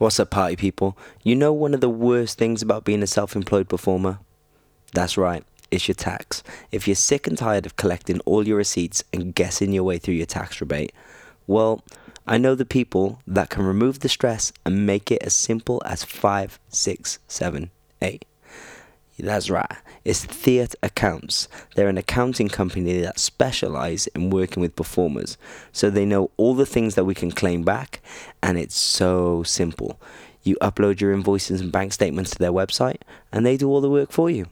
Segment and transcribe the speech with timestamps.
[0.00, 0.96] What's up, party people?
[1.22, 4.18] You know one of the worst things about being a self employed performer?
[4.94, 6.42] That's right, it's your tax.
[6.72, 10.14] If you're sick and tired of collecting all your receipts and guessing your way through
[10.14, 10.94] your tax rebate,
[11.46, 11.84] well,
[12.26, 16.02] I know the people that can remove the stress and make it as simple as
[16.02, 17.70] 5, 6, 7,
[18.00, 18.24] 8.
[19.20, 19.70] That's right.
[20.04, 21.48] It's Theat Accounts.
[21.74, 25.36] They're an accounting company that specialize in working with performers.
[25.72, 28.00] So they know all the things that we can claim back,
[28.42, 30.00] and it's so simple.
[30.42, 33.90] You upload your invoices and bank statements to their website, and they do all the
[33.90, 34.46] work for you.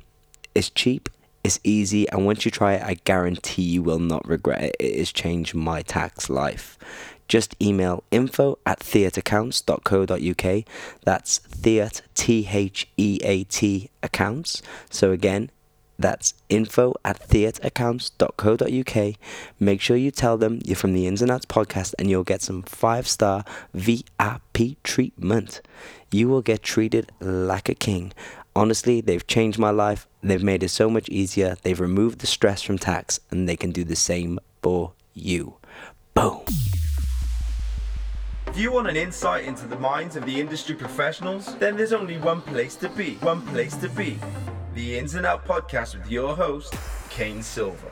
[0.55, 1.09] It's cheap,
[1.43, 4.77] it's easy, and once you try it, I guarantee you will not regret it.
[4.79, 6.79] It has changed my tax life
[7.28, 10.64] just email info at theataccounts.co.uk.
[11.05, 14.62] That's theat, T H E A T accounts.
[14.91, 15.51] So again,
[15.98, 19.14] that's info at theataccounts.co.uk.
[19.59, 22.41] Make sure you tell them you're from the Ins and Outs podcast and you'll get
[22.41, 25.60] some five star VIP treatment.
[26.12, 28.12] You will get treated like a king.
[28.54, 30.07] Honestly, they've changed my life.
[30.23, 31.57] They've made it so much easier.
[31.63, 35.57] They've removed the stress from tax and they can do the same for you.
[36.15, 36.45] Boom.
[38.49, 42.16] If you want an insight into the minds of the industry professionals, then there's only
[42.16, 43.15] one place to be.
[43.16, 44.18] One place to be.
[44.74, 46.74] The Ins and Out podcast with your host,
[47.10, 47.91] Kane Silver.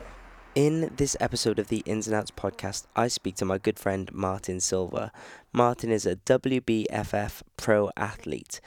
[0.55, 4.11] In this episode of the Ins and Outs podcast, I speak to my good friend
[4.11, 5.11] Martin Silva.
[5.53, 8.59] Martin is a WBFF pro athlete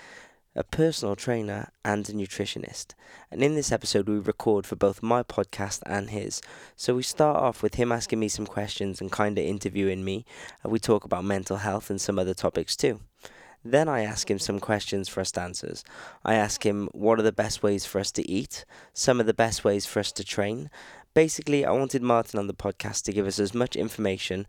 [0.56, 2.94] a personal trainer, and a nutritionist.
[3.30, 6.42] And in this episode, we record for both my podcast and his.
[6.74, 10.24] So we start off with him asking me some questions and kind of interviewing me,
[10.62, 13.00] and we talk about mental health and some other topics too.
[13.64, 15.84] Then I ask him some questions for us dancers.
[16.24, 19.34] I ask him what are the best ways for us to eat, some of the
[19.34, 20.70] best ways for us to train.
[21.14, 24.46] Basically, I wanted Martin on the podcast to give us as much information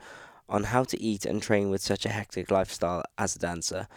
[0.49, 3.87] on how to eat and train with such a hectic lifestyle as a dancer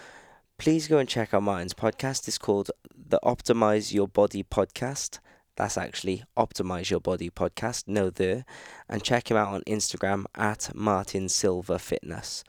[0.64, 2.26] please go and check out Martin's podcast.
[2.26, 5.18] It's called the Optimize Your Body Podcast.
[5.56, 8.46] That's actually Optimize Your Body Podcast, no the.
[8.88, 12.44] And check him out on Instagram at Martin Silva Fitness.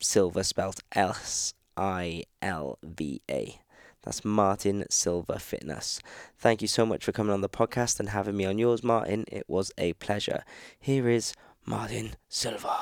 [0.00, 3.60] Silva spelled S I L V A.
[4.02, 6.00] That's Martin Silva Fitness.
[6.38, 9.26] Thank you so much for coming on the podcast and having me on yours, Martin.
[9.30, 10.42] It was a pleasure.
[10.80, 11.34] Here is
[11.66, 12.78] Martin Silva.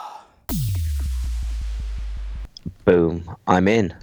[2.84, 3.34] Boom.
[3.49, 3.97] I'm in.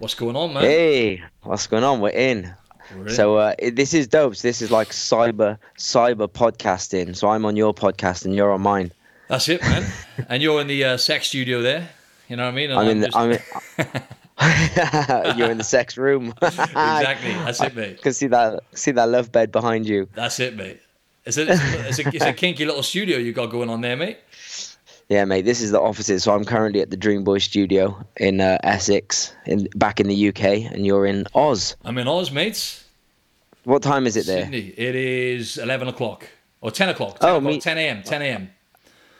[0.00, 0.62] What's going on, man?
[0.62, 2.00] Hey, what's going on?
[2.00, 2.50] We're in.
[2.96, 3.14] We're in.
[3.14, 4.34] So uh, this is dope.
[4.34, 7.14] So This is like cyber cyber podcasting.
[7.14, 8.92] So I'm on your podcast and you're on mine.
[9.28, 9.84] That's it, man.
[10.30, 11.90] and you're in the uh, sex studio there.
[12.28, 12.70] You know what I mean?
[12.70, 13.00] And I'm, in.
[13.00, 13.32] The, I'm
[15.32, 16.32] in, you're in the sex room.
[16.40, 17.32] exactly.
[17.34, 17.98] That's it, mate.
[17.98, 18.62] I can see that.
[18.72, 20.08] See that love bed behind you.
[20.14, 20.80] That's it, mate.
[21.26, 24.16] It's a, it's a, it's a kinky little studio you got going on there, mate.
[25.10, 25.44] Yeah, mate.
[25.44, 26.22] This is the offices.
[26.22, 30.28] So I'm currently at the Dream Boy Studio in uh, Essex, in back in the
[30.28, 31.76] UK, and you're in Oz.
[31.84, 32.84] I'm in Oz, mates.
[33.64, 34.44] What time is it there?
[34.44, 34.72] Sydney.
[34.76, 36.28] It is 11 o'clock
[36.60, 37.18] or 10 o'clock.
[37.18, 38.02] 10 oh, o'clock, me- 10 a.m.
[38.04, 38.50] 10 a.m.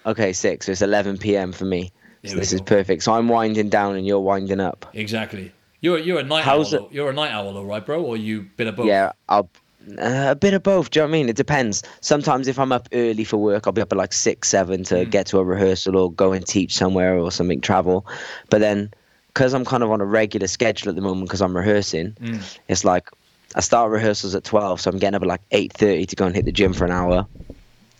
[0.07, 0.67] Okay, six.
[0.67, 1.51] So it's 11 p.m.
[1.51, 1.91] for me.
[2.25, 2.55] So this go.
[2.55, 3.03] is perfect.
[3.03, 4.87] So I'm winding down and you're winding up.
[4.95, 5.53] Exactly.
[5.81, 6.87] You're you're a night How's owl.
[6.87, 6.93] It?
[6.93, 8.03] You're a night owl, all right, bro?
[8.03, 8.87] Or you bit of both?
[8.87, 9.51] Yeah, I'll
[9.99, 10.91] uh, a bit of both.
[10.91, 11.29] Do you know what I mean?
[11.29, 11.83] It depends.
[12.01, 14.95] Sometimes if I'm up early for work, I'll be up at like six, seven to
[15.07, 15.11] mm.
[15.11, 18.07] get to a rehearsal or go and teach somewhere or something, travel.
[18.51, 18.93] But then,
[19.29, 22.59] because I'm kind of on a regular schedule at the moment because I'm rehearsing, mm.
[22.69, 23.09] it's like
[23.55, 26.27] I start rehearsals at twelve, so I'm getting up at like eight thirty to go
[26.27, 27.27] and hit the gym for an hour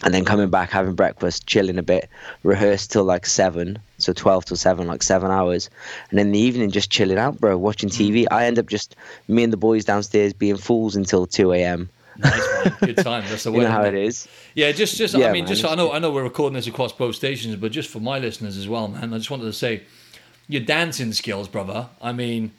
[0.03, 2.09] and then coming back, having breakfast, chilling a bit,
[2.43, 5.71] rehearse till like seven, so twelve till seven, like seven hours,
[6.11, 8.13] and in the evening just chilling out, bro, watching mm.
[8.13, 8.27] TV.
[8.31, 8.97] I end up just
[9.29, 11.89] me and the boys downstairs being fools until two a.m.
[12.19, 13.25] Nice man, good time.
[13.29, 13.59] That's the way.
[13.59, 14.29] you know how it is.
[14.55, 16.67] Yeah, just just yeah, I mean, man, just I know I know we're recording this
[16.67, 19.15] across both stations, but just for my listeners as well, man.
[19.15, 19.83] I just wanted to say,
[20.49, 21.89] your dancing skills, brother.
[22.03, 22.53] I mean,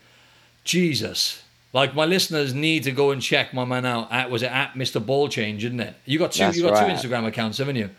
[0.63, 1.43] Jesus,
[1.73, 4.11] like my listeners need to go and check my man out.
[4.11, 5.05] At was it at Mr.
[5.05, 5.95] Ball Change, isn't it?
[6.05, 6.43] You got two.
[6.43, 6.97] That's you got right.
[6.97, 7.89] two Instagram accounts, haven't you?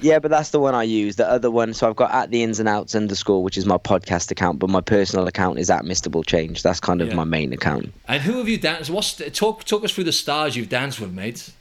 [0.00, 1.16] Yeah, but that's the one I use.
[1.16, 3.78] The other one, so I've got at the ins and outs underscore, which is my
[3.78, 6.10] podcast account, but my personal account is at Mr.
[6.10, 6.62] Ball Change.
[6.62, 7.14] That's kind of yeah.
[7.14, 7.92] my main account.
[8.06, 8.90] And who have you danced?
[8.90, 11.52] What's talk talk us through the stars you've danced with, mates?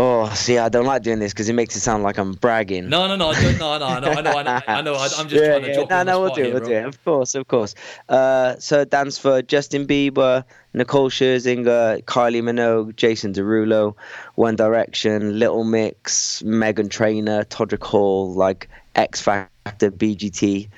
[0.00, 2.88] Oh, see, I don't like doing this because it makes it sound like I'm bragging.
[2.88, 4.94] No, no, no, no, no, no, I know, I know, I know, I know.
[4.94, 5.74] I'm just yeah, trying to yeah.
[5.74, 6.84] drop No, no, we'll do, it, we'll do it.
[6.84, 7.74] Of course, of course.
[8.08, 13.96] Uh, so dance for Justin Bieber, Nicole Scherzinger, Kylie Minogue, Jason Derulo,
[14.36, 20.68] One Direction, Little Mix, Meghan Trainor, Todrick Hall, like X Factor, BGT.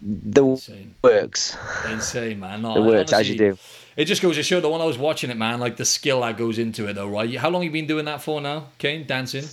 [0.00, 0.94] The Insane.
[1.02, 1.56] works.
[1.88, 2.62] Insane, man.
[2.62, 3.58] No, it works honestly, as you do
[3.96, 6.20] it just goes to show that when I was watching it, man, like the skill
[6.22, 7.34] that goes into it, though, right?
[7.36, 9.06] How long have you been doing that for now, Kane?
[9.06, 9.44] Dancing?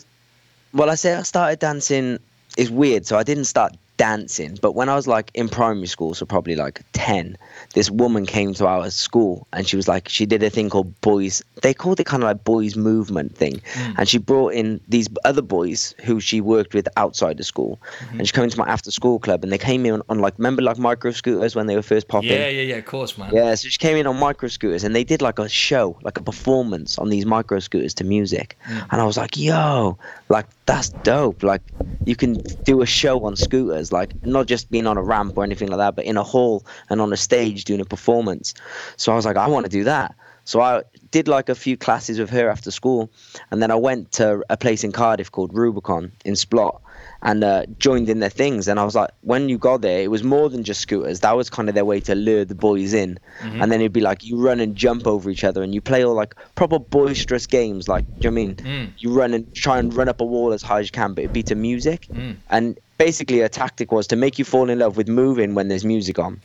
[0.74, 2.19] Well, I say I started dancing.
[2.57, 3.06] It's weird.
[3.06, 4.57] So I didn't start dancing.
[4.62, 7.38] But when I was like in primary school, so probably like 10,
[7.74, 11.00] this woman came to our school and she was like, she did a thing called
[11.01, 13.62] boys, they called it kind of like boys movement thing.
[13.74, 13.96] Mm.
[13.98, 17.78] And she brought in these other boys who she worked with outside the school.
[18.00, 18.19] Mm-hmm.
[18.19, 20.38] And she came into my after school club and they came in on, on, like,
[20.38, 22.30] remember like micro scooters when they were first popping?
[22.30, 23.31] Yeah, yeah, yeah, of course, man.
[23.34, 26.18] Yeah, so she came in on micro scooters and they did like a show, like
[26.18, 28.57] a performance on these micro scooters to music.
[28.66, 28.88] Mm.
[28.92, 29.98] And I was like, yo,
[30.30, 31.44] like that's dope.
[31.44, 31.62] Like
[32.06, 35.44] you can do a show on scooters, like not just being on a ramp or
[35.44, 38.53] anything like that, but in a hall and on a stage doing a performance.
[38.97, 40.15] So I was like, I want to do that.
[40.45, 40.81] So I
[41.12, 43.12] did like a few classes with her after school,
[43.51, 46.81] and then I went to a place in Cardiff called Rubicon in Splott,
[47.21, 48.68] and uh, joined in their things.
[48.68, 51.19] And I was like, when you got there, it was more than just scooters.
[51.19, 53.19] That was kind of their way to lure the boys in.
[53.42, 53.62] Mm-hmm.
[53.62, 56.03] And then it'd be like you run and jump over each other, and you play
[56.03, 57.88] all like proper boisterous games.
[57.88, 58.56] Like, do you know I mean?
[58.56, 58.94] Mm.
[58.97, 61.25] You run and try and run up a wall as high as you can, but
[61.25, 62.07] it'd be to music.
[62.12, 62.38] Mm.
[62.50, 65.84] And basically, a tactic was to make you fall in love with moving when there's
[65.84, 66.40] music on.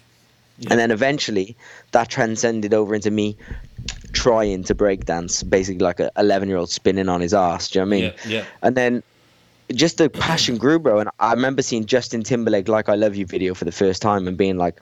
[0.58, 0.68] Yeah.
[0.70, 1.56] And then eventually,
[1.90, 3.36] that transcended over into me
[4.12, 7.68] trying to break dance, basically like an 11 year old spinning on his ass.
[7.68, 8.12] Do you know what I mean?
[8.24, 8.44] Yeah, yeah.
[8.62, 9.02] And then
[9.74, 11.00] just the passion grew, bro.
[11.00, 14.28] And I remember seeing Justin Timberlake "Like I Love You" video for the first time
[14.28, 14.80] and being like,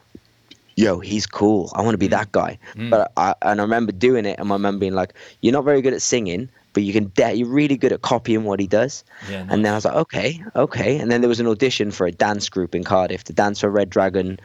[0.76, 1.72] "Yo, he's cool.
[1.74, 2.18] I want to be mm.
[2.18, 2.90] that guy." Mm.
[2.90, 5.80] But I and I remember doing it, and my mum being like, "You're not very
[5.80, 9.04] good at singing." But you can, de- you're really good at copying what he does.
[9.30, 9.52] Yeah, nice.
[9.52, 10.98] And then I was like, okay, okay.
[10.98, 13.70] And then there was an audition for a dance group in Cardiff to dance for
[13.70, 14.40] Red Dragon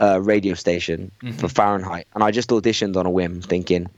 [0.00, 1.36] uh, radio station mm-hmm.
[1.36, 2.06] for Fahrenheit.
[2.14, 3.88] And I just auditioned on a whim, thinking,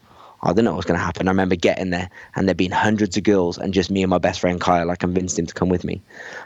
[0.42, 1.26] I don't know what's going to happen.
[1.28, 4.18] I remember getting there and there being hundreds of girls and just me and my
[4.18, 4.90] best friend Kyle.
[4.90, 6.02] I convinced him to come with me.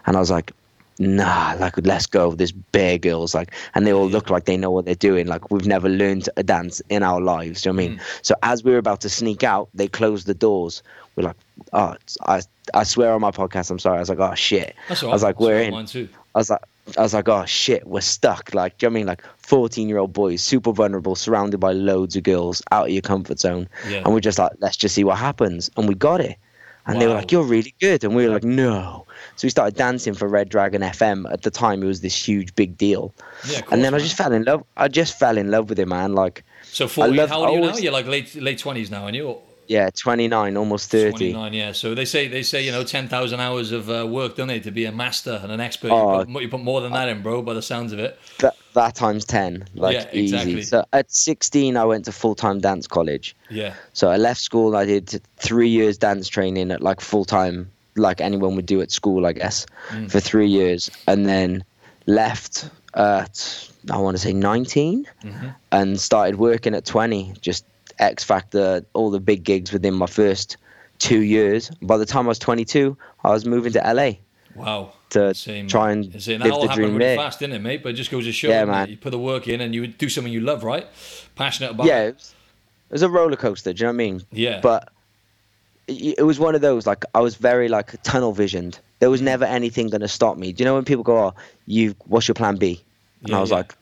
[0.06, 0.52] And I was like,
[1.00, 2.32] nah, like, let's go.
[2.32, 3.34] There's bare girls.
[3.34, 5.26] Like, and they all look like they know what they're doing.
[5.26, 7.62] Like, we've never learned a dance in our lives.
[7.62, 7.98] Do you know what I mean?
[7.98, 8.02] Mm.
[8.22, 10.82] So as we were about to sneak out, they closed the doors.
[11.18, 11.36] We're like,
[11.72, 12.42] oh, I,
[12.74, 13.96] I swear on my podcast, I'm sorry.
[13.96, 14.76] I was like, oh, shit.
[14.88, 15.74] That's I was like, we're in.
[15.74, 16.60] I was like,
[16.96, 18.54] I was like, oh shit, we're stuck.
[18.54, 19.06] Like, do you know I mean?
[19.06, 23.02] Like 14 year old boys, super vulnerable, surrounded by loads of girls, out of your
[23.02, 23.68] comfort zone.
[23.88, 24.02] Yeah.
[24.04, 25.70] And we're just like, let's just see what happens.
[25.76, 26.38] And we got it.
[26.86, 27.00] And wow.
[27.00, 28.04] they were like, you're really good.
[28.04, 29.04] And we were like, no.
[29.36, 31.30] So we started dancing for Red Dragon FM.
[31.30, 33.12] At the time, it was this huge, big deal.
[33.46, 34.00] Yeah, course, and then man.
[34.00, 34.64] I just fell in love.
[34.76, 36.14] I just fell in love with it, man.
[36.14, 37.76] Like, so 40, love, how old are you now?
[37.76, 39.36] You're like late late 20s now, aren't you?
[39.68, 41.10] Yeah, 29, almost 30.
[41.10, 41.72] 29, yeah.
[41.72, 44.70] So they say they say you know 10,000 hours of uh, work, don't they, to
[44.70, 45.90] be a master and an expert.
[45.90, 48.18] Oh, you, put, you, put, more than that in, bro, by the sounds of it.
[48.38, 50.34] That, that times 10, like yeah, easy.
[50.34, 50.62] Exactly.
[50.62, 53.36] So at 16, I went to full time dance college.
[53.50, 53.74] Yeah.
[53.92, 54.74] So I left school.
[54.74, 58.90] I did three years dance training at like full time, like anyone would do at
[58.90, 60.10] school, I guess, mm.
[60.10, 61.62] for three years, and then
[62.06, 65.48] left at I want to say 19, mm-hmm.
[65.72, 67.64] and started working at 20, just
[67.98, 70.56] X Factor, all the big gigs within my first
[70.98, 71.70] two years.
[71.82, 74.12] By the time I was 22, I was moving to LA.
[74.54, 74.92] Wow.
[75.10, 75.68] To Same.
[75.68, 77.82] try and See, live the dream really fast, didn't it, mate?
[77.82, 78.90] But it just goes to show yeah, man.
[78.90, 80.86] you put the work in and you do something you love, right?
[81.34, 82.14] Passionate about yeah, it.
[82.16, 82.34] Was,
[82.90, 84.22] it was a roller coaster, do you know what I mean?
[84.32, 84.60] Yeah.
[84.60, 84.90] But
[85.86, 88.78] it was one of those, like, I was very, like, tunnel visioned.
[88.98, 90.52] There was never anything going to stop me.
[90.52, 91.34] Do you know when people go, oh,
[91.66, 92.82] you, what's your plan B?
[93.20, 93.56] And yeah, I was yeah.
[93.56, 93.74] like,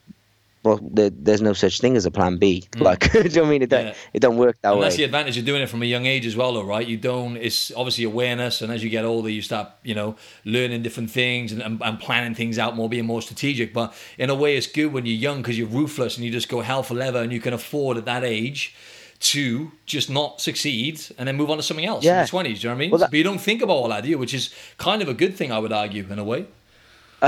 [0.67, 2.67] well, there, there's no such thing as a plan B.
[2.73, 2.81] Mm.
[2.83, 3.63] Like, do you know what I mean?
[3.63, 3.95] It don't, yeah.
[4.13, 4.87] it don't work that and way.
[4.87, 6.87] That's the advantage of doing it from a young age as well, though, right?
[6.87, 7.37] You don't.
[7.37, 11.53] It's obviously awareness, and as you get older, you start, you know, learning different things
[11.53, 13.73] and, and, and planning things out more, being more strategic.
[13.73, 16.49] But in a way, it's good when you're young because you're ruthless and you just
[16.49, 18.75] go hell for leather, and you can afford at that age
[19.19, 22.21] to just not succeed and then move on to something else yeah.
[22.21, 22.43] in the 20s.
[22.43, 22.91] Do you know what I mean?
[22.91, 24.19] Well, that, but you don't think about all that, do you?
[24.19, 26.47] Which is kind of a good thing, I would argue, in a way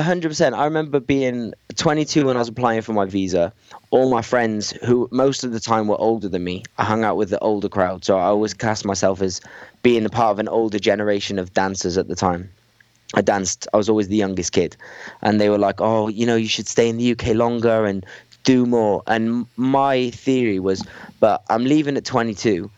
[0.03, 0.55] hundred percent.
[0.55, 3.53] I remember being 22 when I was applying for my visa.
[3.91, 7.17] All my friends, who most of the time were older than me, I hung out
[7.17, 8.05] with the older crowd.
[8.05, 9.41] So I always cast myself as
[9.83, 12.51] being a part of an older generation of dancers at the time.
[13.15, 13.67] I danced.
[13.73, 14.77] I was always the youngest kid,
[15.23, 18.05] and they were like, "Oh, you know, you should stay in the UK longer and
[18.45, 20.85] do more." And my theory was,
[21.19, 22.71] "But I'm leaving at 22.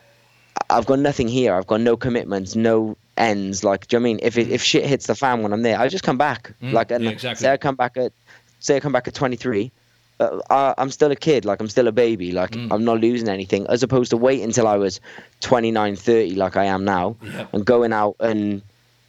[0.69, 1.55] I've got nothing here.
[1.55, 3.63] I've got no commitments, no ends.
[3.63, 4.21] Like, do you know I mean?
[4.23, 6.53] If it, if shit hits the fan when I'm there, I just come back.
[6.63, 7.45] Mm, like, and yeah, exactly.
[7.45, 8.13] say I come back at,
[8.59, 9.71] say I come back at 23.
[10.19, 12.69] Uh, I, am still a kid, like I'm still a baby, like mm.
[12.71, 15.01] I'm not losing anything, as opposed to wait until I was
[15.41, 17.55] 29, 30, like I am now, yep.
[17.55, 18.61] and going out and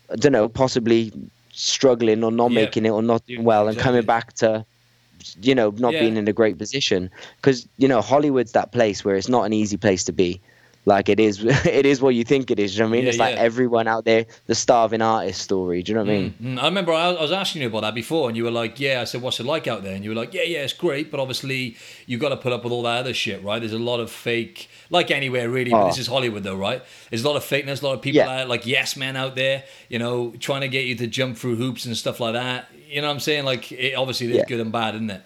[0.10, 1.12] I don't know, possibly
[1.52, 2.66] struggling or not yep.
[2.66, 3.78] making it or not doing well, exactly.
[3.78, 4.66] and coming back to,
[5.42, 6.00] you know, not yeah.
[6.00, 7.10] being in a great position.
[7.36, 10.40] Because you know, Hollywood's that place where it's not an easy place to be
[10.86, 12.76] like it is it is what you think it is.
[12.76, 13.04] you know what I mean?
[13.04, 13.42] Yeah, it's like yeah.
[13.42, 15.84] everyone out there, the starving artist story.
[15.84, 16.34] Do you know what I mean?
[16.42, 16.62] Mm, mm.
[16.62, 19.04] I remember I was asking you about that before, and you were like, "Yeah." I
[19.04, 21.20] said, "What's it like out there?" And you were like, "Yeah, yeah, it's great, but
[21.20, 23.60] obviously you've got to put up with all that other shit, right?
[23.60, 25.72] There's a lot of fake, like anywhere really.
[25.72, 26.02] But this oh.
[26.02, 26.84] is Hollywood, though, right?
[27.10, 28.42] There's a lot of fakeness, a lot of people yeah.
[28.42, 31.56] out, like yes men out there, you know, trying to get you to jump through
[31.56, 32.68] hoops and stuff like that.
[32.88, 33.46] You know what I'm saying?
[33.46, 35.22] Like, it, obviously, there's good and bad, isn't it?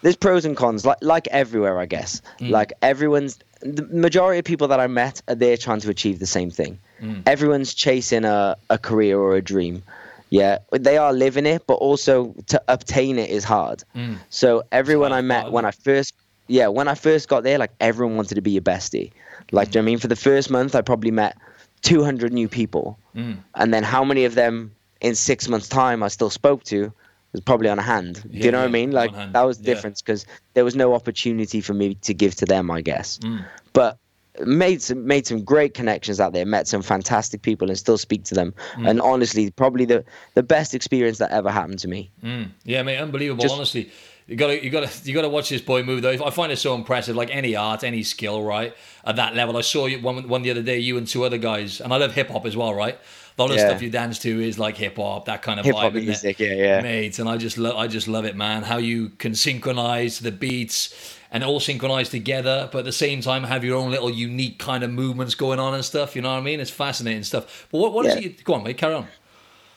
[0.00, 2.22] There's pros and cons, like like everywhere, I guess.
[2.40, 2.50] Mm.
[2.50, 6.26] Like everyone's the majority of people that I met are there trying to achieve the
[6.26, 6.78] same thing.
[7.00, 7.22] Mm.
[7.26, 9.82] Everyone's chasing a, a career or a dream.
[10.30, 13.82] Yeah, they are living it, but also to obtain it is hard.
[13.94, 14.18] Mm.
[14.30, 16.14] So everyone I met when I first,
[16.46, 19.10] yeah, when I first got there, like everyone wanted to be your bestie.
[19.52, 19.72] Like, mm.
[19.72, 19.98] do you know I mean?
[19.98, 21.36] For the first month, I probably met
[21.82, 23.38] 200 new people, mm.
[23.54, 26.92] and then how many of them in six months' time I still spoke to
[27.32, 28.22] was probably on a hand.
[28.30, 28.92] Yeah, Do you know yeah, what I mean?
[28.92, 32.46] Like that was the difference because there was no opportunity for me to give to
[32.46, 33.18] them, I guess.
[33.18, 33.44] Mm.
[33.72, 33.98] But
[34.46, 36.46] made some made some great connections out there.
[36.46, 38.54] Met some fantastic people and still speak to them.
[38.74, 38.90] Mm.
[38.90, 40.04] And honestly, probably the
[40.34, 42.10] the best experience that ever happened to me.
[42.22, 42.50] Mm.
[42.64, 43.42] Yeah, mate, unbelievable.
[43.42, 43.90] Just, honestly.
[44.26, 46.10] You gotta, you gotta, you gotta watch this boy move though.
[46.10, 47.16] I find it so impressive.
[47.16, 48.76] Like any art, any skill, right?
[49.02, 50.78] At that level, I saw you one, one the other day.
[50.78, 52.98] You and two other guys, and I love hip hop as well, right?
[53.38, 53.68] A lot of yeah.
[53.68, 56.52] stuff you dance to is like hip hop, that kind of hip hop music, yeah,
[56.54, 57.18] yeah, mate.
[57.18, 58.64] And I just love, I just love it, man.
[58.64, 63.44] How you can synchronize the beats and all synchronize together, but at the same time
[63.44, 66.16] have your own little unique kind of movements going on and stuff.
[66.16, 66.58] You know what I mean?
[66.58, 67.68] It's fascinating stuff.
[67.70, 68.16] But what, what yeah.
[68.16, 68.44] is it?
[68.44, 68.76] Go on, mate.
[68.76, 69.06] Carry on.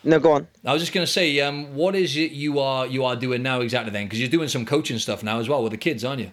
[0.03, 0.47] No, go on.
[0.65, 3.43] I was just going to say, um, what is it you are you are doing
[3.43, 4.05] now exactly then?
[4.05, 6.31] Because you're doing some coaching stuff now as well with the kids, aren't you?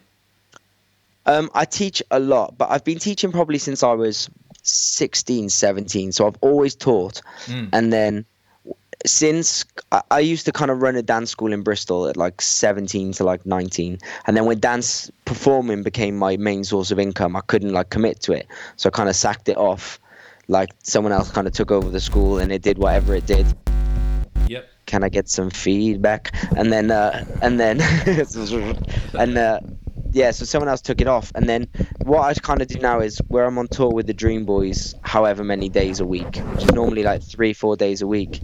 [1.26, 4.30] Um, I teach a lot, but I've been teaching probably since I was
[4.69, 6.13] 16, 17.
[6.13, 7.21] So I've always taught.
[7.47, 7.69] Mm.
[7.73, 8.25] And then
[9.07, 9.65] since
[10.11, 13.25] I used to kind of run a dance school in Bristol at like 17 to
[13.25, 13.99] like 19.
[14.27, 18.21] And then when dance performing became my main source of income, I couldn't like commit
[18.23, 18.47] to it.
[18.77, 20.01] So I kind of sacked it off.
[20.49, 23.47] Like someone else kind of took over the school and it did whatever it did.
[24.49, 24.69] Yep.
[24.87, 26.35] Can I get some feedback?
[26.57, 27.81] And then, uh, and then,
[29.19, 29.61] and, uh,
[30.12, 31.33] yeah, so someone else took it off.
[31.35, 31.69] And then
[32.03, 34.95] what I kind of do now is where I'm on tour with the Dream Boys,
[35.03, 38.41] however many days a week, which is normally like three, four days a week.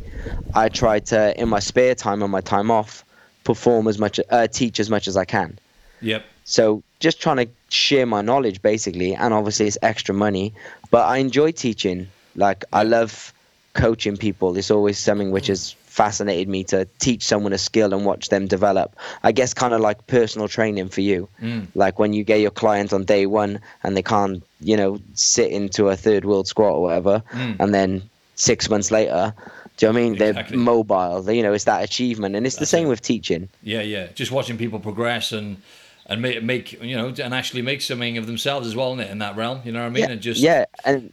[0.55, 3.05] I try to, in my spare time, on my time off,
[3.45, 5.59] perform as much, uh, teach as much as I can.
[6.01, 6.25] Yep.
[6.45, 10.55] So just trying to share my knowledge basically, and obviously it's extra money,
[10.91, 12.09] but I enjoy teaching.
[12.37, 13.33] Like I love
[13.73, 14.57] coaching people.
[14.57, 18.49] It's always something which is fascinated me to teach someone a skill and watch them
[18.49, 18.97] develop.
[19.23, 21.29] I guess kind of like personal training for you.
[21.41, 21.69] Mm.
[21.77, 25.53] Like when you get your client on day one and they can't, you know, sit
[25.53, 27.57] into a third world squat or whatever, mm.
[27.61, 28.03] and then
[28.35, 29.33] six months later,
[29.77, 30.15] do you know what I mean?
[30.15, 30.57] Exactly.
[30.57, 31.23] They're mobile.
[31.23, 32.91] They, you know, it's that achievement, and it's That's the same it.
[32.91, 33.49] with teaching.
[33.63, 34.09] Yeah, yeah.
[34.15, 35.63] Just watching people progress and
[36.07, 39.11] and make make you know and actually make something of themselves as well in, it,
[39.11, 39.61] in that realm.
[39.65, 40.05] You know what I mean?
[40.05, 41.13] Yeah, and just yeah, and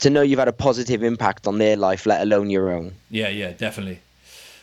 [0.00, 2.94] to know you've had a positive impact on their life, let alone your own.
[3.10, 4.00] Yeah, yeah, definitely.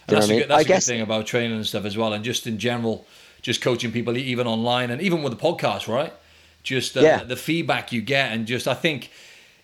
[0.08, 1.98] And that's a, good, that's I a guess, good thing about training and stuff as
[1.98, 3.06] well, and just in general,
[3.42, 6.14] just coaching people even online and even with the podcast, right?
[6.64, 7.24] Just uh, yeah.
[7.24, 9.12] the feedback you get, and just I think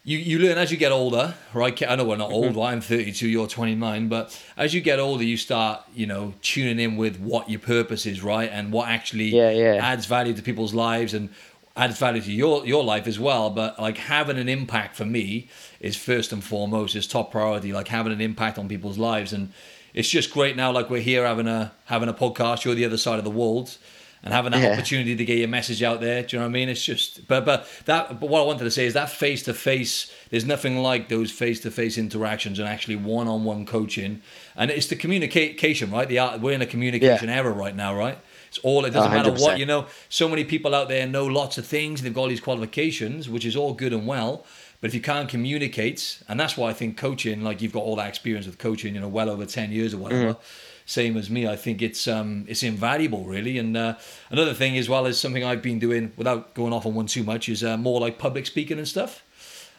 [0.04, 1.80] you, you learn as you get older, right?
[1.88, 2.58] I know we're not old.
[2.58, 6.98] I'm 32, you're 29, but as you get older, you start, you know, tuning in
[6.98, 9.76] with what your purpose is, right, and what actually yeah, yeah.
[9.76, 11.30] adds value to people's lives and
[11.76, 13.50] adds value to your your life as well.
[13.50, 15.50] But like having an impact for me
[15.80, 17.74] is first and foremost, is top priority.
[17.74, 19.52] Like having an impact on people's lives, and
[19.94, 20.72] it's just great now.
[20.72, 22.66] Like we're here having a having a podcast.
[22.66, 23.78] You're the other side of the world,
[24.24, 24.74] and having that yeah.
[24.74, 26.24] opportunity to get your message out there.
[26.24, 26.70] Do you know what I mean?
[26.70, 28.20] It's just, but but that.
[28.20, 30.12] But what I wanted to say is that face to face.
[30.30, 34.22] There's nothing like those face to face interactions and actually one on one coaching.
[34.56, 36.08] And it's the communication, right?
[36.08, 37.36] The art, we're in a communication yeah.
[37.36, 38.18] era right now, right?
[38.52, 38.84] It's all.
[38.84, 39.16] It doesn't 100%.
[39.16, 39.86] matter what you know.
[40.10, 42.02] So many people out there know lots of things.
[42.02, 44.46] They've got all these qualifications, which is all good and well.
[44.82, 47.96] But if you can't communicate, and that's why I think coaching, like you've got all
[47.96, 50.34] that experience with coaching, you know, well over ten years or whatever.
[50.34, 50.38] Mm.
[50.86, 53.58] Same as me, I think it's um, it's invaluable, really.
[53.58, 53.96] And uh,
[54.32, 57.24] another thing, as well, is something I've been doing without going off on one too
[57.24, 59.24] much, is uh, more like public speaking and stuff.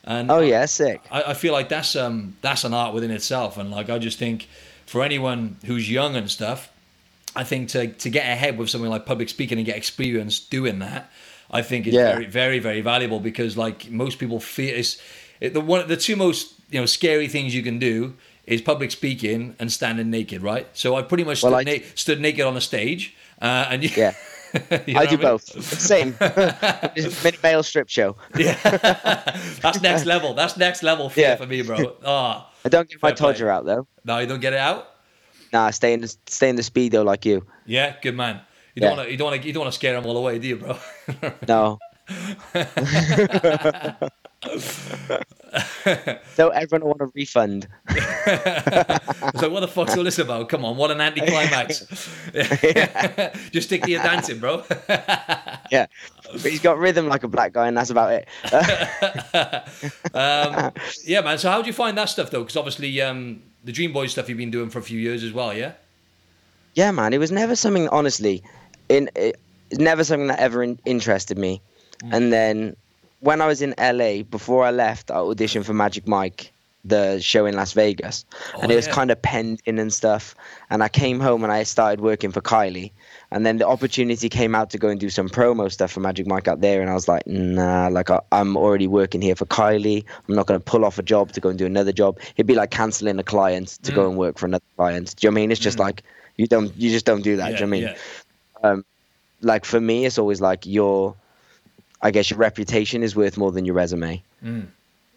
[0.05, 1.03] And oh yeah, sick.
[1.11, 4.19] I, I feel like that's um that's an art within itself, and like I just
[4.19, 4.49] think
[4.87, 6.72] for anyone who's young and stuff,
[7.35, 10.79] I think to to get ahead with something like public speaking and get experience doing
[10.81, 11.11] that,
[11.51, 12.13] I think is yeah.
[12.13, 15.01] very very very valuable because like most people fear is
[15.41, 18.15] the one the two most you know scary things you can do
[18.47, 20.67] is public speaking and standing naked, right?
[20.73, 23.91] So I pretty much stood, well, na- stood naked on a stage, uh, and you,
[23.97, 24.15] yeah.
[24.87, 25.21] you know I do I mean?
[25.21, 25.63] both.
[25.63, 26.17] Same.
[27.43, 28.17] Male strip show.
[28.37, 28.59] yeah,
[29.63, 30.35] that's next level.
[30.35, 31.37] That's next level fear yeah.
[31.37, 31.97] for me, bro.
[32.05, 33.87] Oh, I don't get my todger out though.
[34.05, 34.92] No, you don't get it out.
[35.53, 37.47] Nah, stay in the stay in the speedo like you.
[37.67, 38.41] Yeah, good man.
[38.75, 40.17] You don't want to you don't want to you don't want to scare them all
[40.17, 40.79] away, do you, bro?
[41.49, 41.79] no.
[46.35, 47.69] so everyone want a refund.
[49.37, 50.49] so what the fuck's all this about?
[50.49, 51.87] Come on, what an anticlimax!
[53.51, 54.65] Just stick to your dancing, bro.
[55.71, 55.87] yeah,
[56.33, 58.27] but he's got rhythm like a black guy, and that's about it.
[60.15, 60.73] um,
[61.05, 61.37] yeah, man.
[61.39, 62.41] So how do you find that stuff though?
[62.41, 65.33] Because obviously, um, the Dream Boys stuff you've been doing for a few years as
[65.33, 65.73] well, yeah.
[66.75, 67.13] Yeah, man.
[67.13, 67.89] It was never something.
[67.89, 68.43] Honestly,
[68.89, 69.39] in it,
[69.73, 71.61] never something that ever in, interested me.
[72.03, 72.17] Mm.
[72.17, 72.77] And then
[73.21, 76.53] when I was in LA, before I left, I auditioned for Magic Mike,
[76.85, 78.95] the show in Las Vegas, oh, and it was yeah.
[78.95, 80.35] kind of penned in and stuff.
[80.71, 82.91] And I came home and I started working for Kylie,
[83.33, 86.27] and then the opportunity came out to go and do some promo stuff for Magic
[86.27, 89.47] Mike out there, and I was like, nah, like I, am already working here for
[89.47, 90.05] Kylie.
[90.29, 92.19] I'm not going to pull off a job to go and do another job.
[92.37, 93.95] It'd be like canceling a client to mm.
[93.95, 95.17] go and work for another client.
[95.17, 95.51] Do you know what I mean?
[95.51, 95.81] It's just mm.
[95.81, 96.03] like
[96.37, 97.53] you don't, you just don't do that.
[97.53, 97.97] Yeah, do you know what I mean?
[98.63, 98.71] Yeah.
[98.71, 98.85] Um,
[99.41, 101.17] like for me, it's always like your
[102.03, 104.23] I guess your reputation is worth more than your resume.
[104.45, 104.67] Mm.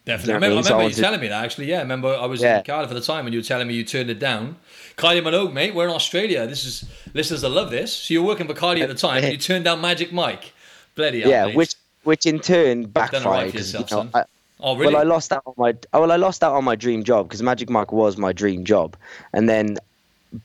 [0.06, 0.34] Definitely.
[0.34, 1.66] I remember, I remember you telling me that actually.
[1.66, 2.60] Yeah, I remember I was yeah.
[2.60, 4.58] in Cardiff at the time when you were telling me you turned it down.
[4.98, 6.46] Kylie Minogue, mate, we're in Australia.
[6.46, 6.86] This is
[7.16, 7.92] listeners I love this.
[7.92, 10.54] So you're working for Kylie at the time and you turned down Magic Mike.
[10.94, 11.56] Bloody hell, Yeah, mate.
[11.56, 13.26] which which in turn backfired.
[13.26, 14.24] Right yourself, you know, I,
[14.60, 14.94] oh, really?
[14.94, 17.28] Well, I lost out on my oh, well, I lost out on my dream job
[17.28, 18.96] because Magic Mike was my dream job,
[19.34, 19.78] and then,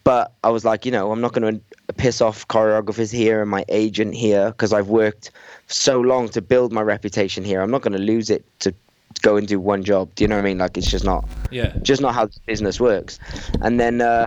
[0.05, 3.51] but I was like, you know, I'm not going to piss off choreographers here and
[3.51, 5.31] my agent here because I've worked
[5.67, 7.61] so long to build my reputation here.
[7.61, 8.75] I'm not going to lose it to
[9.23, 10.15] go and do one job.
[10.15, 10.59] Do you know what I mean?
[10.59, 13.19] Like it's just not, yeah, just not how business works.
[13.61, 14.27] And then uh,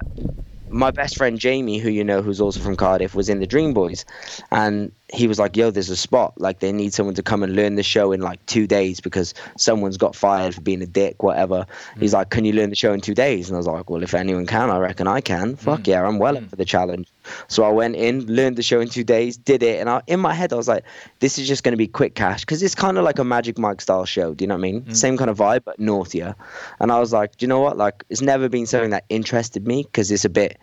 [0.70, 3.74] my best friend Jamie, who you know, who's also from Cardiff, was in the Dream
[3.74, 4.06] Boys,
[4.52, 6.34] and he was like, "Yo, there's a spot.
[6.38, 9.34] Like they need someone to come and learn the show in like two days because
[9.58, 12.01] someone's got fired for being a dick, whatever." Mm.
[12.01, 14.01] He's like, "Can you learn the show in two days?" And I was like, "Well,
[14.01, 15.55] if anyone can, I reckon I can.
[15.55, 15.88] Fuck mm.
[15.88, 16.43] yeah, I'm well mm.
[16.43, 17.08] up for the challenge."
[17.48, 20.20] So I went in, learned the show in two days, did it, and I, in
[20.20, 20.84] my head I was like,
[21.20, 23.60] "This is just going to be quick cash because it's kind of like a Magic
[23.60, 24.34] Mike style show.
[24.34, 24.82] Do you know what I mean?
[24.82, 24.96] Mm.
[24.96, 26.36] Same kind of vibe, but naughtier."
[26.79, 27.77] And I was like, "Do you know what?
[27.77, 30.58] Like, it's never been something that interested me because it's a bit."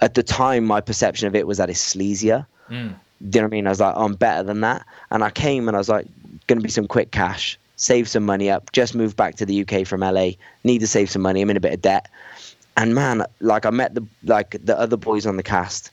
[0.00, 2.46] at the time, my perception of it was that it's sleazier.
[2.70, 2.94] Mm.
[3.20, 3.66] Do you know what I mean?
[3.66, 4.86] I was like, oh, I'm better than that.
[5.10, 6.06] And I came and I was like,
[6.46, 9.62] going to be some quick cash, save some money up, just moved back to the
[9.62, 10.30] UK from LA,
[10.64, 11.40] need to save some money.
[11.40, 12.08] I'm in a bit of debt.
[12.76, 15.90] And man, like I met the like the other boys on the cast,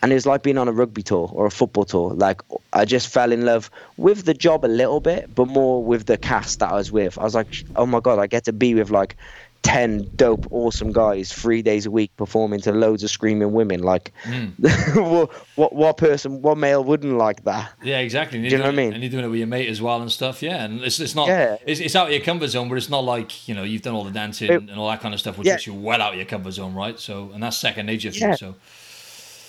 [0.00, 2.14] and it was like being on a rugby tour or a football tour.
[2.14, 2.42] Like
[2.72, 6.16] I just fell in love with the job a little bit, but more with the
[6.16, 7.18] cast that I was with.
[7.18, 9.16] I was like, oh my god, I get to be with like
[9.62, 13.82] 10 dope, awesome guys three days a week performing to loads of screaming women.
[13.82, 15.30] Like, mm.
[15.56, 17.72] what, what person, what male wouldn't like that?
[17.82, 18.40] Yeah, exactly.
[18.40, 18.92] Do you know what I mean?
[18.92, 20.42] And you're doing it with your mate as well and stuff.
[20.42, 20.64] Yeah.
[20.64, 21.56] And it's, it's not, yeah.
[21.64, 23.94] it's, it's out of your comfort zone, but it's not like, you know, you've done
[23.94, 25.58] all the dancing it, and all that kind of stuff, which yeah.
[25.64, 26.98] you well out of your comfort zone, right?
[26.98, 28.30] So, and that's second nature for yeah.
[28.30, 28.36] you.
[28.36, 28.54] So,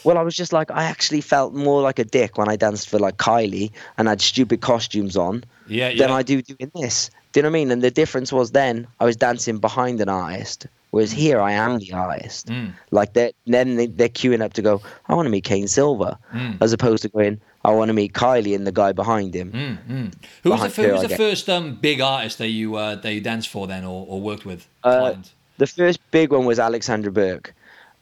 [0.03, 2.89] well, I was just like, I actually felt more like a dick when I danced
[2.89, 5.97] for like Kylie and had stupid costumes on yeah, yeah.
[6.05, 7.09] than I do doing this.
[7.33, 7.71] Do you know what I mean?
[7.71, 11.17] And the difference was then I was dancing behind an artist, whereas mm.
[11.17, 12.47] here I am the artist.
[12.47, 12.73] Mm.
[12.91, 16.15] Like they then they, they're queuing up to go, I want to meet Kane Silver,
[16.31, 16.57] mm.
[16.61, 19.51] as opposed to going, I want to meet Kylie and the guy behind him.
[19.51, 20.13] Mm, mm.
[20.43, 23.21] Who was the, who was the first um, big artist that you uh, that you
[23.21, 24.67] danced for then or, or worked with?
[24.83, 25.15] Uh,
[25.57, 27.55] the first big one was Alexandra Burke.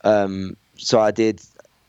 [0.03, 1.41] Um, so I did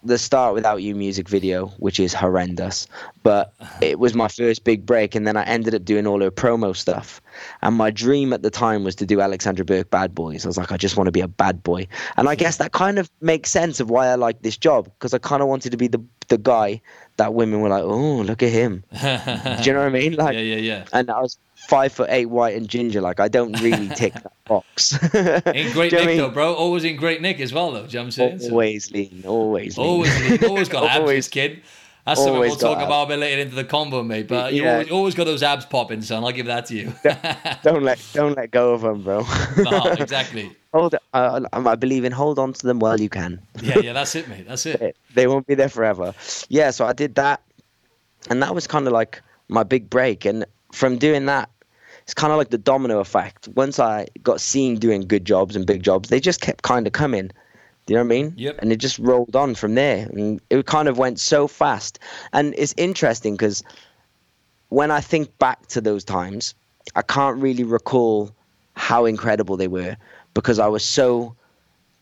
[0.05, 2.87] the Start Without You music video, which is horrendous,
[3.23, 5.15] but it was my first big break.
[5.15, 7.21] And then I ended up doing all her promo stuff.
[7.62, 10.45] And my dream at the time was to do Alexandra Burke Bad Boys.
[10.45, 11.87] I was like, I just want to be a bad boy.
[12.17, 15.15] And I guess that kind of makes sense of why I like this job because
[15.15, 16.81] I kind of wanted to be the, the guy
[17.17, 18.85] that women were like, oh, look at him.
[19.01, 20.17] do you know what I mean?
[20.23, 20.85] Like, yeah, yeah, yeah.
[20.93, 23.01] And I was five foot eight, white and ginger.
[23.01, 24.92] Like I don't really tick that box.
[25.14, 26.18] in great nick I mean?
[26.18, 26.55] though, bro.
[26.55, 27.87] Always in great nick as well, though.
[27.87, 28.51] Do you know what I'm saying?
[28.51, 28.94] Always so.
[28.94, 29.25] lean.
[29.27, 29.87] Always lean.
[29.87, 30.44] Always lean.
[30.51, 31.62] Always got abs, always, kid.
[32.05, 32.87] That's something we'll talk abs.
[32.87, 34.27] about a bit later into the combo, mate.
[34.27, 34.72] But you yeah.
[34.72, 36.25] always, always got those abs popping, son.
[36.25, 36.92] I'll give that to you.
[37.62, 39.25] don't let don't let go of them, bro.
[39.59, 40.51] no, exactly.
[40.75, 40.96] Hold.
[41.12, 43.40] Uh, I believe in hold on to them while you can.
[43.62, 44.48] yeah, yeah, that's it, mate.
[44.48, 44.96] That's it.
[45.14, 46.14] They won't be there forever.
[46.48, 47.40] Yeah, so I did that,
[48.31, 50.25] and that was kind of like my big break.
[50.25, 51.51] And from doing that,
[52.03, 53.49] it's kind of like the domino effect.
[53.49, 56.93] Once I got seen doing good jobs and big jobs, they just kept kind of
[56.93, 57.31] coming.
[57.87, 58.35] Do you know what I mean?
[58.37, 58.59] Yep.
[58.61, 60.07] And it just rolled on from there.
[60.07, 61.99] And it kind of went so fast.
[62.33, 63.62] And it's interesting because
[64.69, 66.55] when I think back to those times,
[66.95, 68.31] I can't really recall
[68.75, 69.97] how incredible they were
[70.35, 71.35] because I was so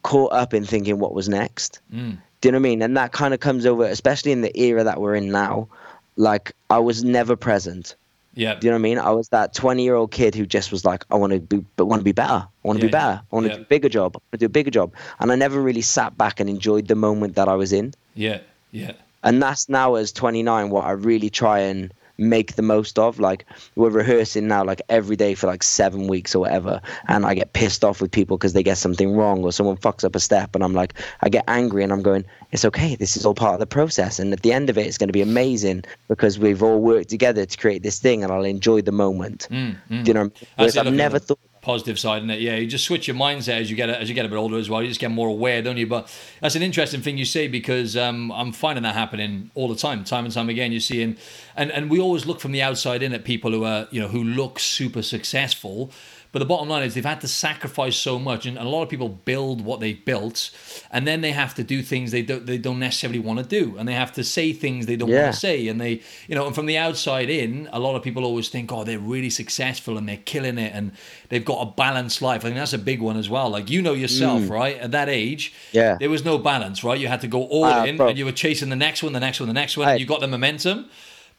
[0.03, 1.81] caught up in thinking what was next.
[1.93, 2.19] Mm.
[2.41, 2.83] Do you know what I mean?
[2.83, 5.69] And that kind of comes over, especially in the era that we're in now.
[6.17, 7.97] Like I was never present.
[8.41, 8.55] Yeah.
[8.55, 8.99] Do you know what I mean?
[8.99, 11.59] I was that 20 year old kid who just was like, I want to be,
[11.77, 12.33] but want to be better.
[12.33, 13.23] I want to yeah, be better.
[13.31, 13.57] I want to yeah.
[13.57, 14.17] do a bigger job.
[14.17, 14.95] I want to do a bigger job.
[15.19, 17.93] And I never really sat back and enjoyed the moment that I was in.
[18.15, 18.41] Yeah.
[18.71, 18.93] Yeah.
[19.23, 23.19] And that's now as 29 what I really try and make the most of.
[23.19, 27.35] Like we're rehearsing now, like every day for like seven weeks or whatever, and I
[27.35, 30.21] get pissed off with people because they get something wrong or someone fucks up a
[30.21, 32.95] step, and I'm like, I get angry, and I'm going, it's okay.
[32.95, 35.09] This is all part of the process, and at the end of it, it's going
[35.09, 38.83] to be amazing because we've all worked together to create this thing, and I'll enjoy
[38.83, 39.49] the moment.
[39.51, 40.05] Mm, mm.
[40.05, 40.31] Do you know?
[40.57, 42.41] Whereas I've never thought positive side in it.
[42.41, 44.59] Yeah, you just switch your mindset as you get as you get a bit older
[44.59, 44.83] as well.
[44.83, 45.87] You just get more aware, don't you?
[45.87, 49.77] But that's an interesting thing you say because um, I'm finding that happening all the
[49.77, 50.73] time, time and time again.
[50.73, 51.17] You're seeing,
[51.57, 54.09] and and we always look from the outside in at people who are you know
[54.09, 55.91] who look super successful
[56.33, 58.89] but the bottom line is they've had to sacrifice so much, and a lot of
[58.89, 60.51] people build what they built,
[60.91, 63.77] and then they have to do things they don't they don't necessarily want to do,
[63.77, 65.23] and they have to say things they don't yeah.
[65.23, 68.03] want to say, and they you know, and from the outside in, a lot of
[68.03, 70.93] people always think, oh, they're really successful and they're killing it, and
[71.31, 72.43] they've got a balanced life.
[72.43, 73.51] I think that's a big one as well.
[73.51, 74.51] Like you know yourself, mm.
[74.51, 74.77] right?
[74.77, 76.99] At that age, yeah, there was no balance, right?
[76.99, 78.09] You had to go all uh, in, bro.
[78.09, 79.89] and you were chasing the next one, the next one, the next one.
[79.89, 80.89] and you got the momentum.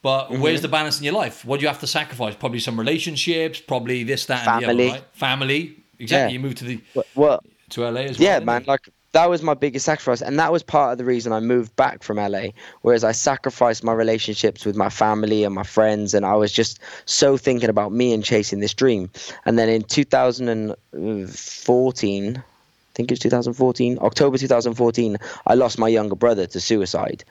[0.01, 0.41] But mm-hmm.
[0.41, 1.45] where's the balance in your life?
[1.45, 2.35] What do you have to sacrifice?
[2.35, 4.69] Probably some relationships, probably this, that, Family.
[4.69, 5.03] and the other, right?
[5.13, 5.77] Family.
[5.99, 6.33] Exactly.
[6.33, 6.33] Yeah.
[6.33, 6.81] You moved to the
[7.15, 8.27] well, to LA as well.
[8.27, 8.63] Yeah, man.
[8.65, 11.75] Like that was my biggest sacrifice, and that was part of the reason I moved
[11.75, 12.45] back from LA.
[12.81, 16.79] Whereas I sacrificed my relationships with my family and my friends, and I was just
[17.05, 19.11] so thinking about me and chasing this dream.
[19.45, 22.41] And then in 2014, I
[23.01, 27.23] think it was 2014, October 2014, I lost my younger brother to suicide,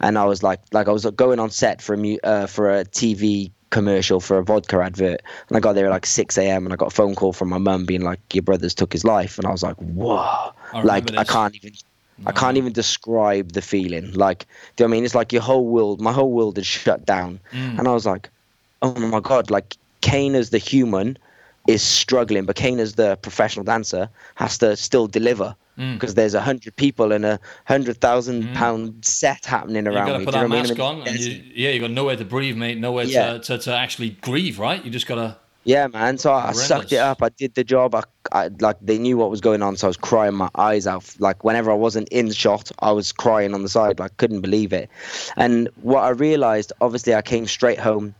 [0.00, 2.84] and I was like, like I was going on set for a uh, for a
[2.84, 6.64] TV commercial for a vodka advert, and I got there at like 6 a.m.
[6.64, 9.04] and I got a phone call from my mum being like, "Your brother's took his
[9.04, 11.18] life," and I was like, "Whoa!" I like this.
[11.18, 11.74] I can't even.
[12.20, 12.30] No.
[12.30, 14.12] I can't even describe the feeling.
[14.12, 15.04] Like, do you know I mean?
[15.04, 17.38] It's like your whole world, my whole world is shut down.
[17.52, 17.78] Mm.
[17.78, 18.28] And I was like,
[18.82, 21.16] oh my God, like Kane as the human
[21.68, 26.16] is struggling, but Kane as the professional dancer has to still deliver because mm.
[26.16, 28.54] there's a hundred people and a hundred thousand mm.
[28.54, 30.12] pound set happening around you.
[30.12, 32.78] Got to put that mask on, and you, yeah, you got nowhere to breathe, mate.
[32.78, 33.34] Nowhere yeah.
[33.34, 34.84] to, to, to actually grieve, right?
[34.84, 35.36] You just gotta.
[35.64, 36.16] Yeah, man.
[36.16, 37.22] So I, I sucked it up.
[37.22, 37.94] I did the job.
[37.94, 38.02] I,
[38.32, 41.14] I, like they knew what was going on, so I was crying my eyes out.
[41.18, 43.98] Like whenever I wasn't in shot, I was crying on the side.
[43.98, 44.88] Like couldn't believe it.
[45.36, 48.14] And what I realized, obviously, I came straight home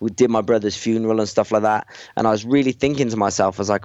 [0.00, 1.86] we did my brother's funeral and stuff like that.
[2.16, 3.84] And I was really thinking to myself, I was like,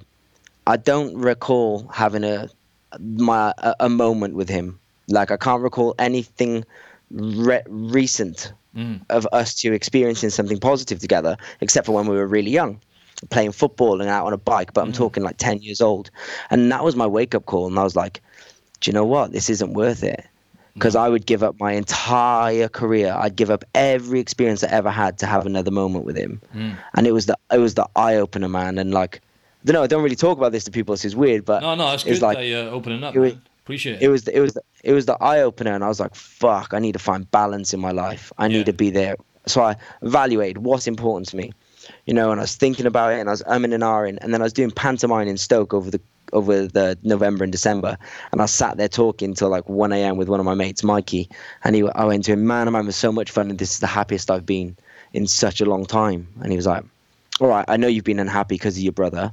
[0.66, 2.48] I don't recall having a
[3.00, 4.78] my a, a moment with him.
[5.08, 6.64] Like I can't recall anything
[7.10, 9.00] re- recent mm.
[9.10, 12.80] of us two experiencing something positive together, except for when we were really young,
[13.30, 14.72] playing football and out on a bike.
[14.72, 14.96] But I'm mm.
[14.96, 16.10] talking like ten years old,
[16.50, 17.66] and that was my wake up call.
[17.66, 18.22] And I was like,
[18.80, 19.32] do you know what?
[19.32, 20.24] This isn't worth it
[20.74, 23.14] because I would give up my entire career.
[23.16, 26.40] I'd give up every experience I ever had to have another moment with him.
[26.54, 26.76] Mm.
[26.94, 28.78] And it was the it was the eye opener, man.
[28.78, 29.20] And like,
[29.62, 29.82] I don't know.
[29.82, 30.92] I don't really talk about this to people.
[30.94, 33.14] This is weird, but no, no, it's, it's good like, that you're opening up.
[33.14, 33.34] It was,
[33.64, 34.02] Appreciate it.
[34.02, 36.14] It was the, it was the, it was the eye opener, and I was like,
[36.14, 36.74] fuck.
[36.74, 38.30] I need to find balance in my life.
[38.36, 38.58] I yeah.
[38.58, 39.16] need to be there.
[39.46, 41.52] So I evaluated what's important to me.
[42.04, 44.34] You know, and I was thinking about it, and I was umming and ahhing, and
[44.34, 46.00] then I was doing pantomime in Stoke over the
[46.34, 47.96] over the November and December,
[48.32, 50.16] and I sat there talking till like 1 a.m.
[50.16, 51.30] with one of my mates, Mikey,
[51.62, 53.80] and he, I went to him, man, I'm having so much fun, and this is
[53.80, 54.76] the happiest I've been
[55.14, 56.26] in such a long time.
[56.42, 56.84] And he was like,
[57.40, 59.32] all right, I know you've been unhappy because of your brother,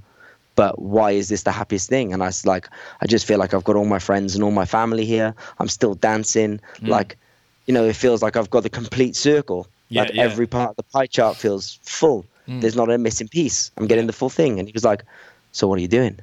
[0.55, 2.13] but why is this the happiest thing?
[2.13, 2.69] And I was like,
[3.01, 5.33] I just feel like I've got all my friends and all my family here.
[5.59, 6.59] I'm still dancing.
[6.77, 6.87] Mm.
[6.87, 7.17] Like,
[7.65, 9.67] you know, it feels like I've got the complete circle.
[9.89, 10.23] Yeah, like yeah.
[10.23, 12.25] every part of the pie chart feels full.
[12.47, 12.61] Mm.
[12.61, 13.71] There's not a missing piece.
[13.77, 14.07] I'm getting yeah.
[14.07, 14.59] the full thing.
[14.59, 15.03] And he was like,
[15.51, 16.19] so what are you doing?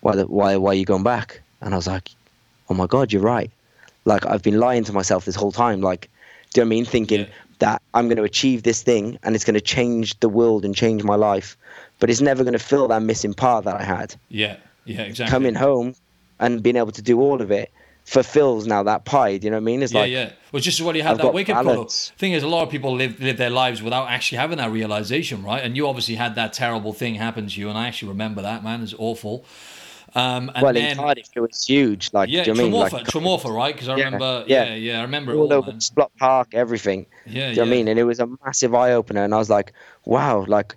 [0.00, 1.40] Why, the, why, why are you going back?
[1.60, 2.10] And I was like,
[2.68, 3.50] oh my God, you're right.
[4.04, 5.80] Like, I've been lying to myself this whole time.
[5.80, 6.08] Like,
[6.52, 6.84] do you know what I mean?
[6.84, 7.26] Thinking yeah.
[7.58, 10.74] that I'm going to achieve this thing and it's going to change the world and
[10.74, 11.56] change my life.
[11.98, 14.14] But it's never going to fill that missing part that I had.
[14.28, 15.30] Yeah, yeah, exactly.
[15.30, 15.94] Coming home
[16.38, 17.70] and being able to do all of it
[18.08, 19.36] fulfills now that pie.
[19.36, 19.82] Do you know what I mean?
[19.82, 20.32] It's yeah, like yeah.
[20.50, 21.84] Well, just well you had I've that wake up call.
[21.84, 25.42] Thing is, a lot of people live live their lives without actually having that realization,
[25.42, 25.62] right?
[25.62, 28.64] And you obviously had that terrible thing happen to you, and I actually remember that.
[28.64, 29.44] Man, it's awful.
[30.18, 32.10] Um, well, then, in Cardiff, it was huge.
[32.12, 32.72] Like, yeah, do you Tremorfa, mean?
[32.72, 33.74] Like, Tremorfa, right?
[33.74, 37.06] Because I yeah, remember, yeah, yeah, yeah, I remember all, all over Splott Park, everything.
[37.24, 37.54] Yeah, do you yeah.
[37.54, 37.88] know what I mean?
[37.88, 39.72] And it was a massive eye opener, and I was like,
[40.04, 40.76] wow, like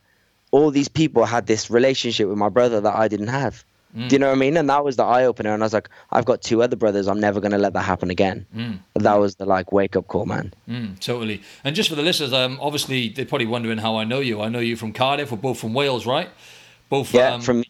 [0.52, 3.64] all these people had this relationship with my brother that I didn't have.
[3.96, 4.08] Mm.
[4.08, 4.58] Do you know what I mean?
[4.58, 5.54] And that was the eye opener.
[5.54, 7.08] And I was like, I've got two other brothers.
[7.08, 8.46] I'm never going to let that happen again.
[8.56, 8.80] Mm.
[8.96, 10.54] That was the like wake up call, man.
[10.70, 11.42] Mm, totally.
[11.64, 14.42] And just for the listeners, um, obviously they're probably wondering how I know you.
[14.42, 15.32] I know you from Cardiff.
[15.32, 16.30] We're both from Wales, right?
[16.90, 17.14] Both.
[17.14, 17.64] Yeah, um, from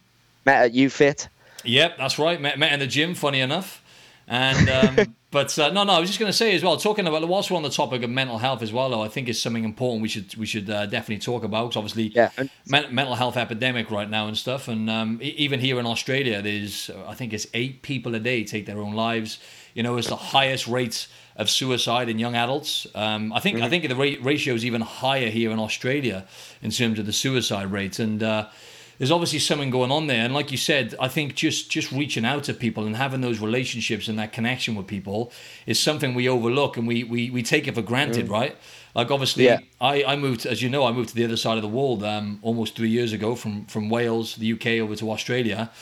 [0.44, 1.28] met at UFIT.
[1.64, 2.40] Yep, that's right.
[2.40, 3.82] Met, met in the gym, funny enough.
[4.28, 7.06] And um, but uh, no, no, I was just going to say as well, talking
[7.06, 9.40] about whilst we're on the topic of mental health as well, though, I think is
[9.40, 11.68] something important we should we should uh, definitely talk about.
[11.68, 12.30] Cause obviously, yeah,
[12.66, 14.68] men- mental health epidemic right now and stuff.
[14.68, 18.66] And um, even here in Australia, there's I think it's eight people a day take
[18.66, 19.38] their own lives.
[19.74, 22.86] You know, it's the highest rates of suicide in young adults.
[22.94, 23.66] Um, I think mm-hmm.
[23.66, 26.26] I think the ra- ratio is even higher here in Australia
[26.60, 28.48] in terms of the suicide rates and uh,
[29.02, 30.24] there's obviously something going on there.
[30.24, 33.40] And like you said, I think just just reaching out to people and having those
[33.40, 35.32] relationships and that connection with people
[35.66, 38.30] is something we overlook and we we, we take it for granted, mm.
[38.30, 38.56] right?
[38.94, 39.58] Like obviously, yeah.
[39.80, 42.04] I, I moved as you know I moved to the other side of the world
[42.04, 45.72] um, almost three years ago from from Wales, the UK, over to Australia.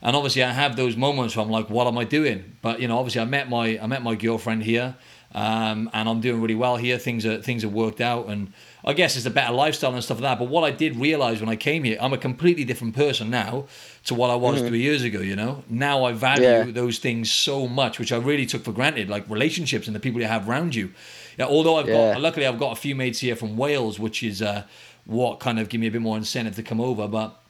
[0.00, 2.86] And obviously, I have those moments where I'm like, "What am I doing?" But you
[2.86, 4.94] know, obviously, I met my I met my girlfriend here,
[5.34, 6.96] um, and I'm doing really well here.
[6.96, 8.52] Things are things are worked out, and
[8.84, 10.38] I guess it's a better lifestyle and stuff like that.
[10.38, 13.66] But what I did realize when I came here, I'm a completely different person now
[14.04, 14.68] to what I was mm-hmm.
[14.68, 15.20] three years ago.
[15.20, 16.64] You know, now I value yeah.
[16.64, 20.20] those things so much, which I really took for granted, like relationships and the people
[20.20, 20.92] you have around you.
[21.36, 22.14] Yeah, although I've yeah.
[22.14, 24.64] got, luckily, I've got a few mates here from Wales, which is uh,
[25.06, 27.06] what kind of give me a bit more incentive to come over.
[27.08, 27.40] But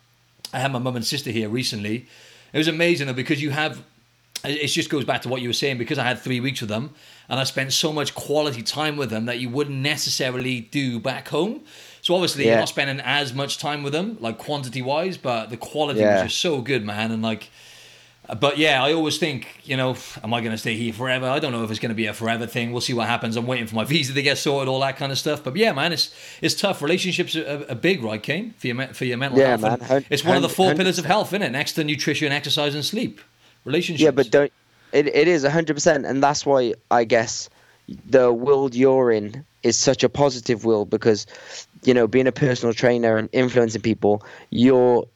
[0.53, 2.07] I had my mum and sister here recently
[2.53, 3.83] it was amazing though because you have.
[4.45, 6.71] It just goes back to what you were saying because I had three weeks with
[6.71, 6.95] them
[7.29, 11.29] and I spent so much quality time with them that you wouldn't necessarily do back
[11.29, 11.63] home.
[12.01, 12.53] So obviously yeah.
[12.53, 16.23] you're not spending as much time with them, like quantity wise, but the quality yeah.
[16.23, 17.11] was just so good, man.
[17.11, 17.51] And like
[18.41, 21.27] but yeah, I always think, you know, am I going to stay here forever?
[21.27, 22.73] I don't know if it's going to be a forever thing.
[22.73, 23.37] We'll see what happens.
[23.37, 25.43] I'm waiting for my visa to get sorted, all that kind of stuff.
[25.43, 26.83] But yeah, man, it's it's tough.
[26.83, 29.89] Relationships are, are big, right, Kane, for your for your mental yeah, health.
[29.89, 30.05] Man.
[30.11, 31.53] It's one of the 4 pillars of health, isn't it?
[31.53, 33.21] Next to nutrition, exercise, and sleep.
[33.65, 34.05] Relationships.
[34.05, 34.53] Yeah, but don't.
[34.93, 37.49] It it is hundred percent, and that's why I guess
[38.07, 41.27] the world you're in is such a positive world because
[41.85, 45.07] you know being a personal trainer and influencing people, you're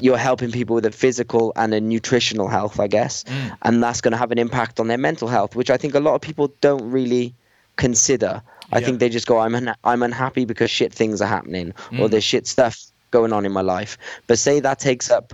[0.00, 3.56] you're helping people with a physical and a nutritional health, I guess, mm.
[3.62, 6.00] and that's going to have an impact on their mental health, which I think a
[6.00, 7.32] lot of people don't really
[7.76, 8.42] consider.
[8.72, 12.00] I think they just go, "I'm un- I'm unhappy because shit things are happening, mm.
[12.00, 12.82] or there's shit stuff
[13.12, 15.32] going on in my life." But say that takes up,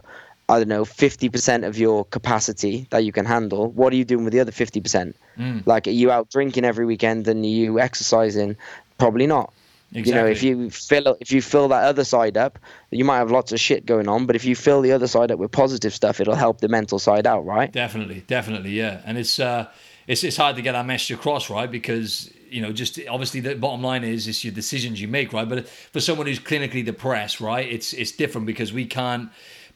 [0.51, 3.71] I don't know, fifty percent of your capacity that you can handle.
[3.71, 5.17] What are you doing with the other fifty percent?
[5.39, 5.65] Mm.
[5.65, 8.57] Like, are you out drinking every weekend and are you exercising?
[8.99, 9.53] Probably not.
[9.93, 10.11] Exactly.
[10.11, 12.59] You know, if you fill if you fill that other side up,
[12.91, 15.31] you might have lots of shit going on, but if you fill the other side
[15.31, 17.73] up with positive stuff, it'll help the mental side out, right?
[17.73, 19.03] Definitely, definitely, yeah.
[19.05, 19.67] And it's uh,
[20.07, 21.71] it's it's hard to get that message across, right?
[21.71, 25.49] Because you know, just obviously the bottom line is it's your decisions you make, right?
[25.49, 29.31] But for someone who's clinically depressed, right, it's it's different because we can't.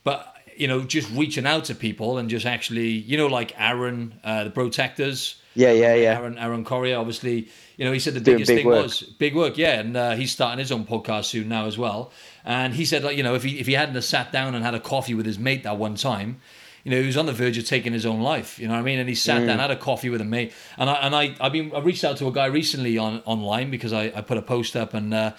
[0.05, 4.21] But you know, just reaching out to people and just actually, you know, like Aaron,
[4.25, 5.41] uh, the protectors.
[5.55, 6.19] Yeah, yeah, yeah.
[6.19, 8.83] Aaron, Aaron Correa, obviously, you know, he said the Doing biggest big thing work.
[8.83, 12.13] was big work, yeah, and uh, he's starting his own podcast soon now as well.
[12.45, 14.65] And he said, like, you know, if he if he hadn't have sat down and
[14.65, 16.41] had a coffee with his mate that one time,
[16.85, 18.59] you know, he was on the verge of taking his own life.
[18.59, 18.99] You know what I mean?
[18.99, 19.47] And he sat mm.
[19.47, 22.05] down, had a coffee with a mate, and I and I I've been I reached
[22.05, 25.15] out to a guy recently on online because I, I put a post up and
[25.15, 25.33] uh,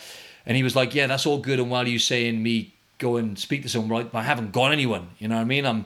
[0.46, 3.38] and he was like, yeah, that's all good and while you saying me go and
[3.38, 4.12] speak to someone, right?
[4.12, 5.10] But I haven't got anyone.
[5.20, 5.66] You know what I mean?
[5.66, 5.86] I'm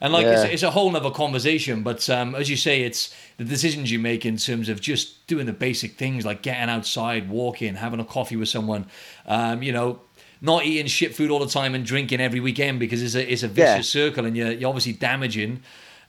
[0.00, 0.44] and like yeah.
[0.44, 1.82] it's, it's, a whole other conversation.
[1.82, 5.46] But um, as you say, it's the decisions you make in terms of just doing
[5.46, 8.86] the basic things like getting outside, walking, having a coffee with someone.
[9.26, 10.00] Um, you know,
[10.40, 13.42] not eating shit food all the time and drinking every weekend because it's a it's
[13.42, 14.08] a vicious yeah.
[14.08, 15.62] circle, and you're you're obviously damaging.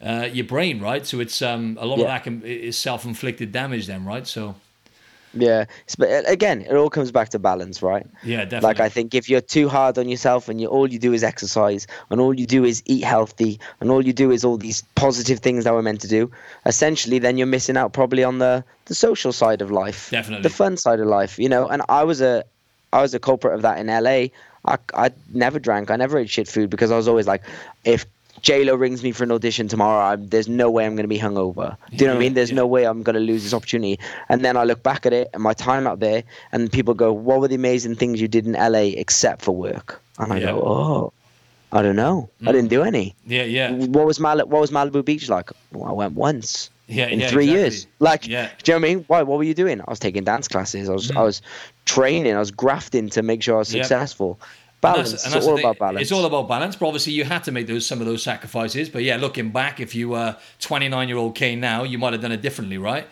[0.03, 1.05] Uh, your brain, right?
[1.05, 2.05] So it's um, a lot yeah.
[2.05, 4.25] of that can, is self-inflicted damage, then, right?
[4.25, 4.55] So
[5.33, 5.65] yeah,
[5.97, 8.05] but uh, again, it all comes back to balance, right?
[8.23, 8.67] Yeah, definitely.
[8.67, 11.23] Like I think if you're too hard on yourself and you all you do is
[11.23, 14.81] exercise and all you do is eat healthy and all you do is all these
[14.95, 16.31] positive things that we're meant to do,
[16.65, 20.49] essentially, then you're missing out probably on the the social side of life, definitely the
[20.49, 21.67] fun side of life, you know.
[21.67, 22.43] And I was a
[22.91, 24.29] I was a culprit of that in LA.
[24.65, 27.43] I I never drank, I never ate shit food because I was always like,
[27.85, 28.05] if
[28.41, 30.13] J Lo rings me for an audition tomorrow.
[30.13, 31.77] I'm, there's no way I'm going to be hungover.
[31.91, 32.33] Do you know what I mean?
[32.33, 32.55] There's yeah.
[32.55, 33.99] no way I'm going to lose this opportunity.
[34.29, 37.13] And then I look back at it and my time out there, and people go,
[37.13, 40.47] "What were the amazing things you did in LA except for work?" And I yeah.
[40.47, 41.13] go, "Oh,
[41.71, 42.29] I don't know.
[42.41, 42.49] Mm.
[42.49, 43.71] I didn't do any." Yeah, yeah.
[43.71, 45.51] What was Mal- What was Malibu Beach like?
[45.71, 46.69] Well, I went once.
[46.87, 47.61] Yeah, in yeah, three exactly.
[47.61, 47.87] years.
[47.99, 48.49] Like, yeah.
[48.63, 49.05] do you know what I mean?
[49.07, 49.23] Why?
[49.23, 49.79] What were you doing?
[49.79, 50.89] I was taking dance classes.
[50.89, 51.15] I was, mm.
[51.15, 51.41] I was
[51.85, 52.35] training.
[52.35, 54.39] I was grafting to make sure I was successful.
[54.81, 55.11] Balance.
[55.11, 56.01] And that's, and that's it's all about balance.
[56.01, 56.75] It's all about balance.
[56.75, 58.89] But obviously, you had to make those some of those sacrifices.
[58.89, 62.21] But yeah, looking back, if you were 29 year old Kane now, you might have
[62.21, 63.07] done it differently, right?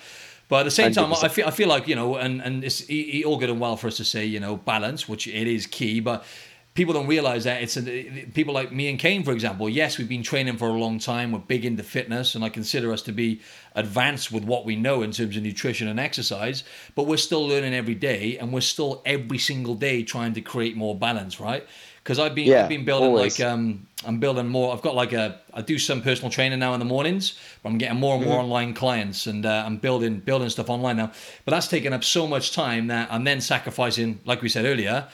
[0.47, 0.95] But at the same 100%.
[0.95, 2.83] time, I feel I feel like you know, and and it's
[3.23, 5.99] all good and well for us to say you know balance, which it is key,
[5.99, 6.25] but
[6.73, 9.69] people don't realize that it's a, people like me and Kane, for example.
[9.69, 11.31] Yes, we've been training for a long time.
[11.31, 13.41] We're big into fitness, and I consider us to be
[13.75, 16.63] advanced with what we know in terms of nutrition and exercise.
[16.95, 20.77] But we're still learning every day, and we're still every single day trying to create
[20.77, 21.67] more balance, right?
[22.03, 23.39] Because I've been yeah, I've been building always.
[23.39, 24.73] like um, I'm building more.
[24.73, 27.77] I've got like a I do some personal training now in the mornings, but I'm
[27.77, 28.45] getting more and more mm-hmm.
[28.45, 31.11] online clients, and uh, I'm building building stuff online now.
[31.45, 35.07] But that's taking up so much time that I'm then sacrificing, like we said earlier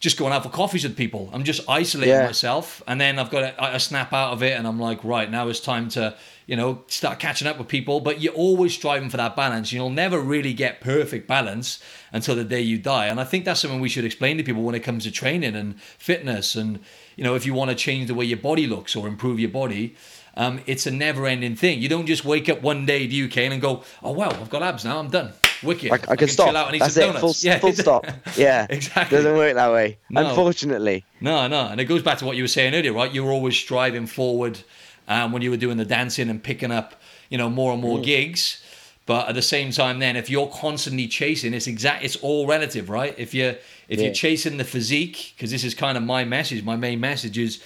[0.00, 1.28] just going out for coffees with people.
[1.32, 2.26] I'm just isolating yeah.
[2.26, 5.30] myself, and then I've got a, a snap out of it, and I'm like, right
[5.30, 8.00] now it's time to you know start catching up with people.
[8.00, 9.72] But you're always striving for that balance.
[9.72, 11.82] You'll never really get perfect balance
[12.12, 14.62] until the day you die, and I think that's something we should explain to people
[14.62, 16.78] when it comes to training and fitness, and
[17.16, 19.50] you know if you want to change the way your body looks or improve your
[19.50, 19.96] body.
[20.38, 21.82] Um, it's a never-ending thing.
[21.82, 24.48] You don't just wake up one day, do you, Kane, and go, "Oh wow, I've
[24.48, 24.98] got abs now.
[24.98, 25.32] I'm done."
[25.64, 25.90] Wicked.
[25.90, 26.54] I, I, I can, stop.
[26.54, 27.16] out That's it.
[27.16, 27.58] Full, yeah.
[27.58, 28.06] full stop.
[28.36, 28.68] Yeah.
[28.70, 29.18] exactly.
[29.18, 29.98] Doesn't work that way.
[30.08, 30.28] No.
[30.28, 31.04] Unfortunately.
[31.20, 31.66] No, no.
[31.66, 33.12] And it goes back to what you were saying earlier, right?
[33.12, 34.60] You were always striving forward
[35.08, 36.94] um, when you were doing the dancing and picking up,
[37.28, 38.04] you know, more and more mm.
[38.04, 38.62] gigs.
[39.06, 42.04] But at the same time, then if you're constantly chasing, it's exact.
[42.04, 43.14] It's all relative, right?
[43.18, 43.56] If you're
[43.88, 44.04] if yeah.
[44.04, 46.62] you're chasing the physique, because this is kind of my message.
[46.62, 47.62] My main message is,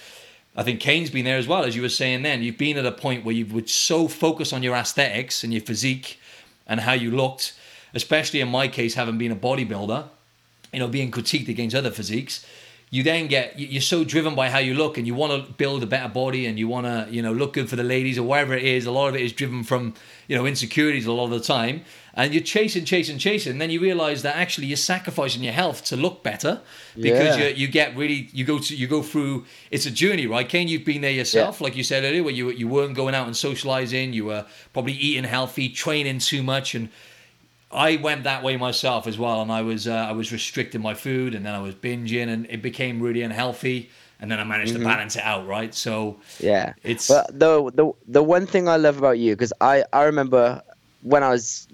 [0.55, 2.21] I think Kane's been there as well, as you were saying.
[2.21, 5.51] Then you've been at a point where you would so focus on your aesthetics and
[5.51, 6.19] your physique
[6.67, 7.53] and how you looked
[7.93, 10.05] especially in my case, having been a bodybuilder,
[10.71, 12.45] you know, being critiqued against other physiques,
[12.89, 15.81] you then get you're so driven by how you look and you want to build
[15.81, 18.23] a better body and you want to you know look good for the ladies or
[18.23, 19.95] whatever it is a lot of it is driven from
[20.27, 21.81] you know insecurities a lot of the time
[22.15, 25.83] and you're chasing chasing chasing and then you realize that actually you're sacrificing your health
[25.83, 26.61] to look better
[26.95, 27.47] because yeah.
[27.47, 30.67] you, you get really you go to you go through it's a journey right Kane
[30.67, 31.63] you've been there yourself yeah.
[31.65, 34.93] like you said earlier where you, you weren't going out and socializing you were probably
[34.93, 36.89] eating healthy training too much and
[37.73, 40.93] I went that way myself as well, and I was uh, I was restricting my
[40.93, 43.89] food, and then I was binging, and it became really unhealthy.
[44.19, 44.83] And then I managed mm-hmm.
[44.83, 45.73] to balance it out, right?
[45.73, 49.83] So yeah, it's but the the the one thing I love about you because I
[49.91, 50.61] I remember
[51.01, 51.67] when I was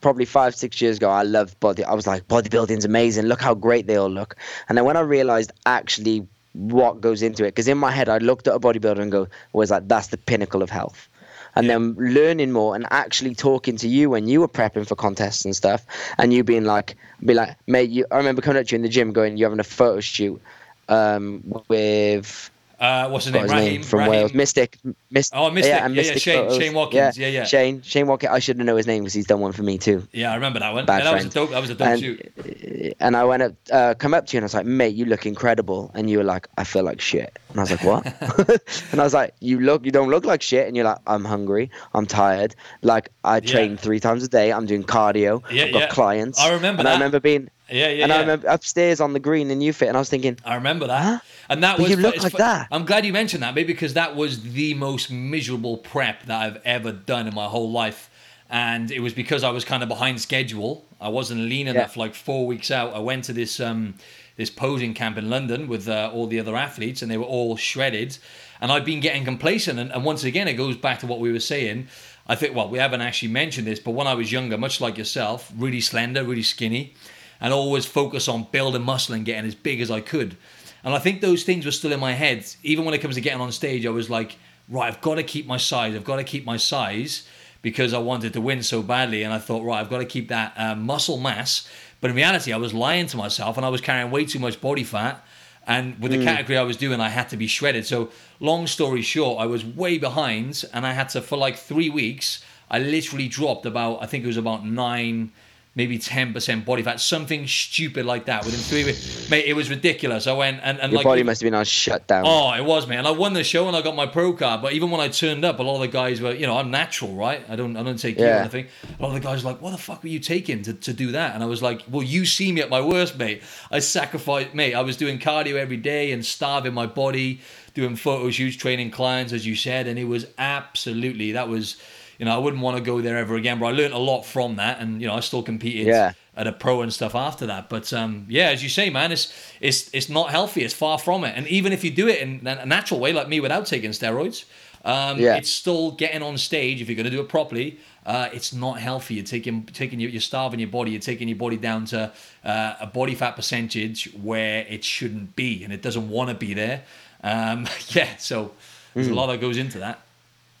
[0.00, 3.54] probably five six years ago I loved body I was like bodybuilding's amazing look how
[3.54, 4.36] great they all look
[4.68, 8.18] and then when I realized actually what goes into it because in my head I
[8.18, 11.08] looked at a bodybuilder and go was like that's the pinnacle of health
[11.56, 11.72] and yeah.
[11.74, 15.54] then learning more and actually talking to you when you were prepping for contests and
[15.54, 15.84] stuff,
[16.18, 18.82] and you being like, be like, mate, you, I remember coming up to you in
[18.82, 20.40] the gym going, you're having a photo shoot
[20.88, 23.42] um, with uh, what's his name?
[23.42, 24.10] His Raheem, name from Raheem.
[24.12, 24.34] Wales.
[24.34, 24.78] Mystic.
[25.10, 25.38] Mystic.
[25.38, 25.70] Oh, Mystic.
[25.70, 27.18] Yeah, yeah, Mystic yeah, Shane, Shane, Watkins.
[27.18, 27.44] Yeah, yeah, yeah.
[27.44, 27.82] Shane.
[27.82, 28.32] Shane Watkins.
[28.32, 30.08] I should have known his name because he's done one for me too.
[30.12, 30.86] Yeah, I remember that one.
[30.86, 32.96] Bad yeah, that, was a dope, that was a dope and, shoot.
[32.98, 35.04] And I went up, uh, come up to you and I was like, mate, you
[35.04, 35.90] look incredible.
[35.92, 37.38] And you were like, I feel like shit.
[37.50, 38.06] And I was like, what?
[38.92, 40.66] and I was like, you look, you don't look like shit.
[40.66, 41.70] And you're like, I'm hungry.
[41.92, 42.54] I'm tired.
[42.80, 43.76] Like I train yeah.
[43.76, 44.54] three times a day.
[44.54, 45.42] I'm doing cardio.
[45.50, 45.88] Yeah, I've got yeah.
[45.88, 46.40] clients.
[46.40, 46.92] I remember and that.
[46.92, 48.04] I remember being yeah, yeah.
[48.04, 48.16] And yeah.
[48.16, 51.02] I remember upstairs on the green in UFIT, and I was thinking, I remember that.
[51.02, 51.18] Huh?
[51.48, 52.68] And that but was you look like that.
[52.70, 56.62] I'm glad you mentioned that, maybe because that was the most miserable prep that I've
[56.64, 58.10] ever done in my whole life.
[58.48, 60.84] And it was because I was kind of behind schedule.
[61.00, 61.96] I wasn't lean enough.
[61.96, 62.02] Yeah.
[62.02, 63.94] Like four weeks out, I went to this um,
[64.36, 67.56] this posing camp in London with uh, all the other athletes, and they were all
[67.56, 68.18] shredded.
[68.60, 69.78] And I'd been getting complacent.
[69.78, 71.88] And, and once again, it goes back to what we were saying.
[72.26, 74.98] I think, well, we haven't actually mentioned this, but when I was younger, much like
[74.98, 76.94] yourself, really slender, really skinny
[77.40, 80.36] and always focus on building muscle and getting as big as I could.
[80.82, 82.46] And I think those things were still in my head.
[82.62, 84.36] Even when it comes to getting on stage, I was like,
[84.68, 85.94] right, I've got to keep my size.
[85.94, 87.28] I've got to keep my size
[87.62, 89.22] because I wanted to win so badly.
[89.22, 91.68] And I thought, right, I've got to keep that uh, muscle mass.
[92.00, 94.60] But in reality, I was lying to myself and I was carrying way too much
[94.60, 95.24] body fat.
[95.66, 96.24] And with the mm.
[96.24, 97.86] category I was doing, I had to be shredded.
[97.86, 101.90] So, long story short, I was way behind and I had to, for like three
[101.90, 105.32] weeks, I literally dropped about, I think it was about nine
[105.76, 109.30] maybe 10% body fat, something stupid like that within three weeks.
[109.30, 110.26] Mate, it was ridiculous.
[110.26, 112.24] I went and, and Your like, body must have been on shutdown.
[112.26, 112.98] Oh, it was, man.
[112.98, 114.62] And I won the show and I got my pro card.
[114.62, 116.72] But even when I turned up, a lot of the guys were, you know, I'm
[116.72, 117.44] natural, right?
[117.48, 118.40] I don't I don't take yeah.
[118.40, 118.66] anything.
[118.98, 120.92] A lot of the guys were like, what the fuck were you taking to, to
[120.92, 121.34] do that?
[121.34, 123.42] And I was like, well, you see me at my worst, mate.
[123.70, 124.74] I sacrificed, mate.
[124.74, 127.42] I was doing cardio every day and starving my body,
[127.74, 129.86] doing photo shoots, training clients, as you said.
[129.86, 131.76] And it was absolutely, that was
[132.20, 133.58] you know, I wouldn't want to go there ever again.
[133.58, 136.12] But I learned a lot from that, and you know, I still competed yeah.
[136.36, 137.70] at a pro and stuff after that.
[137.70, 140.62] But um, yeah, as you say, man, it's it's it's not healthy.
[140.62, 141.32] It's far from it.
[141.34, 144.44] And even if you do it in a natural way, like me, without taking steroids,
[144.84, 145.36] um, yeah.
[145.36, 146.82] it's still getting on stage.
[146.82, 149.14] If you're going to do it properly, uh, it's not healthy.
[149.14, 150.90] You're taking taking your, you're starving your body.
[150.90, 152.12] You're taking your body down to
[152.44, 156.52] uh, a body fat percentage where it shouldn't be, and it doesn't want to be
[156.52, 156.82] there.
[157.24, 158.52] Um, yeah, so
[158.92, 159.12] there's mm.
[159.12, 160.02] a lot that goes into that.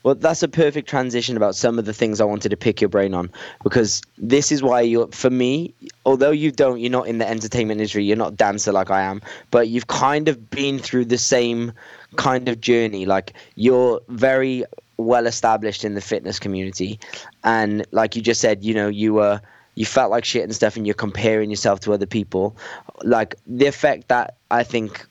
[0.02, 2.88] Well, that's a perfect transition about some of the things I wanted to pick your
[2.88, 3.30] brain on
[3.62, 5.74] because this is why you, for me,
[6.06, 9.20] although you don't, you're not in the entertainment industry, you're not dancer like I am,
[9.50, 11.72] but you've kind of been through the same
[12.16, 13.04] kind of journey.
[13.04, 14.64] Like you're very
[14.96, 16.98] well established in the fitness community,
[17.44, 19.40] and like you just said, you know, you were
[19.74, 22.56] you felt like shit and stuff, and you're comparing yourself to other people.
[23.02, 25.06] Like the effect that I think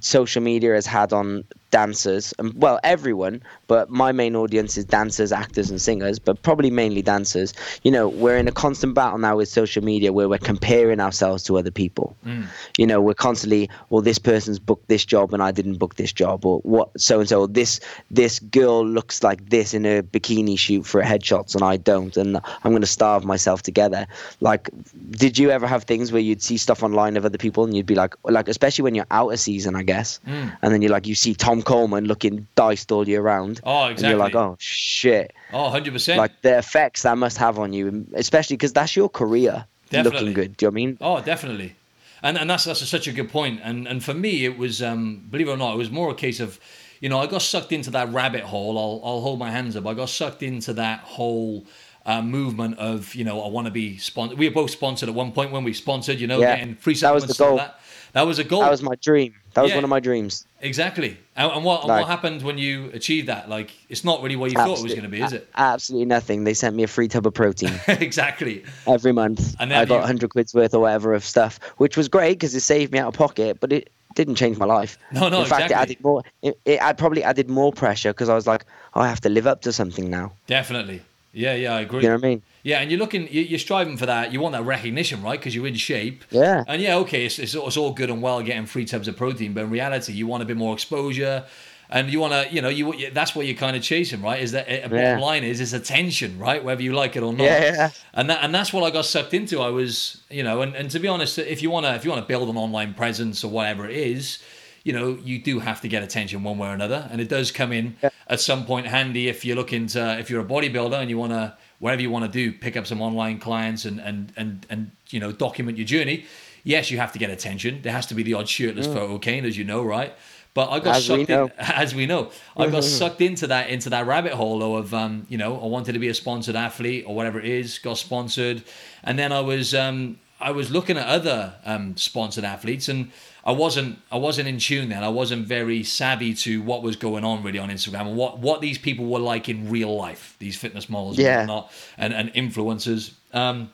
[0.00, 5.32] social media has had on dancers and well everyone but my main audience is dancers
[5.32, 7.54] actors and singers but probably mainly dancers.
[7.82, 11.42] You know we're in a constant battle now with social media where we're comparing ourselves
[11.44, 12.14] to other people.
[12.26, 12.46] Mm.
[12.76, 16.12] you know we're constantly well this person's booked this job and i didn't book this
[16.12, 20.58] job or what so and so this this girl looks like this in a bikini
[20.58, 24.06] shoot for headshots and i don't and i'm going to starve myself together.
[24.40, 24.68] Like
[25.10, 27.86] did you ever have things where you'd see stuff online of other people and you'd
[27.86, 30.56] be like like especially when you're out of season i guess mm.
[30.62, 33.60] and then you're like you see tom Coleman looking diced all year round.
[33.64, 34.04] Oh, exactly.
[34.04, 35.32] And you're like, oh shit.
[35.52, 36.16] Oh, 100%.
[36.16, 40.20] Like the effects that must have on you, especially because that's your career definitely.
[40.20, 40.56] looking good.
[40.56, 40.98] Do you know I mean?
[41.00, 41.74] Oh, definitely.
[42.22, 43.60] And and that's that's a, such a good point.
[43.64, 46.14] And and for me, it was um, believe it or not, it was more a
[46.14, 46.60] case of,
[47.00, 48.78] you know, I got sucked into that rabbit hole.
[48.78, 49.86] I'll I'll hold my hands up.
[49.86, 51.64] I got sucked into that whole.
[52.04, 54.36] Uh, movement of you know I want to be sponsored.
[54.36, 56.18] We were both sponsored at one point when we sponsored.
[56.18, 57.58] You know, yeah, getting free that was the goal.
[57.58, 57.78] That.
[58.12, 58.60] That was a goal.
[58.60, 59.34] That was my dream.
[59.54, 60.46] That was yeah, one of my dreams.
[60.60, 61.18] Exactly.
[61.36, 63.48] And, and what, like, what happened when you achieved that?
[63.48, 65.48] Like, it's not really what you thought it was going to be, is it?
[65.56, 66.44] Absolutely nothing.
[66.44, 67.72] They sent me a free tub of protein.
[67.88, 68.64] exactly.
[68.86, 69.56] Every month.
[69.58, 70.00] And I got you...
[70.00, 73.08] 100 quid's worth or whatever of stuff, which was great because it saved me out
[73.08, 74.98] of pocket, but it didn't change my life.
[75.10, 75.74] No, no, In fact, exactly.
[75.74, 76.22] it added more.
[76.42, 79.46] It, it probably added more pressure because I was like, oh, I have to live
[79.46, 80.32] up to something now.
[80.46, 81.02] Definitely.
[81.32, 82.02] Yeah, yeah, I agree.
[82.02, 82.42] You know what I mean?
[82.62, 84.32] Yeah, and you're looking, you're striving for that.
[84.32, 85.38] You want that recognition, right?
[85.38, 86.24] Because you're in shape.
[86.30, 86.62] Yeah.
[86.68, 89.54] And yeah, okay, it's, it's, it's all good and well getting three tubs of protein,
[89.54, 91.44] but in reality, you want a bit more exposure,
[91.92, 94.40] and you want to, you know, you that's what you're kind of chasing, right?
[94.40, 95.18] Is that a bottom yeah.
[95.18, 96.64] line is is attention, right?
[96.64, 97.44] Whether you like it or not.
[97.44, 97.90] Yeah, yeah.
[98.14, 99.60] And that and that's what I got sucked into.
[99.60, 102.24] I was, you know, and, and to be honest, if you wanna if you wanna
[102.24, 104.38] build an online presence or whatever it is,
[104.84, 107.52] you know, you do have to get attention one way or another, and it does
[107.52, 108.10] come in yeah.
[108.26, 111.32] at some point handy if you're looking to if you're a bodybuilder and you want
[111.32, 114.90] to whatever you want to do, pick up some online clients and and and and
[115.10, 116.24] you know document your journey.
[116.64, 117.82] Yes, you have to get attention.
[117.82, 118.94] There has to be the odd shirtless mm.
[118.94, 120.14] photo, Kane, as you know, right?
[120.54, 123.90] But I got as sucked in, as we know, I got sucked into that into
[123.90, 127.14] that rabbit hole of um, you know, I wanted to be a sponsored athlete or
[127.14, 128.62] whatever it is, got sponsored,
[129.02, 133.10] and then I was um, I was looking at other um, sponsored athletes and
[133.44, 135.02] I wasn't I wasn't in tune then.
[135.02, 138.60] I wasn't very savvy to what was going on really on Instagram and what, what
[138.60, 141.40] these people were like in real life, these fitness models yeah.
[141.40, 143.12] and whatnot, and, and influencers.
[143.32, 143.70] Um,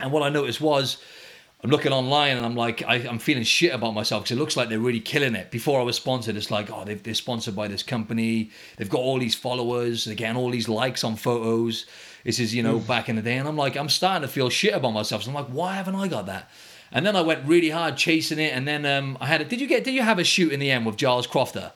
[0.00, 0.98] and what I noticed was
[1.64, 4.56] I'm looking online and I'm like, I, am feeling shit about myself because it looks
[4.56, 5.50] like they're really killing it.
[5.50, 8.50] Before I was sponsored, it's like, oh, they're sponsored by this company.
[8.76, 10.04] They've got all these followers.
[10.04, 11.86] They're getting all these likes on photos.
[12.22, 12.86] This is, you know, mm.
[12.86, 13.38] back in the day.
[13.38, 15.24] And I'm like, I'm starting to feel shit about myself.
[15.24, 16.48] So I'm like, why haven't I got that?
[16.90, 19.48] And then I went really hard chasing it, and then um, I had it.
[19.48, 19.84] Did you get?
[19.84, 21.72] Did you have a shoot in the end with Giles Crofter?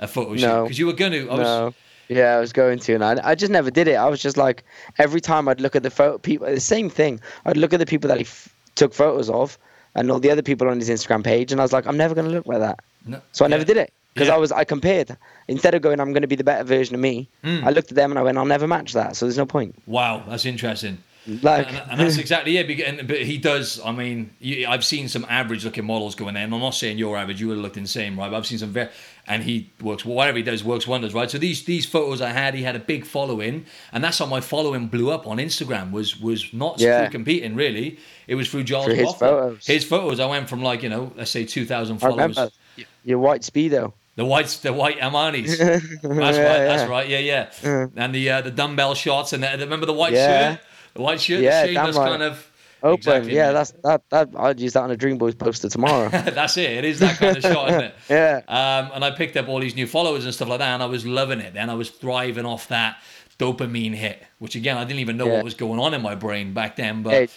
[0.00, 0.62] A photo shoot no.
[0.64, 1.30] because you were going to.
[1.30, 1.74] I was, no.
[2.08, 3.94] Yeah, I was going to, and I, I just never did it.
[3.94, 4.64] I was just like,
[4.96, 7.20] every time I'd look at the photo people, the same thing.
[7.44, 9.58] I'd look at the people that he f- took photos of,
[9.94, 12.14] and all the other people on his Instagram page, and I was like, I'm never
[12.14, 12.80] going to look like that.
[13.04, 13.20] No.
[13.32, 13.50] So I yeah.
[13.50, 14.34] never did it because yeah.
[14.34, 15.16] I was I compared
[15.48, 17.28] instead of going, I'm going to be the better version of me.
[17.44, 17.64] Mm.
[17.64, 19.16] I looked at them and I went, I'll never match that.
[19.16, 19.74] So there's no point.
[19.86, 20.98] Wow, that's interesting.
[21.28, 22.62] Like, and, and, that's exactly yeah.
[22.86, 23.80] And, but he does.
[23.84, 27.16] I mean, you, I've seen some average-looking models going there, and I'm not saying you're
[27.16, 27.40] average.
[27.40, 28.30] You would have looked insane, right?
[28.30, 28.88] But I've seen some very,
[29.26, 31.30] and he works whatever he does works wonders, right?
[31.30, 34.40] So these these photos I had, he had a big following, and that's how my
[34.40, 35.90] following blew up on Instagram.
[35.90, 37.02] Was was not yeah.
[37.02, 37.98] through competing really.
[38.26, 38.86] It was through Giles.
[38.86, 39.66] his photos.
[39.66, 40.20] His photos.
[40.20, 42.38] I went from like you know, let's say two thousand followers.
[43.04, 43.92] Your white speedo.
[44.16, 45.58] The white, the white Armani's.
[45.58, 46.36] That's yeah, right.
[46.36, 46.64] Yeah.
[46.64, 47.08] That's right.
[47.08, 47.46] Yeah, yeah.
[47.62, 47.92] Mm.
[47.94, 50.56] And the uh, the dumbbell shots and the, remember the white yeah.
[50.56, 50.60] shirt.
[50.94, 51.94] The white shirt, yeah, right.
[51.94, 52.50] kind of
[52.82, 52.98] open.
[52.98, 54.02] Exactly, yeah, that's that.
[54.10, 56.08] That I'd use that on a Dream Boys poster tomorrow.
[56.12, 56.70] that's it.
[56.70, 57.94] It is that kind of shot, isn't it?
[58.08, 58.42] yeah.
[58.48, 60.86] Um, and I picked up all these new followers and stuff like that, and I
[60.86, 61.54] was loving it.
[61.54, 63.00] Then I was thriving off that
[63.38, 65.34] dopamine hit, which again I didn't even know yeah.
[65.34, 67.02] what was going on in my brain back then.
[67.02, 67.28] But hey,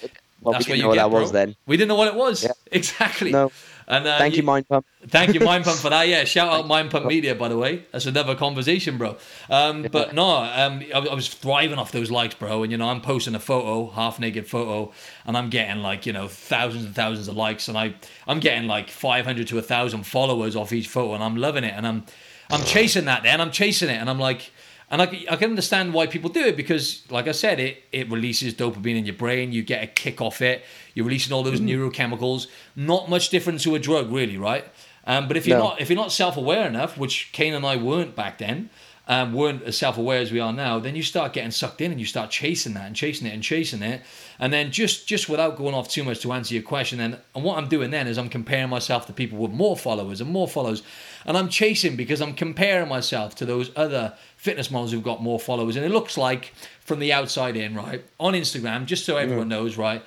[0.41, 1.21] well, that's we didn't know what get, that bro.
[1.21, 1.55] was then.
[1.65, 2.43] We didn't know what it was.
[2.43, 2.51] Yeah.
[2.73, 3.33] Exactly.
[3.33, 3.51] No.
[3.91, 4.85] And uh, thank you, Mind Pump.
[5.07, 6.07] thank you, Mind Pump, for that.
[6.07, 7.83] Yeah, shout out Mind Pump Media, by the way.
[7.91, 9.17] That's another conversation, bro.
[9.49, 12.63] Um, but no, um, I, I, was thriving off those likes, bro.
[12.63, 14.93] And you know, I'm posting a photo, half naked photo,
[15.25, 17.93] and I'm getting like you know thousands and thousands of likes, and I
[18.27, 21.73] I'm getting like 500 to a thousand followers off each photo, and I'm loving it,
[21.75, 22.05] and I'm
[22.49, 23.23] I'm chasing that.
[23.23, 24.51] Then I'm chasing it, and I'm like.
[24.91, 28.11] And I, I can understand why people do it because, like I said, it, it
[28.11, 29.53] releases dopamine in your brain.
[29.53, 30.63] You get a kick off it.
[30.93, 31.89] You're releasing all those mm-hmm.
[31.89, 32.47] neurochemicals.
[32.75, 34.65] Not much different to a drug, really, right?
[35.05, 35.69] Um, but if you're no.
[35.69, 38.69] not if you're not self aware enough, which Kane and I weren't back then,
[39.11, 41.91] um, weren't as self aware as we are now, then you start getting sucked in
[41.91, 44.01] and you start chasing that and chasing it and chasing it.
[44.39, 47.43] And then just just without going off too much to answer your question, then and
[47.43, 50.47] what I'm doing then is I'm comparing myself to people with more followers and more
[50.47, 50.81] followers,
[51.25, 55.41] and I'm chasing because I'm comparing myself to those other fitness models who've got more
[55.41, 55.75] followers.
[55.75, 59.57] And it looks like from the outside in, right, on Instagram, just so everyone yeah.
[59.57, 60.01] knows, right,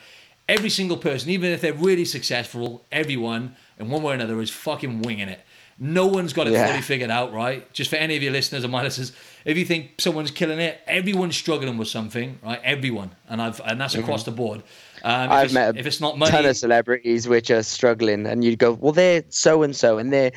[0.48, 4.48] every single person, even if they're really successful, everyone in one way or another is
[4.48, 5.40] fucking winging it.
[5.78, 6.68] No one's got it yeah.
[6.68, 7.70] fully figured out, right?
[7.72, 9.12] Just for any of your listeners and my listeners,
[9.44, 12.60] if you think someone's killing it, everyone's struggling with something, right?
[12.62, 14.30] Everyone, and I've and that's across mm-hmm.
[14.30, 14.62] the board.
[15.02, 18.56] Um, I've met if it's not money, ton of celebrities which are struggling, and you
[18.56, 20.32] go, well, they're so and so, and they're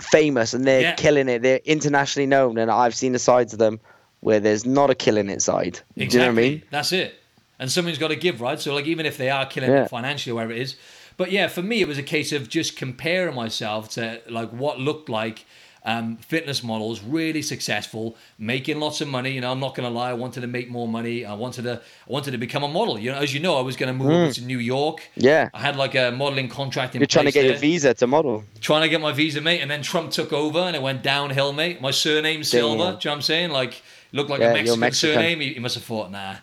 [0.00, 0.94] famous, and they're yeah.
[0.94, 1.42] killing it.
[1.42, 3.80] They're internationally known, and I've seen the sides of them
[4.20, 5.80] where there's not a killing it side.
[5.96, 6.06] Exactly.
[6.06, 6.62] Do you know what I mean?
[6.70, 7.14] That's it.
[7.58, 8.58] And something's got to give, right?
[8.60, 9.84] So, like, even if they are killing yeah.
[9.84, 10.76] it financially, wherever it is,
[11.22, 14.80] but yeah, for me, it was a case of just comparing myself to like what
[14.80, 15.44] looked like
[15.84, 19.30] um, fitness models, really successful, making lots of money.
[19.30, 20.10] You know, I'm not going to lie.
[20.10, 21.24] I wanted to make more money.
[21.24, 22.98] I wanted to, I wanted to become a model.
[22.98, 24.34] You know, as you know, I was going to move mm.
[24.34, 25.08] to New York.
[25.14, 25.48] Yeah.
[25.54, 27.52] I had like a modeling contract in You're trying to get there.
[27.52, 28.42] your visa to model.
[28.60, 29.60] Trying to get my visa, mate.
[29.60, 31.80] And then Trump took over and it went downhill, mate.
[31.80, 32.76] My surname's Silva.
[32.76, 33.50] Do you know what I'm saying?
[33.50, 33.80] Like,
[34.12, 35.40] looked like yeah, a Mexican, Mexican, surname.
[35.40, 36.36] He, he, must have thought, nah.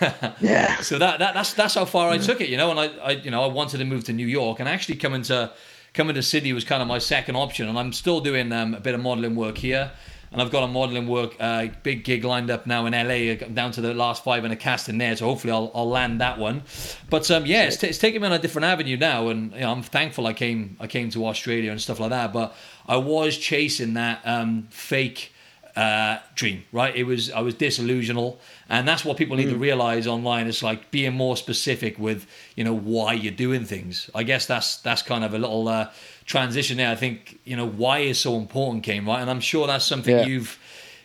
[0.40, 0.80] yeah.
[0.80, 2.70] So that, that that's that's how far I took it, you know.
[2.70, 5.22] And I, I you know I wanted to move to New York and actually coming
[5.22, 5.52] to
[5.94, 7.68] coming to Sydney was kind of my second option.
[7.68, 9.92] And I'm still doing um, a bit of modelling work here.
[10.32, 13.44] And I've got a modelling work, uh, big gig lined up now in LA.
[13.44, 16.20] I'm down to the last five in a casting there, so hopefully I'll, I'll land
[16.20, 16.62] that one.
[17.08, 19.58] But um, yeah, it's, t- it's taking me on a different avenue now, and you
[19.58, 22.32] know, I'm thankful I came I came to Australia and stuff like that.
[22.32, 22.54] But
[22.86, 25.32] I was chasing that um, fake
[25.76, 26.94] uh, dream, right?
[26.94, 29.52] It was I was disillusional, and that's what people need mm.
[29.52, 30.46] to realize online.
[30.46, 34.10] It's like being more specific with you know why you're doing things.
[34.14, 35.90] I guess that's that's kind of a little uh,
[36.24, 36.90] transition there.
[36.90, 40.16] I think you know why is so important, Kane right, and I'm sure that's something
[40.16, 40.26] yeah.
[40.26, 40.58] you've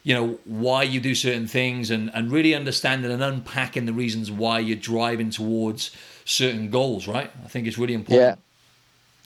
[0.04, 4.32] you know why you do certain things and and really understanding and unpacking the reasons
[4.32, 5.92] why you're driving towards
[6.26, 7.32] certain goals, right?
[7.44, 8.40] I think it's really important.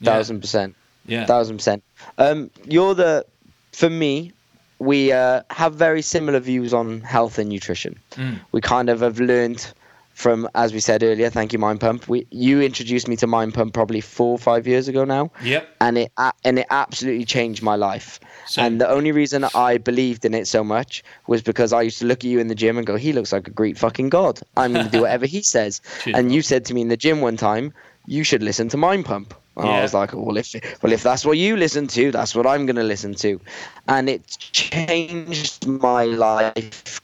[0.00, 0.76] Yeah, thousand percent.
[1.06, 1.82] Yeah, thousand percent.
[2.18, 3.24] Um, you're the
[3.72, 4.32] for me
[4.80, 7.98] we uh, have very similar views on health and nutrition.
[8.12, 8.40] Mm.
[8.50, 9.72] We kind of have learned
[10.14, 12.08] from, as we said earlier, thank you, Mind Pump.
[12.08, 15.30] We, you introduced me to Mind Pump probably four or five years ago now.
[15.42, 15.68] Yep.
[15.80, 16.12] And it
[16.44, 18.20] and it absolutely changed my life.
[18.56, 22.06] And the only reason I believed in it so much was because I used to
[22.06, 24.40] look at you in the gym and go, "He looks like a Greek fucking god.
[24.56, 27.20] I'm going to do whatever he says." And you said to me in the gym
[27.20, 27.72] one time,
[28.06, 29.78] "You should listen to Mind Pump." And yeah.
[29.78, 32.66] I was like, well, if well, if that's what you listen to, that's what I'm
[32.66, 33.40] going to listen to,
[33.88, 37.00] and it changed my life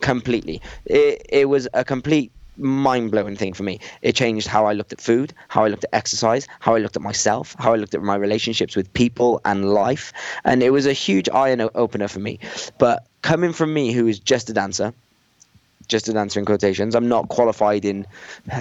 [0.00, 0.62] completely.
[0.86, 3.78] It it was a complete mind blowing thing for me.
[4.02, 6.96] It changed how I looked at food, how I looked at exercise, how I looked
[6.96, 10.12] at myself, how I looked at my relationships with people and life,
[10.44, 12.38] and it was a huge eye opener for me.
[12.78, 14.92] But coming from me, who is just a dancer,
[15.88, 16.94] just an answer in quotations.
[16.94, 18.06] I'm not qualified in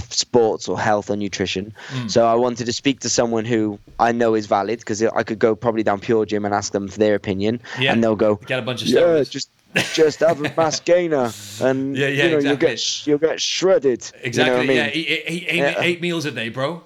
[0.09, 1.73] sports or health or nutrition.
[1.89, 2.09] Mm.
[2.09, 5.39] So I wanted to speak to someone who I know is valid because I could
[5.39, 7.91] go probably down Pure Gym and ask them for their opinion, yeah.
[7.91, 9.49] and they'll go, get a bunch of yeah, just
[9.93, 12.47] just have a mass gainer, and yeah, yeah, you know, exactly.
[12.47, 14.11] you'll get you'll get shredded.
[14.21, 14.51] Exactly.
[14.51, 15.05] You know I mean?
[15.05, 15.81] Yeah, yeah.
[15.81, 16.83] eight meals a day, bro.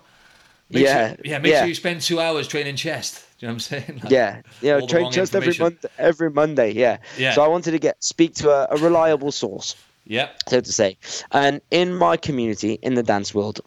[0.69, 1.39] Make yeah, sure, yeah.
[1.39, 3.25] Make sure you spend two hours training chest.
[3.39, 3.99] Do you know what I'm saying?
[4.03, 4.79] Like, yeah, yeah.
[4.81, 6.73] Train chest every month, every Monday.
[6.73, 6.97] Yeah.
[7.17, 7.33] yeah.
[7.33, 9.75] So I wanted to get speak to a, a reliable source.
[10.11, 10.27] Yeah.
[10.49, 10.97] So to say.
[11.31, 13.61] And in my community, in the dance world,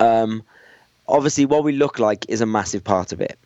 [0.00, 0.42] um,
[1.06, 3.38] obviously what we look like is a massive part of it.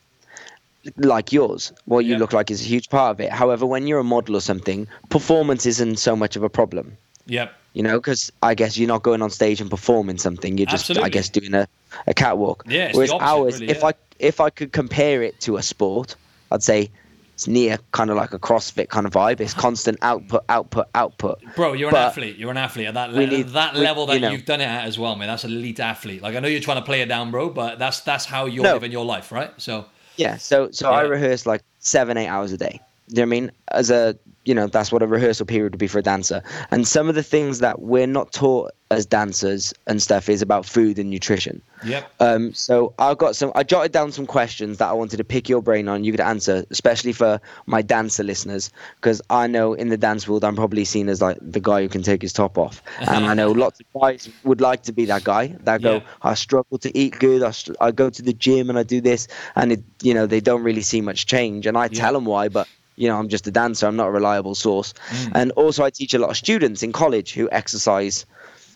[0.98, 3.32] Like yours, what you look like is a huge part of it.
[3.32, 6.96] However, when you're a model or something, performance isn't so much of a problem.
[7.26, 7.52] Yep.
[7.72, 10.56] You know, because I guess you're not going on stage and performing something.
[10.58, 11.06] You're just, Absolutely.
[11.06, 11.66] I guess, doing a,
[12.06, 12.62] a catwalk.
[12.68, 12.92] Yeah.
[12.92, 13.88] Whereas opposite, ours, really, if yeah.
[13.88, 16.14] I if I could compare it to a sport,
[16.52, 16.88] I'd say
[17.36, 19.40] it's near kind of like a CrossFit kind of vibe.
[19.40, 21.38] It's constant output, output, output.
[21.54, 22.36] Bro, you're but an athlete.
[22.38, 24.62] You're an athlete at that, le- need, that we, level that you know, you've done
[24.62, 25.28] it at as well, man.
[25.28, 26.22] That's an elite athlete.
[26.22, 28.64] Like I know you're trying to play it down, bro, but that's that's how you're
[28.64, 28.72] no.
[28.72, 29.52] living your life, right?
[29.58, 29.84] So
[30.16, 30.38] yeah.
[30.38, 30.96] So so yeah.
[30.96, 32.80] I rehearse like seven, eight hours a day.
[33.10, 33.50] Do you know what I mean?
[33.70, 34.16] As a
[34.46, 36.42] you know that's what a rehearsal period would be for a dancer.
[36.70, 40.64] And some of the things that we're not taught as dancers and stuff is about
[40.64, 41.60] food and nutrition.
[41.84, 42.10] Yep.
[42.20, 45.48] Um so i've got some i jotted down some questions that i wanted to pick
[45.48, 46.04] your brain on.
[46.04, 50.44] You could answer especially for my dancer listeners because i know in the dance world
[50.44, 52.80] i'm probably seen as like the guy who can take his top off.
[53.00, 56.02] And i know lots of guys would like to be that guy that go yeah.
[56.22, 57.42] i struggle to eat good.
[57.42, 59.26] I, str- I go to the gym and i do this.
[59.56, 61.66] And it you know they don't really see much change.
[61.66, 62.00] And i yeah.
[62.00, 63.86] tell them why but you know, I'm just a dancer.
[63.86, 64.94] I'm not a reliable source.
[65.10, 65.32] Mm.
[65.34, 68.26] And also, I teach a lot of students in college who exercise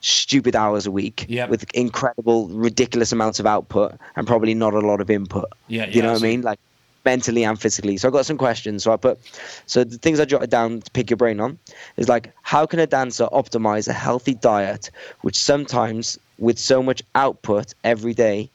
[0.03, 1.51] stupid hours a week yep.
[1.51, 5.47] with incredible, ridiculous amounts of output and probably not a lot of input.
[5.69, 6.43] Yeah, yeah you know what I mean?
[6.43, 6.59] Like
[7.05, 7.97] mentally and physically.
[7.97, 8.85] So I got some questions.
[8.85, 9.19] So I put,
[9.67, 11.59] so the things I jotted down to pick your brain on
[11.97, 14.91] is like, how can a dancer optimize a healthy diet,
[15.23, 18.51] which sometimes with so much output every day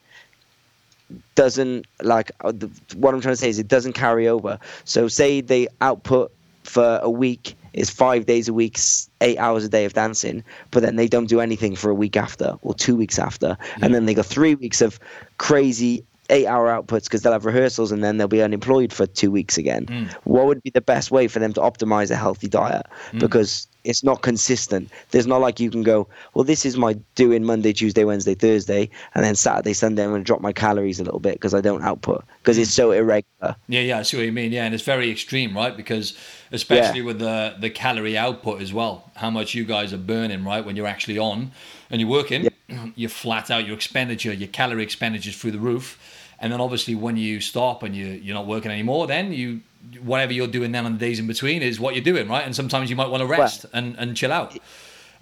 [1.34, 2.52] doesn't like uh,
[2.96, 4.58] what I'm trying to say is it doesn't carry over.
[4.84, 6.32] So say they output
[6.64, 8.78] for a week is five days a week,
[9.20, 12.16] eight hours a day of dancing, but then they don't do anything for a week
[12.16, 13.84] after or two weeks after, yeah.
[13.84, 14.98] and then they got three weeks of
[15.38, 19.30] crazy eight hour outputs because they'll have rehearsals and then they'll be unemployed for two
[19.30, 19.86] weeks again.
[19.86, 20.12] Mm.
[20.24, 22.86] What would be the best way for them to optimize a healthy diet?
[23.12, 23.20] Mm.
[23.20, 24.90] Because it's not consistent.
[25.10, 28.90] There's not like you can go, well, this is my doing Monday, Tuesday, Wednesday, Thursday,
[29.14, 31.60] and then Saturday, Sunday, I'm going to drop my calories a little bit because I
[31.60, 33.56] don't output because it's so irregular.
[33.68, 34.52] Yeah, yeah, I see what you mean.
[34.52, 35.76] Yeah, and it's very extreme, right?
[35.76, 36.16] Because
[36.52, 37.06] especially yeah.
[37.06, 40.76] with the the calorie output as well, how much you guys are burning, right, when
[40.76, 41.52] you're actually on
[41.90, 42.86] and you're working, yeah.
[42.96, 43.66] you're flat out.
[43.66, 45.98] Your expenditure, your calorie expenditure is through the roof.
[46.38, 49.60] And then obviously when you stop and you you're not working anymore, then you
[50.02, 52.44] whatever you're doing then on the days in between is what you're doing, right?
[52.44, 54.56] And sometimes you might want to rest well, and, and chill out.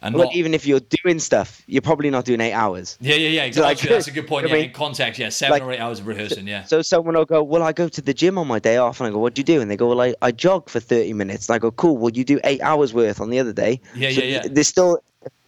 [0.01, 2.99] And well, not, even if you're doing stuff, you're probably not doing eight hours.
[3.01, 3.45] Yeah, yeah, yeah.
[3.45, 3.89] Exactly.
[3.89, 4.47] Like, That's a good point.
[4.47, 6.47] Yeah, I mean, in context, yeah, seven like, or eight hours of rehearsing.
[6.47, 6.65] Yeah.
[6.65, 9.07] So someone will go, "Well, I go to the gym on my day off," and
[9.07, 11.15] I go, "What do you do?" And they go, "Well, I, I jog for thirty
[11.15, 11.97] minutes." And I go, "Cool.
[11.97, 14.49] Well, you do eight hours worth on the other day." Yeah, so yeah, yeah.
[14.51, 15.01] There's still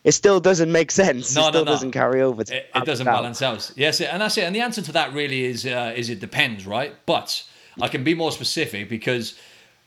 [0.05, 1.35] it still doesn't make sense.
[1.35, 1.73] No, it still no, no.
[1.73, 2.43] doesn't carry over.
[2.43, 3.73] It, it, doesn't balance out.
[3.75, 4.45] Yes, and that's it.
[4.45, 6.95] And the answer to that really is uh, is it depends, right?
[7.05, 7.43] But
[7.81, 9.35] I can be more specific because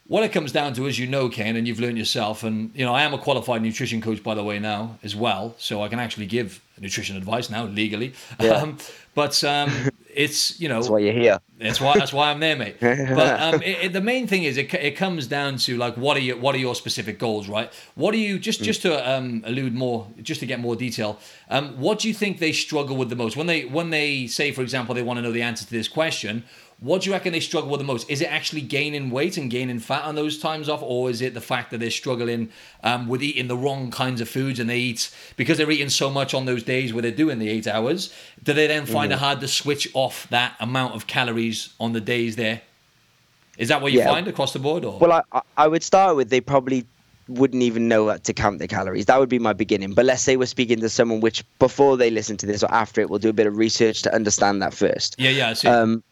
[0.10, 2.84] what it comes down to, as you know, Kane, and you've learned yourself, and you
[2.84, 5.88] know, I am a qualified nutrition coach, by the way, now as well, so I
[5.88, 8.14] can actually give nutrition advice now legally.
[8.40, 8.50] Yeah.
[8.60, 8.78] Um,
[9.16, 9.72] but um,
[10.14, 11.40] it's you know that's why you're here.
[11.58, 12.78] That's why that's why I'm there, mate.
[12.82, 16.16] But um, it, it, the main thing is it, it comes down to like what
[16.18, 17.72] are your what are your specific goals, right?
[17.96, 21.20] What are you just just to um, allude more, just to get more detail?
[21.50, 24.52] Um, what do you think they struggle with the most when they when they say,
[24.52, 26.44] for example, they want to know the answer to this question?
[26.82, 28.10] What do you reckon they struggle with the most?
[28.10, 31.34] Is it actually gaining weight and gaining fat on those times off, or is it
[31.34, 32.50] the fact that they're struggling
[32.84, 36.10] um, with eating the wrong kinds of foods and they eat because they're eating so
[36.10, 38.14] much on those days where they're doing the eight hours?
[38.42, 39.16] Do they then find mm.
[39.16, 42.62] it hard to switch off that amount of calories on the days there?
[43.58, 44.08] Is that what you yeah.
[44.08, 44.86] find across the board?
[44.86, 45.00] Or?
[45.00, 46.86] Well, I, I would start with they probably
[47.28, 49.06] wouldn't even know what to count their calories.
[49.06, 49.94] That would be my beginning.
[49.94, 53.02] But let's say we're speaking to someone which before they listen to this or after
[53.02, 55.16] it will do a bit of research to understand that first.
[55.20, 55.68] Yeah, yeah, I see.
[55.68, 56.04] Um,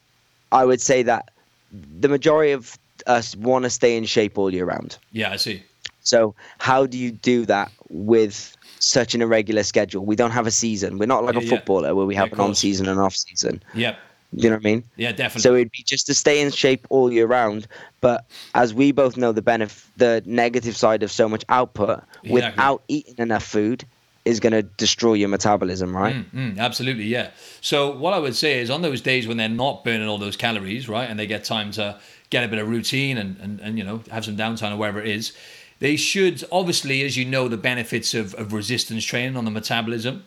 [0.52, 1.30] I would say that
[1.72, 4.98] the majority of us want to stay in shape all year round.
[5.12, 5.64] Yeah, I see.
[6.02, 10.06] So how do you do that with such an irregular schedule?
[10.06, 10.98] We don't have a season.
[10.98, 11.94] We're not like yeah, a footballer yeah.
[11.94, 13.62] where we have yeah, an on season and off season.
[13.74, 13.98] Yep.
[14.34, 14.84] You know what I mean?
[14.98, 15.42] Yeah, definitely.
[15.42, 17.68] So it'd be just to stay in shape all year round.
[18.02, 18.26] But
[18.56, 22.32] as we both know, the benefit, the negative side of so much output exactly.
[22.32, 23.86] without eating enough food
[24.28, 26.16] is going to destroy your metabolism, right?
[26.16, 27.32] Mm, mm, absolutely, yeah.
[27.62, 30.38] So what I would say is on those days when they're not burning all those
[30.38, 32.00] calories, right, and they get time to
[32.30, 35.02] get a bit of routine and, and, and you know have some downtime or wherever
[35.02, 35.34] it is,
[35.80, 40.24] they should obviously, as you know, the benefits of, of resistance training on the metabolism.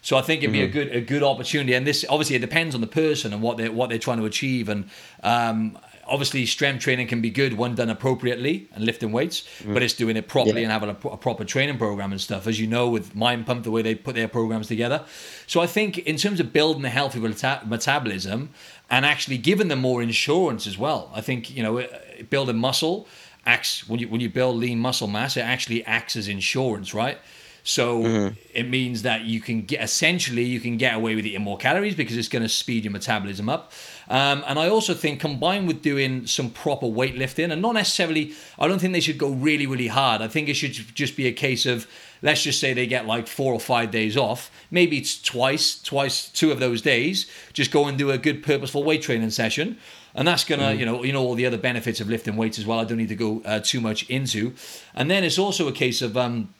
[0.00, 0.78] So I think it'd be mm-hmm.
[0.78, 3.56] a good a good opportunity, and this obviously it depends on the person and what
[3.56, 4.90] they what they're trying to achieve, and
[5.22, 9.72] um, obviously strength training can be good when done appropriately and lifting weights, mm.
[9.72, 10.70] but it's doing it properly yeah.
[10.70, 12.46] and having a, a, proper training program and stuff.
[12.46, 15.04] As you know, with Mind Pump, the way they put their programs together.
[15.46, 18.50] So I think in terms of building a healthy meta- metabolism
[18.90, 21.86] and actually giving them more insurance as well, I think you know
[22.30, 23.06] building muscle
[23.44, 27.18] acts when you when you build lean muscle mass, it actually acts as insurance, right?
[27.64, 28.34] So mm-hmm.
[28.52, 31.94] it means that you can get essentially you can get away with eating more calories
[31.94, 33.72] because it's going to speed your metabolism up.
[34.08, 38.68] Um, and I also think combined with doing some proper weightlifting and not necessarily, I
[38.68, 40.22] don't think they should go really really hard.
[40.22, 41.86] I think it should just be a case of
[42.22, 44.50] let's just say they get like four or five days off.
[44.70, 47.30] Maybe it's twice, twice, two of those days.
[47.52, 49.78] Just go and do a good purposeful weight training session
[50.14, 50.78] and that's gonna mm.
[50.78, 52.98] you know you know all the other benefits of lifting weights as well i don't
[52.98, 54.52] need to go uh, too much into
[54.94, 56.52] and then it's also a case of um,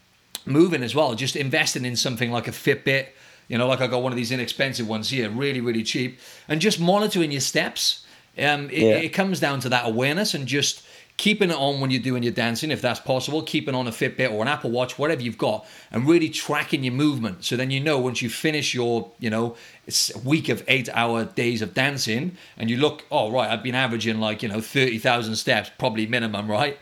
[0.45, 1.15] moving as well.
[1.15, 3.09] Just investing in something like a Fitbit,
[3.53, 6.59] you know, like I got one of these inexpensive ones here, really, really cheap, and
[6.59, 8.07] just monitoring your steps.
[8.39, 8.95] Um, it, yeah.
[8.95, 10.83] it comes down to that awareness and just
[11.19, 14.33] keeping it on when you're doing your dancing, if that's possible, keeping on a Fitbit
[14.33, 17.45] or an Apple Watch, whatever you've got, and really tracking your movement.
[17.45, 19.55] So then you know once you finish your, you know,
[19.87, 23.63] it's a week of eight hour days of dancing, and you look, oh right, I've
[23.63, 26.79] been averaging like you know thirty thousand steps, probably minimum, right?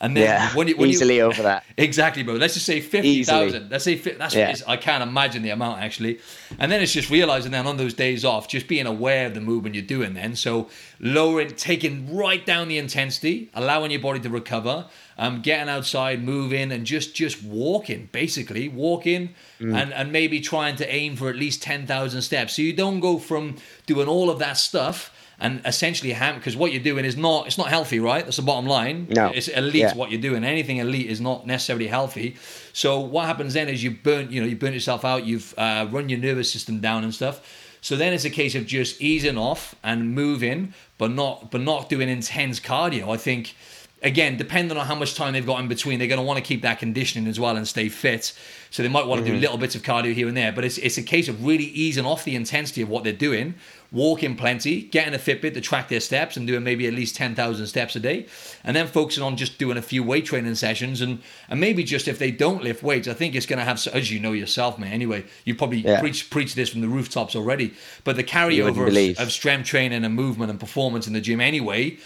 [0.00, 1.64] And then yeah, when you when easily you, over that.
[1.76, 2.34] Exactly, bro.
[2.34, 3.70] Let's just say fifty thousand.
[3.70, 4.54] Let's say that's yeah.
[4.66, 6.20] I can't imagine the amount actually.
[6.58, 9.40] And then it's just realizing then on those days off, just being aware of the
[9.40, 10.14] movement you're doing.
[10.14, 10.68] Then so
[11.00, 14.86] lowering, taking right down the intensity, allowing your body to recover,
[15.18, 18.08] um, getting outside, moving, and just just walking.
[18.12, 19.30] Basically, walking,
[19.60, 19.74] mm.
[19.74, 22.54] and and maybe trying to aim for at least ten thousand steps.
[22.54, 26.72] So you don't go from doing all of that stuff and essentially ham because what
[26.72, 29.74] you're doing is not it's not healthy right that's the bottom line no it's elite
[29.76, 29.94] yeah.
[29.94, 32.36] what you're doing anything elite is not necessarily healthy
[32.72, 35.86] so what happens then is you burn you know you burn yourself out you've uh,
[35.90, 39.38] run your nervous system down and stuff so then it's a case of just easing
[39.38, 43.54] off and moving but not but not doing intense cardio i think
[44.02, 46.44] again, depending on how much time they've got in between, they're going to want to
[46.44, 48.32] keep that conditioning as well and stay fit.
[48.70, 49.36] So they might want to mm-hmm.
[49.36, 50.52] do little bits of cardio here and there.
[50.52, 53.54] But it's, it's a case of really easing off the intensity of what they're doing,
[53.90, 57.66] walking plenty, getting a Fitbit to track their steps and doing maybe at least 10,000
[57.66, 58.26] steps a day.
[58.62, 61.00] And then focusing on just doing a few weight training sessions.
[61.00, 63.84] And, and maybe just if they don't lift weights, I think it's going to have,
[63.88, 66.00] as you know yourself, man, anyway, you probably yeah.
[66.00, 67.74] preach, preach this from the rooftops already.
[68.04, 71.98] But the carryover of, of strength training and movement and performance in the gym anyway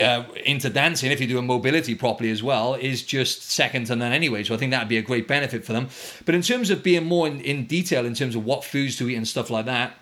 [0.00, 4.12] uh, into dancing, if you're doing mobility properly as well, is just second to none
[4.12, 4.42] anyway.
[4.42, 5.88] So I think that'd be a great benefit for them.
[6.24, 9.08] But in terms of being more in, in detail, in terms of what foods to
[9.08, 9.94] eat and stuff like that,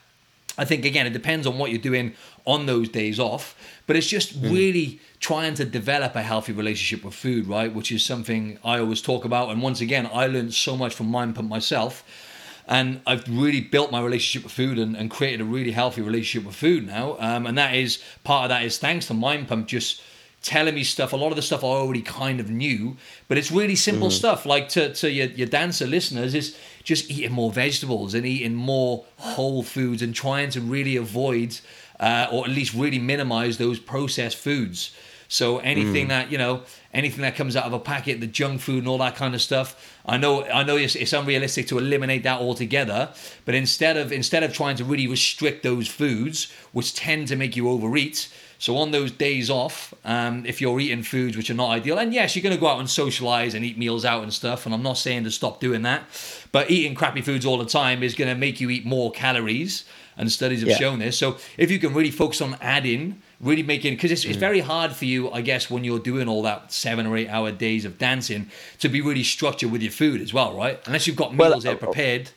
[0.60, 3.44] I think again it depends on what you're doing on those days off.
[3.86, 4.52] But it's just mm.
[4.52, 7.74] really trying to develop a healthy relationship with food, right?
[7.74, 9.50] Which is something I always talk about.
[9.50, 12.04] And once again, I learned so much from Mind Pump myself
[12.70, 16.46] and I've really built my relationship with food and, and created a really healthy relationship
[16.46, 17.16] with food now.
[17.18, 20.00] Um, and that is part of that is thanks to Mind Pump just
[20.42, 21.12] telling me stuff.
[21.12, 22.96] A lot of the stuff I already kind of knew,
[23.26, 24.12] but it's really simple mm.
[24.12, 24.46] stuff.
[24.46, 29.04] Like to, to your, your dancer listeners is just eating more vegetables and eating more
[29.16, 31.58] whole foods and trying to really avoid
[31.98, 34.92] uh, or at least really minimize those processed foods.
[35.28, 36.08] So anything mm.
[36.08, 36.62] that you know,
[36.92, 39.40] anything that comes out of a packet, the junk food and all that kind of
[39.40, 40.00] stuff.
[40.04, 43.10] I know, I know, it's, it's unrealistic to eliminate that altogether.
[43.44, 47.54] But instead of instead of trying to really restrict those foods, which tend to make
[47.54, 48.28] you overeat.
[48.60, 52.12] So on those days off, um, if you're eating foods which are not ideal, and
[52.12, 54.74] yes, you're going to go out and socialize and eat meals out and stuff, and
[54.74, 56.02] I'm not saying to stop doing that,
[56.52, 59.84] but eating crappy foods all the time is going to make you eat more calories,
[60.18, 60.76] and studies have yeah.
[60.76, 61.16] shown this.
[61.16, 64.40] So if you can really focus on adding really making because it's, it's mm.
[64.40, 67.50] very hard for you i guess when you're doing all that seven or eight hour
[67.50, 71.16] days of dancing to be really structured with your food as well right unless you've
[71.16, 72.30] got meals well, there uh, prepared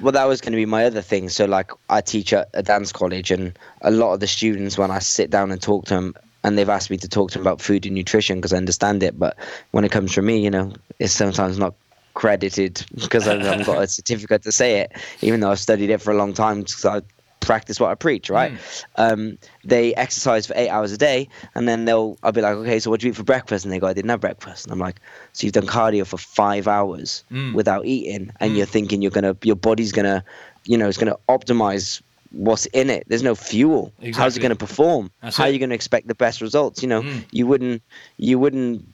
[0.00, 1.28] well that was going to be my other thing.
[1.28, 4.90] So like i teach at a dance college and a lot of the students when
[4.90, 6.14] i sit down and talk to them
[6.44, 9.02] and they've asked me to talk to them about food and nutrition because i understand
[9.02, 9.36] it but
[9.72, 11.74] when it comes from me you know it's sometimes not
[12.18, 16.02] credited because I haven't got a certificate to say it, even though I've studied it
[16.02, 17.00] for a long time because I
[17.40, 18.52] practice what I preach, right?
[18.52, 18.84] Mm.
[18.96, 22.78] Um, they exercise for eight hours a day, and then they'll I'll be like, okay,
[22.78, 23.64] so what do you eat for breakfast?
[23.64, 24.64] And they go, I didn't have breakfast.
[24.64, 25.00] And I'm like,
[25.32, 27.54] so you've done cardio for five hours mm.
[27.54, 28.56] without eating, and mm.
[28.56, 30.24] you're thinking you're gonna, your body's gonna,
[30.64, 33.04] you know, it's gonna optimize what's in it.
[33.08, 33.92] There's no fuel.
[34.00, 34.12] Exactly.
[34.12, 35.10] How's it to perform?
[35.22, 35.48] That's How it.
[35.48, 36.82] are you to expect the best results?
[36.82, 37.24] You know, mm.
[37.30, 37.82] you wouldn't
[38.16, 38.86] you wouldn't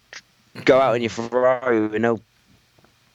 [0.64, 2.20] go out in your Ferrari with no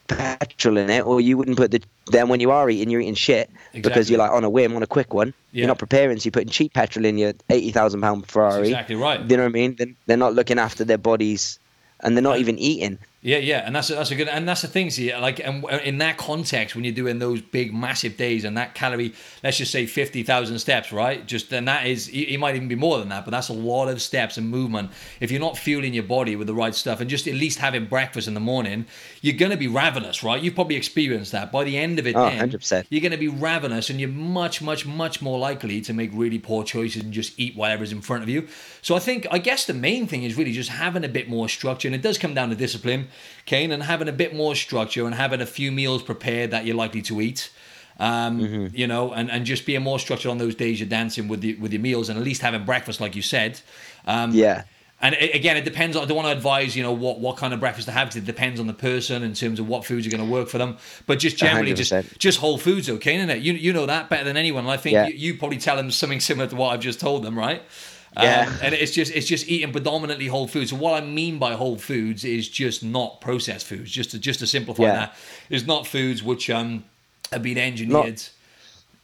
[0.10, 1.82] petrol in it, or you wouldn't put the.
[2.08, 3.82] Then when you are eating, you're eating shit exactly.
[3.82, 5.34] because you're like on a whim, on a quick one.
[5.52, 5.60] Yeah.
[5.60, 8.58] You're not preparing, so you're putting cheap petrol in your eighty thousand pound Ferrari.
[8.58, 9.22] That's exactly right.
[9.22, 9.96] You know what I mean?
[10.06, 11.60] They're not looking after their bodies,
[12.02, 13.00] and they're not even eating.
[13.22, 14.90] Yeah, yeah, and that's a, that's a good and that's the thing.
[14.90, 18.76] See, like, and in that context, when you're doing those big, massive days and that
[18.76, 19.14] calorie,
[19.44, 21.26] let's just say fifty thousand steps, right?
[21.26, 23.90] Just and that is, it might even be more than that, but that's a lot
[23.90, 24.92] of steps and movement.
[25.20, 27.88] If you're not fueling your body with the right stuff and just at least having
[27.88, 28.86] breakfast in the morning,
[29.22, 30.42] you're gonna be ravenous, right?
[30.42, 31.52] You've probably experienced that.
[31.52, 32.86] By the end of it, oh, then 100%.
[32.90, 36.64] you're gonna be ravenous, and you're much, much, much more likely to make really poor
[36.64, 38.48] choices and just eat whatever's in front of you.
[38.82, 41.50] So I think, I guess, the main thing is really just having a bit more
[41.50, 43.09] structure, and it does come down to discipline,
[43.46, 46.76] Kane, and having a bit more structure and having a few meals prepared that you're
[46.76, 47.52] likely to eat.
[48.00, 48.76] Um, mm-hmm.
[48.76, 51.56] You know, and, and just being more structured on those days you're dancing with the,
[51.56, 53.60] with your meals and at least having breakfast, like you said.
[54.06, 54.64] Um, yeah.
[55.02, 55.96] And it, again, it depends.
[55.96, 58.10] I don't want to advise, you know, what, what kind of breakfast to have.
[58.10, 60.50] because It depends on the person in terms of what foods are going to work
[60.50, 60.78] for them.
[61.06, 61.76] But just generally, 100%.
[61.76, 63.42] just just whole foods, okay, isn't it?
[63.42, 64.66] You you know that better than anyone.
[64.66, 65.08] And I think yeah.
[65.08, 67.62] you, you probably tell them something similar to what I've just told them, right?
[68.24, 68.48] Yeah.
[68.48, 70.72] Um, and it's just it's just eating predominantly whole foods.
[70.72, 73.92] So what I mean by whole foods is just not processed foods.
[73.92, 74.94] Just to just to simplify yeah.
[74.94, 75.16] that,
[75.50, 76.84] is not foods which um
[77.32, 78.06] have been engineered.
[78.06, 78.32] Not,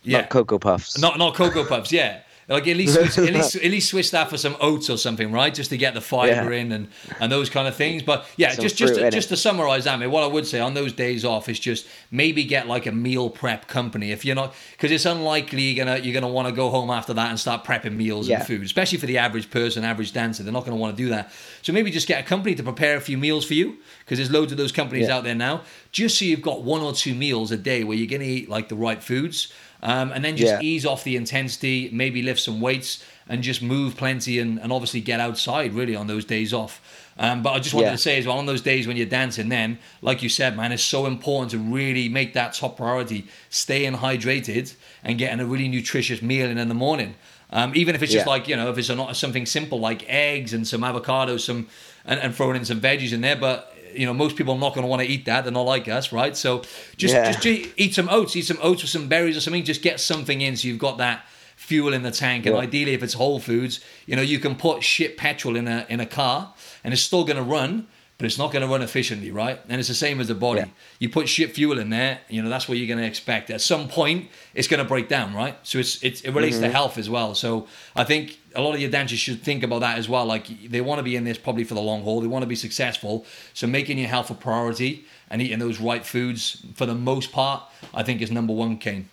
[0.03, 0.21] yeah.
[0.21, 0.97] Not cocoa puffs.
[0.97, 1.91] Not not cocoa puffs.
[1.91, 2.19] Yeah.
[2.47, 5.31] Like at least switch, at least at least switch that for some oats or something,
[5.31, 5.51] right?
[5.51, 6.59] Just to get the fiber yeah.
[6.59, 6.87] in and,
[7.19, 8.03] and those kind of things.
[8.03, 10.75] But yeah, some just just to, just to summarize that, what I would say on
[10.75, 14.53] those days off is just maybe get like a meal prep company if you're not
[14.71, 17.63] because it's unlikely you're gonna you're gonna want to go home after that and start
[17.63, 18.37] prepping meals yeah.
[18.37, 20.43] and food, especially for the average person, average dancer.
[20.43, 21.31] They're not gonna want to do that.
[21.63, 24.31] So maybe just get a company to prepare a few meals for you because there's
[24.31, 25.17] loads of those companies yeah.
[25.17, 25.63] out there now.
[25.91, 28.69] Just so you've got one or two meals a day where you're gonna eat like
[28.69, 29.51] the right foods
[29.85, 30.59] um, and then just yeah.
[30.61, 34.99] ease off the intensity, maybe lift some weights and just move plenty and, and obviously
[34.99, 36.81] get outside really on those days off.
[37.19, 37.91] Um, but I just wanted yeah.
[37.91, 40.71] to say as well, on those days when you're dancing, then, like you said, man,
[40.71, 45.67] it's so important to really make that top priority, staying hydrated and getting a really
[45.67, 47.13] nutritious meal in in the morning.
[47.51, 48.31] Um, even if it's just yeah.
[48.31, 51.67] like, you know, if it's not something simple like eggs and some avocados, some
[52.05, 54.73] and, and throwing in some veggies in there, but you know most people are not
[54.73, 56.61] going to want to eat that they're not like us right so
[56.97, 57.31] just yeah.
[57.31, 57.45] just
[57.77, 60.55] eat some oats eat some oats with some berries or something just get something in
[60.55, 61.25] so you've got that
[61.55, 62.45] fuel in the tank.
[62.45, 65.85] And ideally, if it's Whole Foods, you know, you can put shit petrol in a
[65.89, 68.81] in a car, and it's still going to run, but it's not going to run
[68.81, 69.59] efficiently, right?
[69.67, 70.61] And it's the same as the body.
[70.61, 70.67] Yeah.
[70.99, 73.49] You put shit fuel in there, you know, that's what you're going to expect.
[73.49, 75.57] At some point, it's going to break down, right?
[75.63, 76.65] So it's, it's it relates mm-hmm.
[76.65, 77.35] to health as well.
[77.35, 80.25] So I think a lot of your dancers should think about that as well.
[80.25, 82.21] Like they want to be in this probably for the long haul.
[82.21, 83.25] They want to be successful.
[83.53, 87.63] So making your health a priority and eating those right foods for the most part,
[87.93, 89.09] I think is number one, Kane.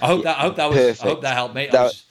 [0.00, 1.04] I hope that I hope that was Perfect.
[1.04, 1.72] I hope that helped, mate.
[1.72, 2.02] That,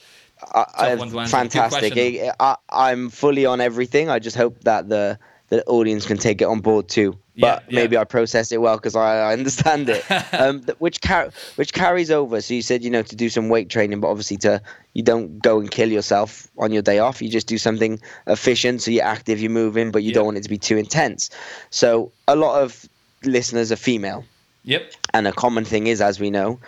[0.54, 2.32] I, I, fantastic.
[2.40, 4.10] I, am fully on everything.
[4.10, 5.18] I just hope that the
[5.50, 7.18] the audience can take it on board too.
[7.40, 10.04] But yeah, maybe I process it well because I, I, understand it.
[10.34, 12.42] um, which car- which carries over.
[12.42, 14.62] So you said you know to do some weight training, but obviously to
[14.94, 17.22] you don't go and kill yourself on your day off.
[17.22, 20.16] You just do something efficient, so you're active, you're moving, but you yeah.
[20.16, 21.30] don't want it to be too intense.
[21.70, 22.88] So a lot of
[23.24, 24.26] listeners are female.
[24.64, 24.92] Yep.
[25.14, 26.60] And a common thing is, as we know,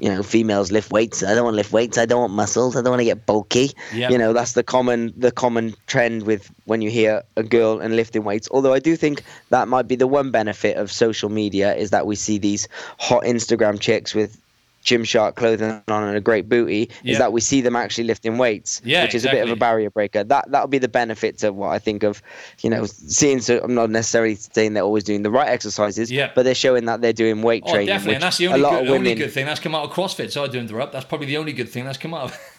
[0.00, 1.22] you know, females lift weights.
[1.22, 1.98] I don't want to lift weights.
[1.98, 2.74] I don't want muscles.
[2.74, 3.72] I don't want to get bulky.
[3.94, 4.10] Yep.
[4.10, 7.94] You know, that's the common the common trend with when you hear a girl and
[7.94, 8.48] lifting weights.
[8.50, 12.06] Although I do think that might be the one benefit of social media is that
[12.06, 12.66] we see these
[12.98, 14.40] hot Instagram chicks with
[14.84, 18.80] Gymshark clothing on and a great booty is that we see them actually lifting weights,
[18.82, 19.40] yeah, which is exactly.
[19.40, 20.24] a bit of a barrier breaker.
[20.24, 22.22] That that'll be the benefit to what I think of,
[22.62, 23.40] you know, seeing.
[23.40, 26.32] So I'm not necessarily saying they're always doing the right exercises, yeah.
[26.34, 27.88] but they're showing that they're doing weight oh, training.
[27.88, 30.30] definitely, and that's the only, good, women, only good thing that's come out of CrossFit.
[30.30, 30.92] So I do interrupt.
[30.92, 32.30] That's probably the only good thing that's come out.
[32.30, 32.38] of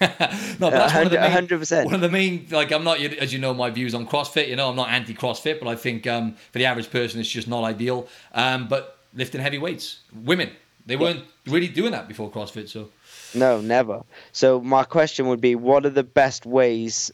[0.59, 1.85] No, but that's 100 percent.
[1.85, 4.47] One of the main, like I'm not, as you know, my views on CrossFit.
[4.47, 7.47] You know, I'm not anti-CrossFit, but I think um, for the average person, it's just
[7.47, 8.07] not ideal.
[8.33, 10.51] Um, but lifting heavy weights, women
[10.91, 12.89] they weren't really doing that before CrossFit, so.
[13.33, 14.03] No, never.
[14.33, 17.11] So my question would be, what are the best ways,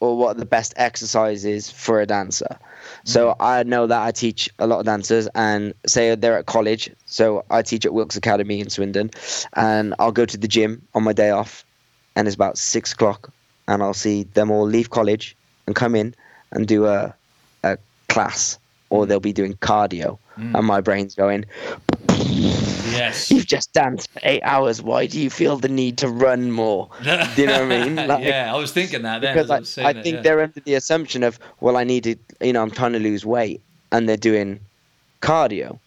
[0.00, 2.58] or what are the best exercises for a dancer?
[3.04, 3.42] So mm-hmm.
[3.42, 6.90] I know that I teach a lot of dancers, and say they're at college.
[7.04, 9.10] So I teach at Wilkes Academy in Swindon,
[9.52, 11.64] and I'll go to the gym on my day off,
[12.14, 13.30] and it's about six o'clock,
[13.68, 15.36] and I'll see them all leave college
[15.66, 16.14] and come in
[16.52, 17.14] and do a
[17.62, 17.76] a
[18.08, 18.58] class,
[18.90, 19.08] or mm.
[19.08, 20.54] they'll be doing cardio, mm.
[20.54, 21.44] and my brain's going
[22.36, 23.30] Yes.
[23.30, 24.82] You've just danced for eight hours.
[24.82, 26.88] Why do you feel the need to run more?
[27.02, 27.96] do you know what I mean?
[28.06, 29.34] Like, yeah, I was thinking that then.
[29.34, 30.22] Because I, I, I think yeah.
[30.22, 33.26] they're under the assumption of, well, I need to, you know, I'm trying to lose
[33.26, 33.60] weight,
[33.90, 34.60] and they're doing
[35.22, 35.78] cardio.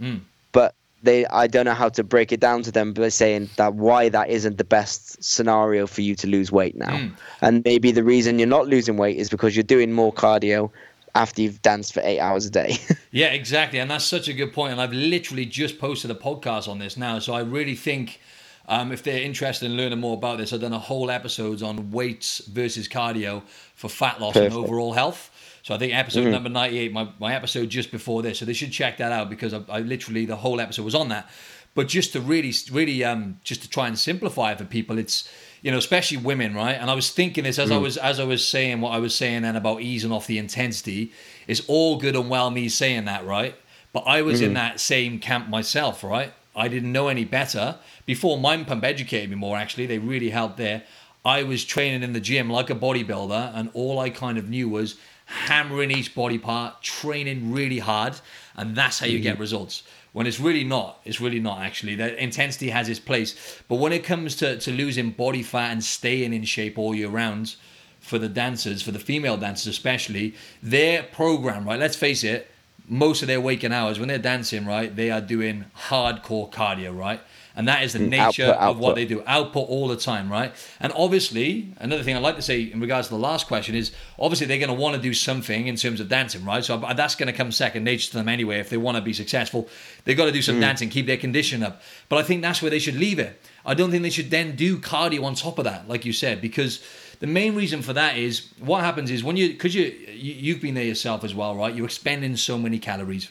[0.00, 0.20] Mm.
[0.52, 3.74] But they, I don't know how to break it down to them by saying that
[3.74, 6.96] why that isn't the best scenario for you to lose weight now.
[6.96, 7.12] Mm.
[7.40, 10.70] And maybe the reason you're not losing weight is because you're doing more cardio
[11.16, 12.76] after you've danced for eight hours a day.
[13.10, 13.78] yeah, exactly.
[13.78, 14.72] And that's such a good point.
[14.72, 17.18] And I've literally just posted a podcast on this now.
[17.18, 18.20] So I really think
[18.68, 21.90] um, if they're interested in learning more about this, I've done a whole episodes on
[21.90, 23.42] weights versus cardio
[23.74, 24.54] for fat loss Perfect.
[24.54, 25.30] and overall health.
[25.62, 26.32] So I think episode mm-hmm.
[26.32, 28.38] number 98, my, my episode just before this.
[28.38, 31.08] So they should check that out because I, I literally, the whole episode was on
[31.08, 31.30] that.
[31.74, 35.28] But just to really, really, um, just to try and simplify for people, it's,
[35.66, 36.74] you know, especially women, right?
[36.74, 37.74] And I was thinking this as mm.
[37.74, 40.38] I was as I was saying what I was saying then about easing off the
[40.38, 41.10] intensity.
[41.48, 43.56] It's all good and well me saying that, right?
[43.92, 44.44] But I was mm.
[44.44, 46.32] in that same camp myself, right?
[46.54, 47.78] I didn't know any better.
[48.04, 50.84] Before Mind Pump educated me more, actually, they really helped there.
[51.24, 54.68] I was training in the gym like a bodybuilder, and all I kind of knew
[54.68, 54.94] was
[55.24, 58.14] hammering each body part, training really hard,
[58.54, 59.24] and that's how you mm.
[59.24, 59.82] get results
[60.16, 60.98] when it's really not.
[61.04, 61.94] It's really not actually.
[61.96, 65.84] That intensity has its place, but when it comes to, to losing body fat and
[65.84, 67.56] staying in shape all year round,
[68.00, 71.78] for the dancers, for the female dancers especially, their program, right?
[71.78, 72.50] Let's face it,
[72.88, 77.20] most of their waking hours when they're dancing, right, they are doing hardcore cardio, right?
[77.56, 78.70] And that is the mm, nature output, output.
[78.70, 80.54] of what they do output all the time right?
[80.78, 83.92] And obviously another thing i'd like to say in regards to the last question is
[84.18, 86.64] obviously they're going to want to do something in terms of dancing right?
[86.64, 89.12] So that's going to come second nature to them anyway if they want to be
[89.12, 89.68] successful.
[90.04, 90.60] They've got to do some mm.
[90.60, 91.82] dancing keep their condition up.
[92.08, 93.40] But i think that's where they should leave it.
[93.64, 96.40] I don't think they should then do cardio on top of that like you said
[96.40, 96.84] because
[97.18, 100.60] the main reason for that is what happens is when you because you, you you've
[100.60, 101.74] been there yourself as well right?
[101.74, 103.30] You're expending so many calories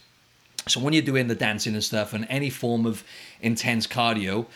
[0.68, 3.04] so when you're doing the dancing and stuff and any form of
[3.42, 4.48] intense cardio,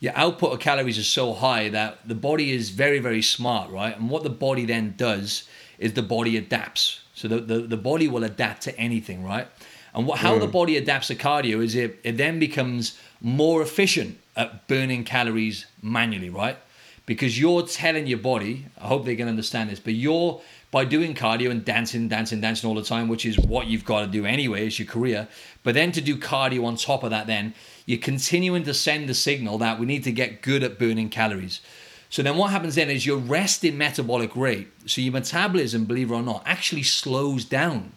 [0.00, 3.98] your output of calories is so high that the body is very, very smart, right?
[3.98, 5.48] And what the body then does
[5.78, 7.00] is the body adapts.
[7.14, 9.48] So the, the, the body will adapt to anything, right?
[9.94, 10.40] And what, how mm.
[10.40, 15.66] the body adapts to cardio is it, it then becomes more efficient at burning calories
[15.82, 16.58] manually, right?
[17.06, 20.40] Because you're telling your body, I hope they can understand this, but you're
[20.76, 24.00] by doing cardio and dancing, dancing, dancing all the time, which is what you've got
[24.02, 25.26] to do anyway, it's your career.
[25.62, 27.54] But then to do cardio on top of that, then
[27.86, 31.62] you're continuing to send the signal that we need to get good at burning calories.
[32.10, 36.14] So then what happens then is your resting metabolic rate, so your metabolism, believe it
[36.14, 37.92] or not, actually slows down.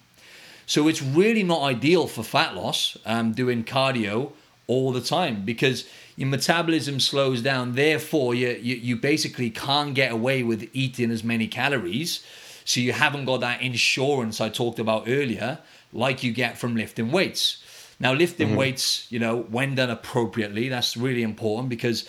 [0.66, 4.32] So it's really not ideal for fat loss, um, doing cardio
[4.68, 7.76] all the time because your metabolism slows down.
[7.76, 12.24] Therefore, you, you, you basically can't get away with eating as many calories.
[12.70, 15.58] So you haven't got that insurance I talked about earlier,
[15.92, 17.64] like you get from lifting weights.
[18.00, 18.58] Now, lifting mm-hmm.
[18.58, 22.08] weights, you know, when done appropriately, that's really important because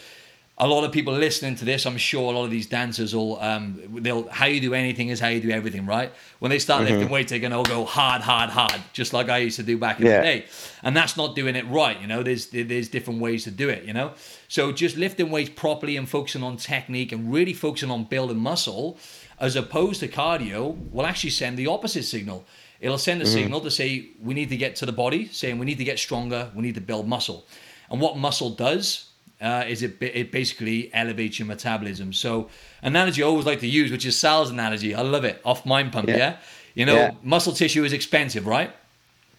[0.58, 3.40] a lot of people listening to this, I'm sure a lot of these dancers will,
[3.40, 6.12] um, they'll, how you do anything is how you do everything, right?
[6.40, 6.92] When they start mm-hmm.
[6.92, 9.62] lifting weights, they're going to all go hard, hard, hard, just like I used to
[9.62, 10.18] do back in yeah.
[10.18, 10.46] the day.
[10.82, 13.84] And that's not doing it right, you know, there's, there's different ways to do it,
[13.84, 14.12] you know?
[14.48, 18.98] So just lifting weights properly and focusing on technique and really focusing on building muscle
[19.40, 22.44] as opposed to cardio will actually send the opposite signal.
[22.80, 23.34] It'll send a mm-hmm.
[23.34, 25.98] signal to say we need to get to the body, saying we need to get
[25.98, 27.46] stronger, we need to build muscle.
[27.90, 29.10] And what muscle does
[29.40, 32.12] uh, is it it basically elevates your metabolism.
[32.12, 32.48] So
[32.82, 34.94] analogy I always like to use, which is Sal's analogy.
[34.94, 35.40] I love it.
[35.44, 36.16] Off mind pump, yeah.
[36.16, 36.36] yeah?
[36.74, 37.14] You know, yeah.
[37.22, 38.70] muscle tissue is expensive, right?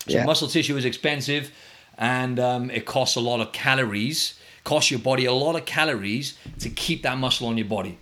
[0.08, 0.26] So yeah.
[0.26, 1.52] muscle tissue is expensive,
[1.98, 4.36] and um, it costs a lot of calories.
[4.64, 7.98] Costs your body a lot of calories to keep that muscle on your body.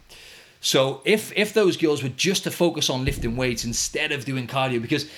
[0.62, 4.47] So if if those girls were just to focus on lifting weights instead of doing
[4.47, 5.10] cardio, because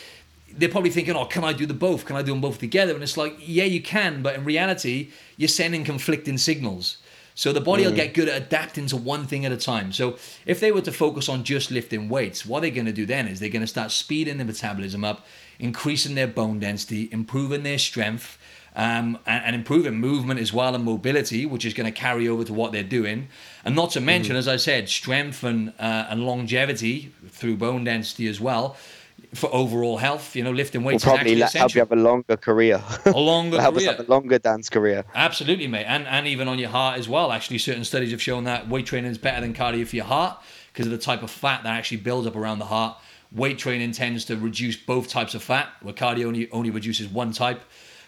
[0.54, 2.06] they're probably thinking, oh, can I do the both?
[2.06, 2.94] Can I do them both together?
[2.94, 6.98] And it's like, yeah, you can, but in reality, you're sending conflicting signals.
[7.36, 7.88] So the body mm.
[7.88, 9.94] will get good at adapting to one thing at a time.
[9.94, 13.06] So if they were to focus on just lifting weights, what they're going to do
[13.06, 15.26] then is they're going to start speeding their metabolism up,
[15.58, 18.38] increasing their bone density, improving their strength,
[18.76, 22.44] um, and, and, improving movement as well and mobility, which is going to carry over
[22.46, 23.28] to what they're doing.
[23.66, 24.40] And not to mention, mm.
[24.40, 28.78] as I said, strength and, uh, and longevity through bone density as well
[29.34, 30.36] for overall health.
[30.36, 32.82] You know, lifting weights will probably help you have a longer career.
[33.06, 33.90] A longer help career.
[33.90, 35.04] us have a longer dance career.
[35.16, 37.32] Absolutely, mate, and and even on your heart as well.
[37.32, 40.38] Actually, certain studies have shown that weight training is better than cardio for your heart
[40.72, 42.98] because of the type of fat that actually builds up around the heart.
[43.32, 47.32] Weight training tends to reduce both types of fat, where cardio only only reduces one
[47.32, 47.62] type.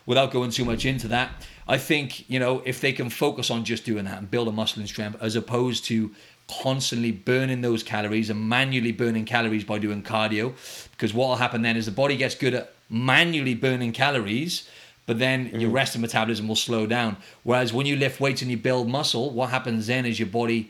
[0.05, 1.31] Without going too much into that,
[1.67, 4.51] I think you know if they can focus on just doing that and build a
[4.51, 6.11] muscle and strength, as opposed to
[6.47, 10.53] constantly burning those calories and manually burning calories by doing cardio.
[10.91, 14.67] Because what will happen then is the body gets good at manually burning calories,
[15.05, 15.59] but then mm-hmm.
[15.59, 17.17] your rest of metabolism will slow down.
[17.43, 20.69] Whereas when you lift weights and you build muscle, what happens then is your body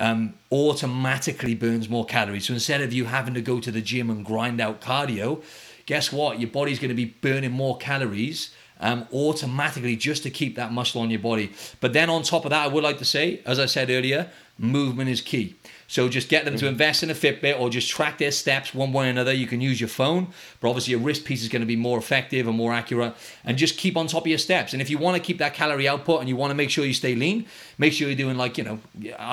[0.00, 2.46] um, automatically burns more calories.
[2.46, 5.42] So instead of you having to go to the gym and grind out cardio,
[5.86, 6.40] guess what?
[6.40, 11.00] Your body's going to be burning more calories um, automatically just to keep that muscle
[11.00, 11.52] on your body.
[11.80, 14.30] But then on top of that, I would like to say, as I said earlier,
[14.58, 15.56] movement is key.
[15.86, 16.72] So just get them to mm-hmm.
[16.72, 19.32] invest in a Fitbit or just track their steps one way or another.
[19.32, 20.28] You can use your phone,
[20.60, 23.14] but obviously your wrist piece is going to be more effective and more accurate.
[23.44, 24.72] And just keep on top of your steps.
[24.72, 26.84] And if you want to keep that calorie output and you want to make sure
[26.84, 27.46] you stay lean,
[27.78, 28.80] make sure you're doing like, you know,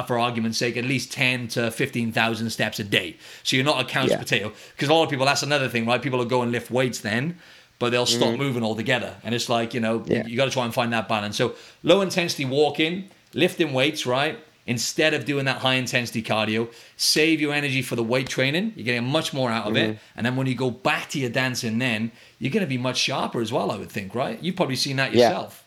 [0.06, 3.18] for argument's sake, at least 10 to 15,000 steps a day.
[3.44, 4.18] So you're not a couch yeah.
[4.18, 4.52] potato.
[4.74, 6.02] Because a lot of people, that's another thing, right?
[6.02, 7.38] People will go and lift weights then
[7.82, 8.38] but they'll stop mm-hmm.
[8.38, 9.16] moving altogether.
[9.24, 10.28] And it's like, you know, yeah.
[10.28, 11.36] you, got to try and find that balance.
[11.36, 14.38] So low intensity walking, lifting weights, right?
[14.68, 18.72] instead of doing that high intensity cardio, save your energy for the weight training.
[18.76, 19.94] You're getting much more out of mm-hmm.
[19.94, 20.00] it.
[20.16, 22.98] And then when you go back to your dancing, then you're going to be much
[22.98, 24.42] sharper as well, I would think, right?
[24.42, 25.66] You've probably seen that yourself.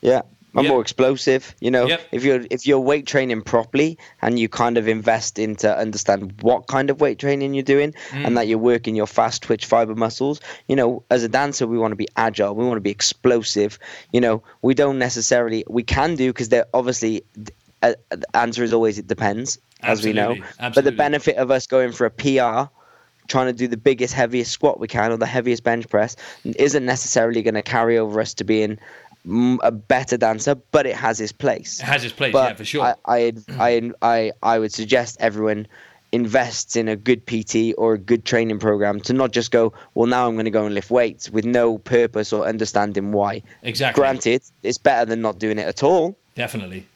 [0.00, 0.12] Yeah.
[0.12, 0.22] yeah.
[0.54, 0.70] I'm yep.
[0.70, 1.86] more explosive, you know.
[1.86, 2.08] Yep.
[2.12, 6.66] If you're if you're weight training properly and you kind of invest into understand what
[6.66, 8.26] kind of weight training you're doing mm.
[8.26, 11.78] and that you're working your fast twitch fiber muscles, you know, as a dancer we
[11.78, 13.78] want to be agile, we want to be explosive.
[14.12, 17.24] You know, we don't necessarily we can do because they're obviously
[17.82, 20.32] uh, the answer is always it depends, as we know.
[20.32, 20.70] Absolutely.
[20.74, 22.70] But the benefit of us going for a PR,
[23.26, 26.84] trying to do the biggest, heaviest squat we can or the heaviest bench press, isn't
[26.84, 28.78] necessarily going to carry over us to being
[29.62, 31.80] a better dancer, but it has its place.
[31.80, 32.82] It has its place, but yeah, for sure.
[32.82, 35.66] I, I, I, I, I would suggest everyone
[36.10, 40.06] invests in a good PT or a good training program to not just go, well,
[40.06, 43.42] now I'm going to go and lift weights with no purpose or understanding why.
[43.62, 44.00] Exactly.
[44.00, 46.16] Granted, it's better than not doing it at all.
[46.34, 46.86] Definitely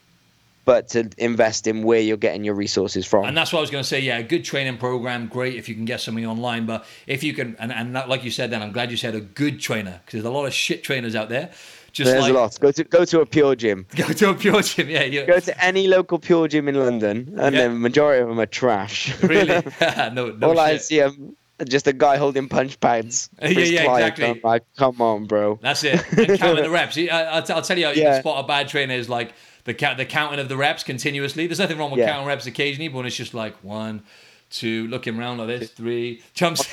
[0.67, 3.25] but to invest in where you're getting your resources from.
[3.25, 4.01] And that's what I was going to say.
[4.01, 6.67] Yeah, a good training program, great if you can get something online.
[6.67, 9.21] But if you can, and, and like you said, then I'm glad you said a
[9.21, 11.53] good trainer because there's a lot of shit trainers out there.
[11.97, 12.61] Just There's like, a lot.
[12.61, 13.87] Go to go to a PureGym.
[13.97, 14.91] Go to a PureGym.
[14.91, 15.25] Yeah.
[15.25, 17.69] Go to any local PureGym in London, and yeah.
[17.69, 19.19] the majority of them are trash.
[19.23, 19.49] Really?
[20.13, 20.31] no.
[20.33, 20.59] no All shit.
[20.59, 21.37] I see them
[21.67, 23.31] just a guy holding punch pads.
[23.41, 24.27] yeah, yeah, exactly.
[24.27, 25.59] I'm like, come on, bro.
[25.63, 26.05] That's it.
[26.13, 26.99] And counting the reps.
[26.99, 28.13] I, will tell you, how you yeah.
[28.13, 29.33] can spot a bad trainer is like
[29.65, 31.47] the count, the counting of the reps continuously.
[31.47, 32.11] There's nothing wrong with yeah.
[32.11, 34.03] counting reps occasionally, but when it's just like one,
[34.51, 36.67] two, looking around like this, three, jumps.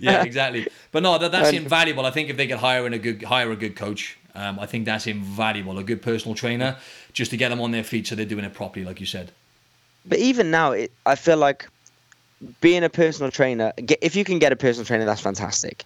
[0.00, 0.68] yeah, exactly.
[0.92, 2.06] But no, that, that's invaluable.
[2.06, 4.66] I think if they could hire in a good hire a good coach, um, I
[4.66, 5.78] think that's invaluable.
[5.78, 6.76] A good personal trainer,
[7.12, 9.32] just to get them on their feet so they're doing it properly, like you said.
[10.06, 11.68] But even now, it, I feel like
[12.60, 15.84] being a personal trainer, if you can get a personal trainer, that's fantastic.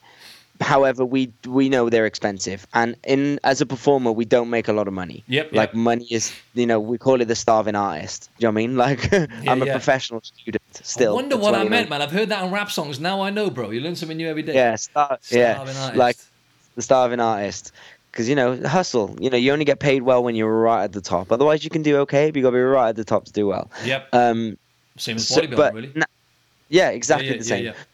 [0.60, 4.72] However, we we know they're expensive, and in as a performer, we don't make a
[4.72, 5.24] lot of money.
[5.26, 5.52] Yep.
[5.52, 5.74] Like yep.
[5.74, 8.30] money is, you know, we call it the starving artist.
[8.38, 8.76] Do you know what I mean?
[8.84, 9.72] Like I'm a yeah.
[9.72, 11.12] professional student still.
[11.12, 12.02] I wonder what I meant, man.
[12.02, 13.00] I've heard that on rap songs.
[13.00, 13.70] Now I know, bro.
[13.70, 14.54] You learn something new every day.
[14.54, 15.96] Yeah, star, yeah, artist.
[15.96, 16.16] like
[16.76, 17.72] the starving artist.
[18.12, 19.16] Because you know, hustle.
[19.20, 21.32] You know, you only get paid well when you're right at the top.
[21.32, 23.32] Otherwise, you can do okay, but you got to be right at the top to
[23.32, 23.68] do well.
[23.84, 24.08] Yep.
[24.12, 24.56] Um,
[24.98, 25.92] Same as so- bodybuilding, but really.
[25.96, 26.04] na-
[26.68, 27.64] yeah, exactly yeah, yeah, the same.
[27.64, 27.84] yeah, yeah.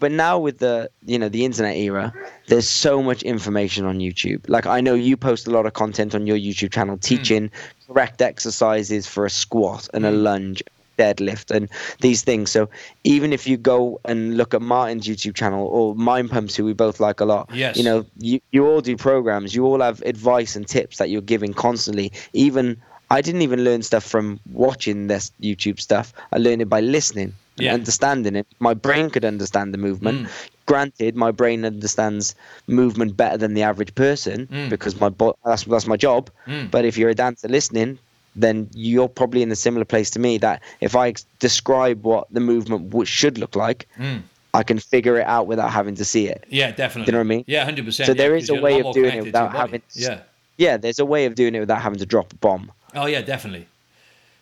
[0.00, 2.12] But now with the you know the internet era,
[2.48, 4.40] there's so much information on YouTube.
[4.48, 7.00] Like I know you post a lot of content on your YouTube channel Hmm.
[7.00, 7.50] teaching
[7.86, 10.22] correct exercises for a squat and a Mm.
[10.22, 10.62] lunge,
[10.98, 11.68] deadlift, and
[12.00, 12.50] these things.
[12.50, 12.68] So
[13.04, 16.72] even if you go and look at Martin's YouTube channel or Mind Pumps, who we
[16.72, 17.76] both like a lot, Yes.
[17.76, 19.54] you know you you all do programs.
[19.54, 22.12] You all have advice and tips that you're giving constantly.
[22.32, 22.76] Even
[23.10, 26.12] I didn't even learn stuff from watching this YouTube stuff.
[26.32, 27.74] I learned it by listening Yeah.
[27.74, 28.46] understanding it.
[28.58, 30.26] My brain could understand the movement.
[30.26, 30.30] Mm.
[30.66, 32.34] Granted, my brain understands
[32.66, 34.68] movement better than the average person Mm.
[34.70, 36.30] because my bo- that's that's my job.
[36.46, 36.70] Mm.
[36.70, 37.98] But if you're a dancer listening,
[38.36, 40.38] then you're probably in a similar place to me.
[40.38, 44.22] That if I describe what the movement w- should look like, Mm.
[44.54, 46.44] I can figure it out without having to see it.
[46.48, 47.06] Yeah, definitely.
[47.06, 47.44] Do you know what I mean?
[47.46, 48.06] Yeah, hundred percent.
[48.06, 50.20] So there is a way of doing it without having- Yeah.
[50.58, 52.70] Yeah, there's a way of doing it without having to drop a bomb.
[52.94, 53.66] Oh yeah, definitely.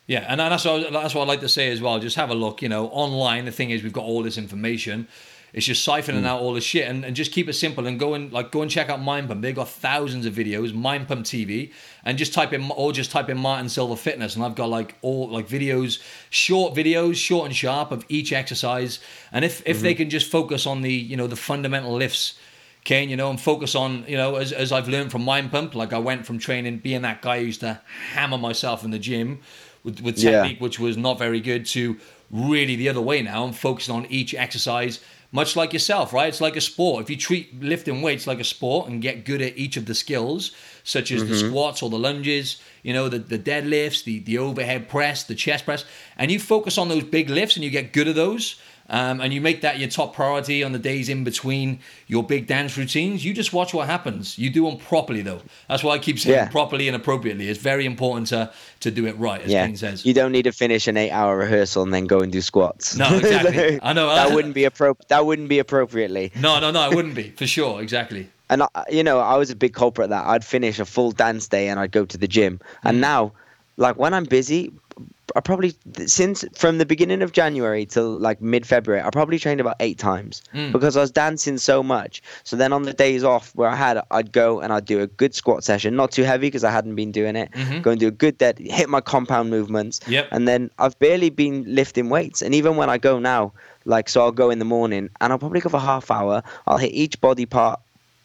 [0.09, 1.99] Yeah, and that's what that's what I like to say as well.
[1.99, 3.45] Just have a look, you know, online.
[3.45, 5.07] The thing is, we've got all this information.
[5.53, 6.27] It's just siphoning hmm.
[6.27, 8.63] out all the shit, and, and just keep it simple and go and like go
[8.63, 9.43] and check out Mind Pump.
[9.43, 11.73] They've got thousands of videos, Mind Pump TV,
[12.07, 14.95] and just type in or just type in Martin Silva Fitness, and I've got like
[15.03, 19.01] all like videos, short videos, short and sharp of each exercise.
[19.31, 19.99] And if if they mm-hmm.
[19.99, 22.39] can just focus on the you know the fundamental lifts
[22.85, 25.75] Kane, you know, and focus on, you know, as, as I've learned from Mind Pump,
[25.75, 27.83] like I went from training, being that guy who used to
[28.13, 29.41] hammer myself in the gym
[29.89, 30.43] with, with Yeah.
[30.43, 31.97] technique, which was not very good, to
[32.31, 33.45] really the other way now.
[33.45, 35.01] I'm focusing on each exercise,
[35.33, 36.29] much like yourself, right?
[36.29, 37.03] It's like a sport.
[37.03, 39.95] If you treat lifting weights like a sport and get good at each of the
[39.95, 40.53] skills,
[40.85, 41.49] such as the mm-hmm.
[41.49, 45.65] squats or the lunges, you know, the, the deadlifts, the, the overhead press, the chest
[45.65, 45.85] press,
[46.17, 48.57] and you focus on those big lifts and you get good at those,
[48.89, 52.47] um, and you make that your top priority on the days in between your big
[52.47, 54.39] dance routines, you just watch what happens.
[54.39, 55.41] You do them properly, though.
[55.69, 56.49] That's why I keep saying Yeah.
[56.49, 57.49] properly and appropriately.
[57.49, 60.07] It's very important to to do it right, as yeah, says.
[60.07, 62.97] you don't need to finish an eight-hour rehearsal and then go and do squats.
[62.97, 63.81] No, exactly.
[63.83, 64.07] I know.
[64.09, 66.31] that wouldn't be appro- That wouldn't be appropriately.
[66.37, 67.83] No, no, no, it wouldn't be for sure.
[67.83, 68.29] Exactly.
[68.51, 70.25] And I, you know, I was a big culprit that.
[70.27, 72.59] I'd finish a full dance day and I'd go to the gym.
[72.59, 72.91] Mm.
[72.91, 73.33] And now,
[73.77, 74.73] like when I'm busy,
[75.37, 75.75] I probably
[76.07, 79.99] since from the beginning of January till like mid February, I probably trained about eight
[79.99, 80.73] times Mm.
[80.73, 82.23] because I was dancing so much.
[82.45, 85.07] So then on the days off where I had, I'd go and I'd do a
[85.07, 87.51] good squat session, not too heavy because I hadn't been doing it.
[87.53, 87.83] Mhm.
[87.83, 90.01] Go and do a good dead, hit my compound movements.
[90.09, 90.29] Yep.
[90.31, 92.41] And then I've barely been lifting weights.
[92.43, 93.53] And even when I go now,
[93.85, 96.43] like so, I'll go in the morning and I'll probably go for half hour.
[96.67, 97.81] I'll hit each body part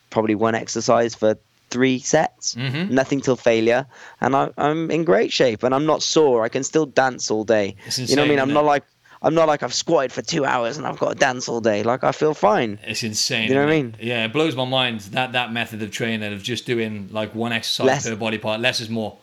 [0.10, 1.38] probably one exercise for
[1.74, 2.90] three sets, Mhm.
[3.02, 3.86] nothing till failure,
[4.22, 6.44] and I, I'm in great shape and I'm not sore.
[6.46, 7.76] I can still dance all day.
[7.88, 8.40] It's you know what I mean?
[8.40, 8.62] I'm it?
[8.74, 8.84] like
[9.26, 11.82] I'm not like I've squatted for two hours and I've got to dance all day.
[11.92, 12.78] Like I feel fine.
[12.84, 13.48] It's insane.
[13.48, 13.96] You know what I isn't?
[14.02, 17.54] Yeah, it blows my mind that that method of training of just doing like one
[17.54, 18.60] exercise Less- per body part.
[18.60, 19.18] Less is more.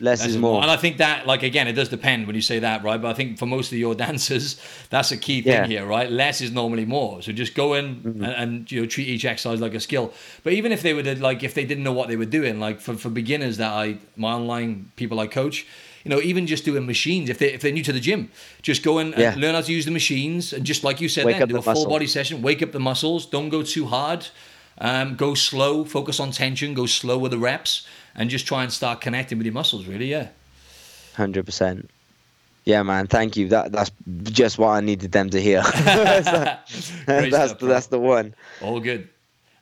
[0.00, 0.62] Less Less is more.
[0.62, 3.00] And I think that, like, again, it does depend when you say that, right?
[3.02, 5.66] But I think for most of your dancers, that's a key thing Yeah.
[5.66, 6.10] here, right?
[6.10, 7.20] Less is normally more.
[7.22, 8.24] So just go in Mm-hmm.
[8.24, 10.12] and, and, you know treat each exercise like a skill.
[10.44, 12.60] But even if they were to, like, if they didn't know what they were doing,
[12.60, 15.66] like for, for beginners that I, my online people I coach,
[16.04, 18.30] you know, even just doing machines, if they if they're new to the gym,
[18.62, 19.32] just go in Yeah.
[19.32, 21.58] and learn how to use the machines, and just like you said, then do the
[21.58, 21.90] a full muscle.
[21.90, 24.26] body session, wake up the muscles, don't go too hard.
[24.80, 27.84] Um, go slow, focus on tension, go slow with the reps,
[28.14, 29.86] and just try and start connecting with your muscles.
[29.86, 30.28] Really, yeah.
[31.14, 31.90] Hundred percent.
[32.64, 33.06] Yeah, man.
[33.06, 33.48] Thank you.
[33.48, 33.90] That that's
[34.24, 35.62] just what I needed them to hear.
[35.84, 38.34] that's that's, stuff, that's the one.
[38.60, 39.08] All good.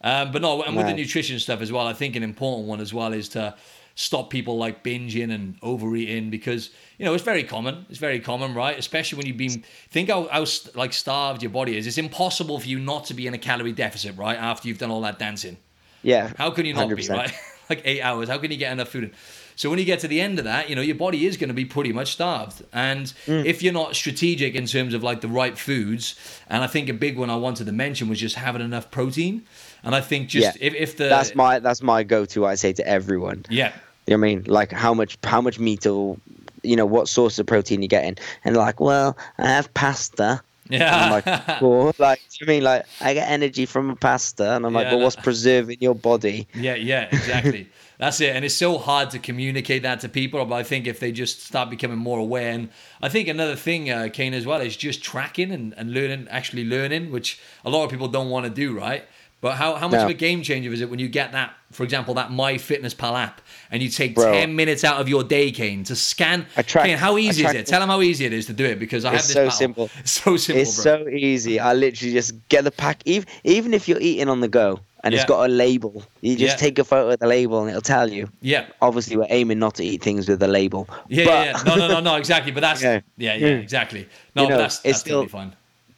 [0.02, 2.80] Um, but no, and with the nutrition stuff as well, I think an important one
[2.80, 3.54] as well is to
[3.96, 7.86] stop people like binging and overeating because you know it's very common.
[7.88, 8.78] It's very common, right?
[8.78, 10.44] Especially when you've been think how, how
[10.74, 11.86] like starved your body is.
[11.86, 14.36] It's impossible for you not to be in a calorie deficit, right?
[14.36, 15.56] After you've done all that dancing.
[16.02, 16.32] Yeah.
[16.36, 17.10] How can you not be, 100%.
[17.10, 17.32] right?
[17.68, 18.28] like eight hours.
[18.28, 19.12] How can you get enough food in?
[19.58, 21.48] So when you get to the end of that, you know, your body is going
[21.48, 22.62] to be pretty much starved.
[22.74, 23.46] And Mm.
[23.46, 26.14] if you're not strategic in terms of like the right foods,
[26.50, 29.42] and I think a big one I wanted to mention was just having enough protein.
[29.82, 30.66] And I think just Yeah.
[30.66, 32.44] if, if the That's my that's my go-to.
[32.44, 33.46] I say to everyone.
[33.48, 33.72] yeah
[34.06, 34.44] You know what I mean?
[34.46, 36.18] Like how much how much meat or
[36.62, 40.42] you know what source of protein you're getting, and like, well, I have pasta.
[40.70, 41.92] Yeah I'm like, cool.
[41.98, 44.54] Like, you mean like I get energy from a pasta?
[44.56, 46.48] And I'm like, Yeah, but what's preserving your body?
[46.54, 47.68] Yeah, yeah, exactly.
[47.98, 48.36] That's it.
[48.36, 50.44] And it's so hard to communicate that to people.
[50.44, 52.68] But I think if they just start becoming more aware, and
[53.00, 56.64] I think another thing, uh, Kane, as well, is just tracking and, and learning, actually
[56.64, 59.04] learning, which a lot of people don't want to do, right?
[59.42, 61.84] But how, how much of a game changer is it when you get that, for
[61.84, 63.40] example, that My Fitness Pal app,
[63.70, 64.32] and you take Bro.
[64.32, 66.46] ten minutes out of your day, Kane, to scan?
[66.56, 67.66] I track- Kane, how easy is it?
[67.66, 69.44] Tell them how easy it is to do it because I have It's this so
[69.44, 69.56] battle.
[69.58, 69.90] simple.
[70.00, 71.04] It's so simple, it's bro.
[71.04, 71.60] so easy.
[71.60, 73.02] I literally just get the pack.
[73.04, 75.20] Even even if you're eating on the go and Yeah.
[75.20, 76.66] it's got a label, you just Yeah.
[76.66, 78.28] take a photo of the label and it'll tell you.
[78.40, 78.66] yeah.
[78.80, 80.88] Obviously, we're aiming not to eat things with a label.
[81.08, 81.62] Yeah, but yeah, yeah.
[81.64, 82.52] No, no, no, no, exactly.
[82.52, 83.34] But that's yeah, Yeah.
[83.34, 84.08] yeah, exactly.
[84.34, 85.56] No, You know, that's it's that's still- totally fine.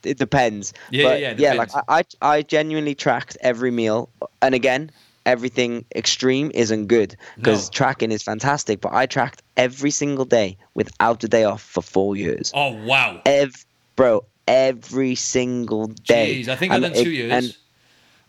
[0.09, 0.73] It depends.
[0.91, 1.71] Yeah, but yeah, yeah, it like.
[1.89, 4.11] I, I genuinely tracked every meal,
[4.43, 4.91] and again,
[5.27, 7.71] everything extreme isn't good because No.
[7.71, 8.81] tracking is fantastic.
[8.81, 12.51] But I tracked every single day without a day off for four years.
[12.55, 13.21] Oh wow.
[13.27, 13.65] Ev-
[13.97, 16.43] bro, every single day.
[16.43, 17.33] Jeez, I think I've And done two years.
[17.33, 17.57] And,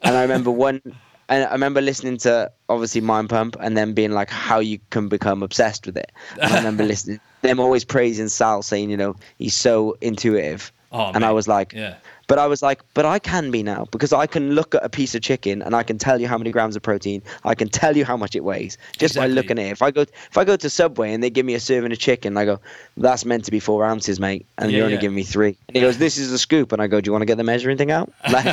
[0.02, 0.82] and I remember one.
[1.30, 5.10] And I remember listening to obviously Mind Pump and then being like how you can
[5.10, 6.12] become obsessed with it.
[6.42, 10.72] And I remember listening them always praising Sal, saying, you know, he's so intuitive.
[10.92, 11.96] Oh, and I was like, Yeah.
[12.28, 14.90] but I was like, but I can be now because I can look at a
[14.90, 17.22] piece of chicken and I can tell you how many grams of protein.
[17.44, 19.22] I can tell you how much it weighs just Exactly.
[19.30, 19.72] by looking at it.
[19.72, 22.00] If I go if I go to Subway and they give me a serving of
[22.00, 22.60] chicken, I go,
[22.98, 25.02] that's meant to be four ounces, mate, and Yeah, you're only yeah.
[25.02, 25.56] giving me three.
[25.68, 27.38] And he goes, this is a scoop, and I go, do you want to get
[27.38, 28.12] the measuring thing out?
[28.32, 28.48] Like,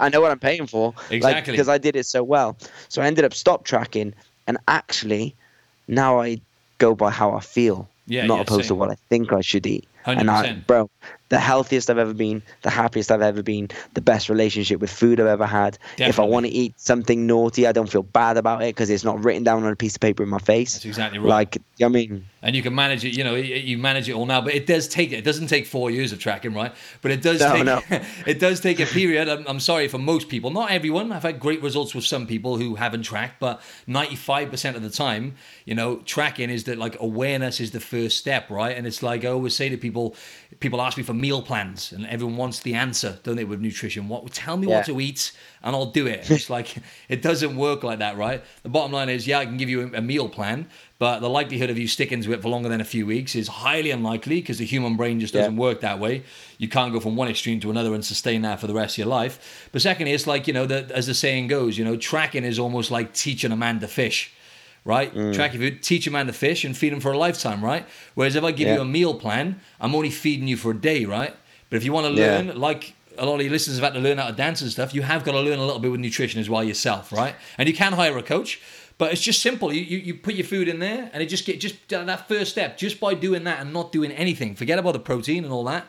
[0.00, 1.52] I know what I'm paying for, Exactly.
[1.52, 2.56] because I did it so well.
[2.88, 4.14] So I ended up stop tracking,
[4.48, 5.34] and actually,
[5.86, 6.40] now I
[6.78, 9.86] go by how I feel, Yeah, not opposed to what I think I should eat.
[10.06, 10.66] And I, 100%.
[10.66, 10.88] bro,
[11.28, 15.20] the healthiest I've ever been, the happiest I've ever been, the best relationship with food
[15.20, 15.78] I've ever had.
[15.98, 19.04] If I want to eat something naughty, I don't feel bad about it because it's
[19.04, 20.74] not written down on a piece of paper in my face.
[20.74, 21.28] That's exactly right.
[21.28, 23.16] Like, I mean, and you can manage it.
[23.16, 25.90] You know, you manage it all now, but it does take it doesn't take four
[25.90, 26.72] years of tracking, right?
[27.02, 27.82] But it does No, take no.
[28.26, 29.28] it does take a period.
[29.28, 31.12] I'm, I'm sorry for most people, not everyone.
[31.12, 34.90] I've had great results with some people who haven't tracked, but 95 percent of the
[34.90, 35.34] time,
[35.64, 38.76] you know, tracking is that like awareness is the first step, right?
[38.76, 40.14] And it's like I always say to people,
[40.60, 44.08] people ask me for meal plans, and everyone wants the answer, don't they, with nutrition?
[44.08, 44.76] What tell me Yeah.
[44.76, 45.32] what to eat,
[45.62, 46.30] and I'll do it.
[46.30, 46.74] It's like
[47.08, 48.42] it doesn't work like that, right?
[48.62, 50.68] The bottom line is, yeah, I can give you a, meal plan,
[50.98, 53.48] but the likelihood of you sticking to it for longer than a few weeks is
[53.48, 55.60] highly unlikely because the human brain just doesn't Yeah.
[55.60, 56.22] work that way.
[56.58, 58.98] You can't go from one extreme to another and sustain that for the rest of
[58.98, 59.68] your life.
[59.72, 62.58] But secondly, it's like you know, the, as the saying goes, you know, tracking is
[62.58, 64.32] almost like teaching a man to fish.
[64.84, 65.34] Right, Mm.
[65.34, 67.84] track if you teach a man to fish and feed him for a lifetime, right?
[68.14, 68.76] Whereas if I give Yeah.
[68.76, 71.34] you a meal plan, I'm only feeding you for a day, right?
[71.68, 72.26] But if you want to Yeah.
[72.38, 74.70] learn, like a lot of your listeners have had to learn how to dance and
[74.70, 77.34] stuff, you have got to learn a little bit with nutrition as well yourself, right?
[77.58, 78.60] And you can hire a coach,
[78.98, 79.72] but it's just simple.
[79.72, 82.50] You, you, you put your food in there and it just get just that first
[82.52, 84.54] step, just by doing that and not doing anything.
[84.54, 85.86] Forget about the protein and all that.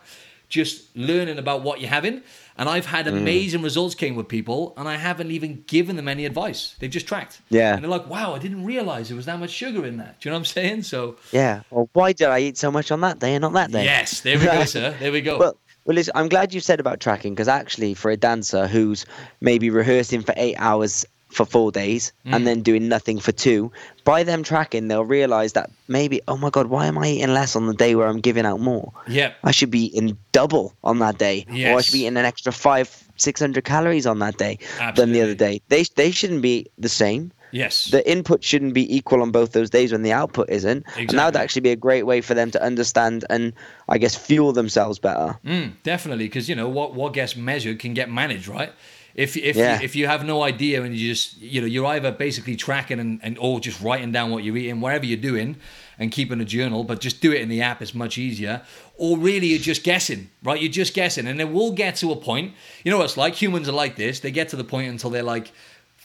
[0.47, 2.21] Just learning about what you're having.
[2.57, 3.17] And I've had Mm.
[3.19, 6.75] amazing results Kane with people and I haven't even given them any advice.
[6.79, 7.39] They've just tracked.
[7.49, 7.75] Yeah.
[7.75, 10.19] And they're like, wow, I didn't realize there was that much sugar in that.
[10.19, 10.83] Do you know what I'm saying?
[10.83, 11.61] So yeah.
[11.69, 13.83] Well, why did I eat so much on that day and not that day?
[13.83, 14.95] yes, there we go, sir.
[14.99, 15.37] There we go.
[15.37, 19.05] Well, well, listen, I'm glad you said about tracking because actually, for a dancer who's
[19.41, 22.35] maybe rehearsing for eight hours for four days Mm.
[22.35, 23.71] and then doing nothing for two,
[24.03, 27.55] by them tracking, they'll realize that maybe, oh my God, why am I eating less
[27.55, 28.91] on the day where I'm giving out more?
[29.07, 29.33] yeah.
[29.43, 32.51] I should be eating double on that day, or I should be eating an extra
[32.51, 32.87] five,
[33.17, 34.57] six hundred calories on that day
[34.95, 35.61] than the other day.
[35.69, 37.31] They they shouldn't be the same.
[37.51, 37.85] Yes.
[37.85, 41.25] The input shouldn't be equal on both those days when the output isn't, and that
[41.25, 43.53] would actually be a great way for them to understand and
[43.87, 45.39] I guess fuel themselves better.
[45.45, 48.71] Mm, definitely, because you know what what gets measured can get managed, right?
[49.15, 49.79] If if Yeah.
[49.79, 52.99] you, if you have no idea and you just you know you're either basically tracking
[52.99, 55.55] and, and or just writing down what you're eating, whatever you're doing,
[55.97, 57.81] and keeping a journal, but just do it in the app.
[57.81, 58.61] It's much easier.
[58.95, 60.61] Or really, you're just guessing, right?
[60.61, 62.53] You're just guessing, and it will get to a point.
[62.83, 63.33] You know what it's like?
[63.41, 64.19] Humans are like this.
[64.19, 65.51] They get to the point until they're like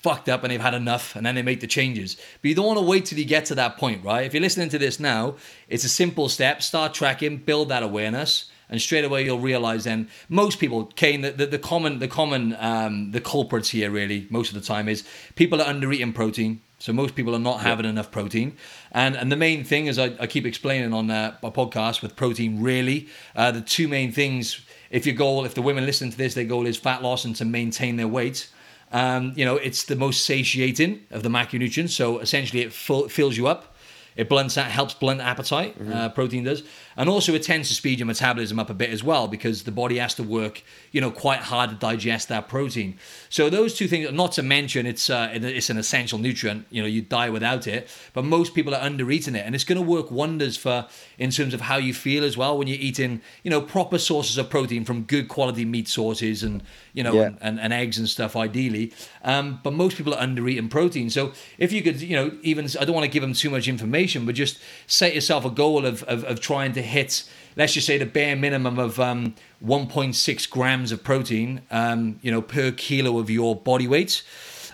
[0.05, 2.17] fucked up and they've had enough and then they make the changes.
[2.43, 4.27] But you don't want to wait till you get to that point, right?
[4.27, 5.37] If you're listening to this now,
[5.67, 6.61] it's a simple step.
[6.61, 11.31] Start tracking, build that awareness, and straight away you'll realize then most people, Kane, the,
[11.31, 15.05] the, the common the common um, the culprits here really most of the time is
[15.37, 16.61] people are under eating protein.
[16.79, 18.59] So most people are not having enough protein,
[18.93, 22.15] and and the main thing is I, I keep explaining on uh, my podcast with
[22.15, 22.61] protein.
[22.61, 24.61] Really, uh, the two main things.
[24.91, 27.35] If your goal, if the women listen to this, their goal is fat loss and
[27.37, 28.49] to maintain their weight.
[28.93, 31.91] Um, you know, it's the most satiating of the macronutrients.
[31.91, 33.75] So essentially, it full, fills you up.
[34.17, 35.77] It blunts that helps blunt appetite.
[35.93, 36.63] Uh, protein does,
[36.97, 39.73] and also it tends to speed your metabolism up a bit as well because the
[39.73, 40.63] body has to work,
[40.93, 42.99] you know, quite hard to digest that protein.
[43.29, 46.67] So those two things, not to mention, it's uh, it's an essential nutrient.
[46.71, 47.89] You know, you die without it.
[48.13, 50.87] But most people are under eating it, and it's going to work wonders for
[51.19, 54.39] in terms of how you feel as well when you're eating, you know, proper sources
[54.39, 56.63] of protein from good quality meat sources and
[56.93, 57.31] you know Yeah.
[57.41, 58.93] and, and eggs and stuff ideally.
[59.23, 61.11] Um, but most people are under eating protein.
[61.11, 63.69] So if you could, you know, even I don't want to give them too much
[63.69, 67.25] information, but just set yourself a goal of, of, of trying to hit
[67.57, 69.35] let's just say the bare minimum of um,
[69.65, 74.23] 1.6 grams of protein, um, you know, per kilo of your body weight.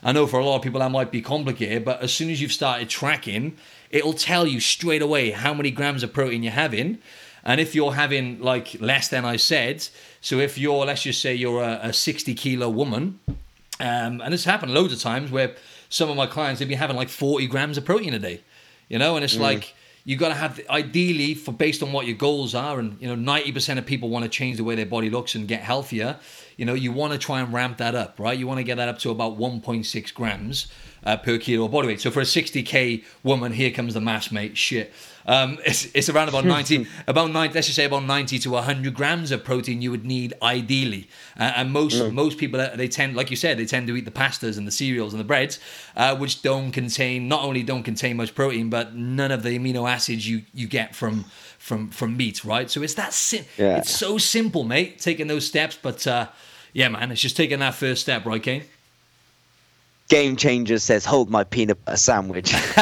[0.02, 2.40] I know for a lot of people that might be complicated, but as soon as
[2.40, 3.56] you've started tracking,
[3.90, 6.98] it'll tell you straight away how many grams of protein you're having.
[7.44, 9.86] And if you're having like less than I said,
[10.20, 13.20] so if you're, let's just say you're a, a 60 kilo woman,
[13.78, 15.54] um, and this happened loads of times where
[15.88, 18.40] some of my clients, they've been having like 40 grams of protein a day,
[18.88, 19.40] you know, and it's mm.
[19.40, 19.74] like,
[20.04, 23.32] you got to have ideally for based on what your goals are and you know
[23.32, 26.18] 90% of people want to change the way their body looks and get healthier
[26.60, 28.76] you know you want to try and ramp that up right you want to get
[28.76, 30.66] that up to about 1.6 grams
[31.04, 34.30] uh, per kilo of body weight so for a 60k woman here comes the mass
[34.30, 34.92] mate shit
[35.26, 38.94] um, it's, it's around about 90, about 90, let's just say about 90 to 100
[38.94, 41.08] grams of protein you would need ideally.
[41.38, 42.12] Uh, and most mm.
[42.12, 44.66] most people, uh, they tend, like you said, they tend to eat the pastas and
[44.66, 45.58] the cereals and the breads,
[45.96, 49.88] uh, which don't contain, not only don't contain much protein, but none of the amino
[49.88, 51.24] acids you, you get from
[51.58, 52.70] from from meat, right?
[52.70, 53.76] So it's that sim- yeah.
[53.76, 55.78] it's so simple, mate, taking those steps.
[55.80, 56.28] But uh,
[56.72, 58.64] yeah, man, it's just taking that first step, right, Kane?
[60.08, 62.52] Game Changer says, "Hold my peanut butter sandwich."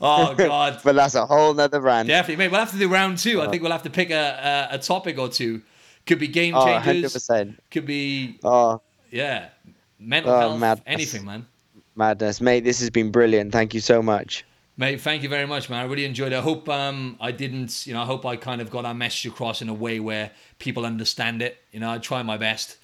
[0.00, 0.80] oh God!
[0.84, 2.08] but that's a whole nother rant.
[2.08, 2.50] Definitely, mate.
[2.50, 3.42] We'll have to do round two.
[3.42, 5.60] I think we'll have to pick a, a, a topic or two.
[6.06, 7.14] Could be game oh, changers.
[7.30, 7.56] Oh, 100%.
[7.70, 8.38] Could be.
[8.42, 8.80] Oh.
[9.10, 9.48] Yeah.
[9.98, 10.60] Mental oh, health.
[10.60, 10.84] Madness.
[10.86, 11.46] Anything, man.
[11.96, 12.64] Madness, mate.
[12.64, 13.52] This has been brilliant.
[13.52, 14.44] Thank you so much.
[14.76, 15.80] Mate, thank you very much, man.
[15.80, 16.36] I really enjoyed it.
[16.36, 19.26] I hope um, I didn't, you know, I hope I kind of got our message
[19.26, 21.58] across in a way where people understand it.
[21.70, 22.78] You know, I try my best.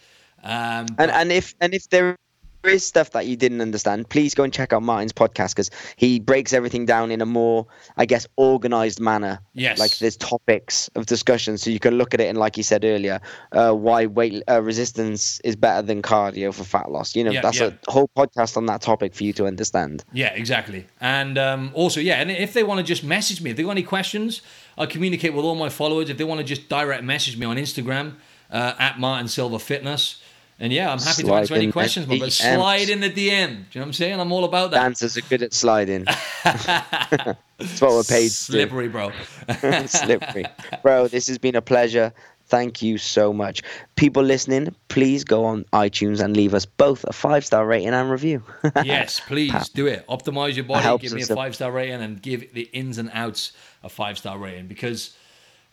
[0.44, 2.16] Um, and and if and if there there
[2.64, 6.20] is stuff that you didn't understand, please go and check out Martin's podcast because he
[6.20, 7.66] breaks everything down in a more,
[7.96, 9.40] I guess, organized manner.
[9.54, 9.78] Yes.
[9.78, 12.84] Like there's topics of discussion, so you can look at it and, like you said
[12.84, 13.20] earlier,
[13.52, 17.16] uh, why weight uh, resistance is better than cardio for fat loss.
[17.16, 17.70] You know, yeah, that's yeah.
[17.86, 20.04] a whole podcast on that topic for you to understand.
[20.12, 20.86] Yeah, exactly.
[21.00, 23.70] And um, also, yeah, and if they want to just message me, if they got
[23.70, 24.42] any questions,
[24.76, 26.10] I communicate with all my followers.
[26.10, 28.14] If they want to just direct message me on Instagram
[28.50, 30.22] uh, at Martin Silva Fitness.
[30.62, 33.14] And yeah, I'm happy slide to answer any questions, but slide in the DM.
[33.14, 34.20] Do you know what I'm saying?
[34.20, 34.82] I'm all about that.
[34.82, 36.04] Dancers are good at sliding.
[36.44, 39.10] That's what we're paid Slippery, bro.
[39.86, 40.44] Slippery.
[40.82, 42.12] Bro, this has been a pleasure.
[42.44, 43.62] Thank you so much.
[43.96, 48.10] People listening, please go on iTunes and leave us both a five star rating and
[48.10, 48.42] review.
[48.84, 50.06] yes, please do it.
[50.08, 53.52] Optimize your body, give me a five star rating, and give the ins and outs
[53.82, 55.16] a five star rating because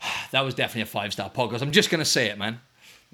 [0.30, 1.60] that was definitely a five star podcast.
[1.60, 2.60] I'm just going to say it, man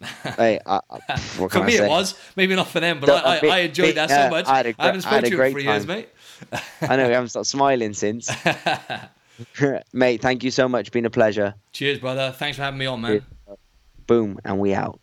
[0.36, 0.80] hey, I,
[1.18, 4.28] for me it was maybe not for them, but I, I, I, enjoyed that so
[4.28, 4.46] much.
[4.46, 6.08] I, a, I haven't spoken to you for three years, mate.
[6.80, 8.30] I know we haven't stopped smiling since.
[9.92, 10.90] mate, thank you so much.
[10.90, 11.54] Been a pleasure.
[11.72, 12.32] Cheers, brother.
[12.36, 13.24] Thanks for having me on, man.
[14.06, 15.00] Boom, and we out.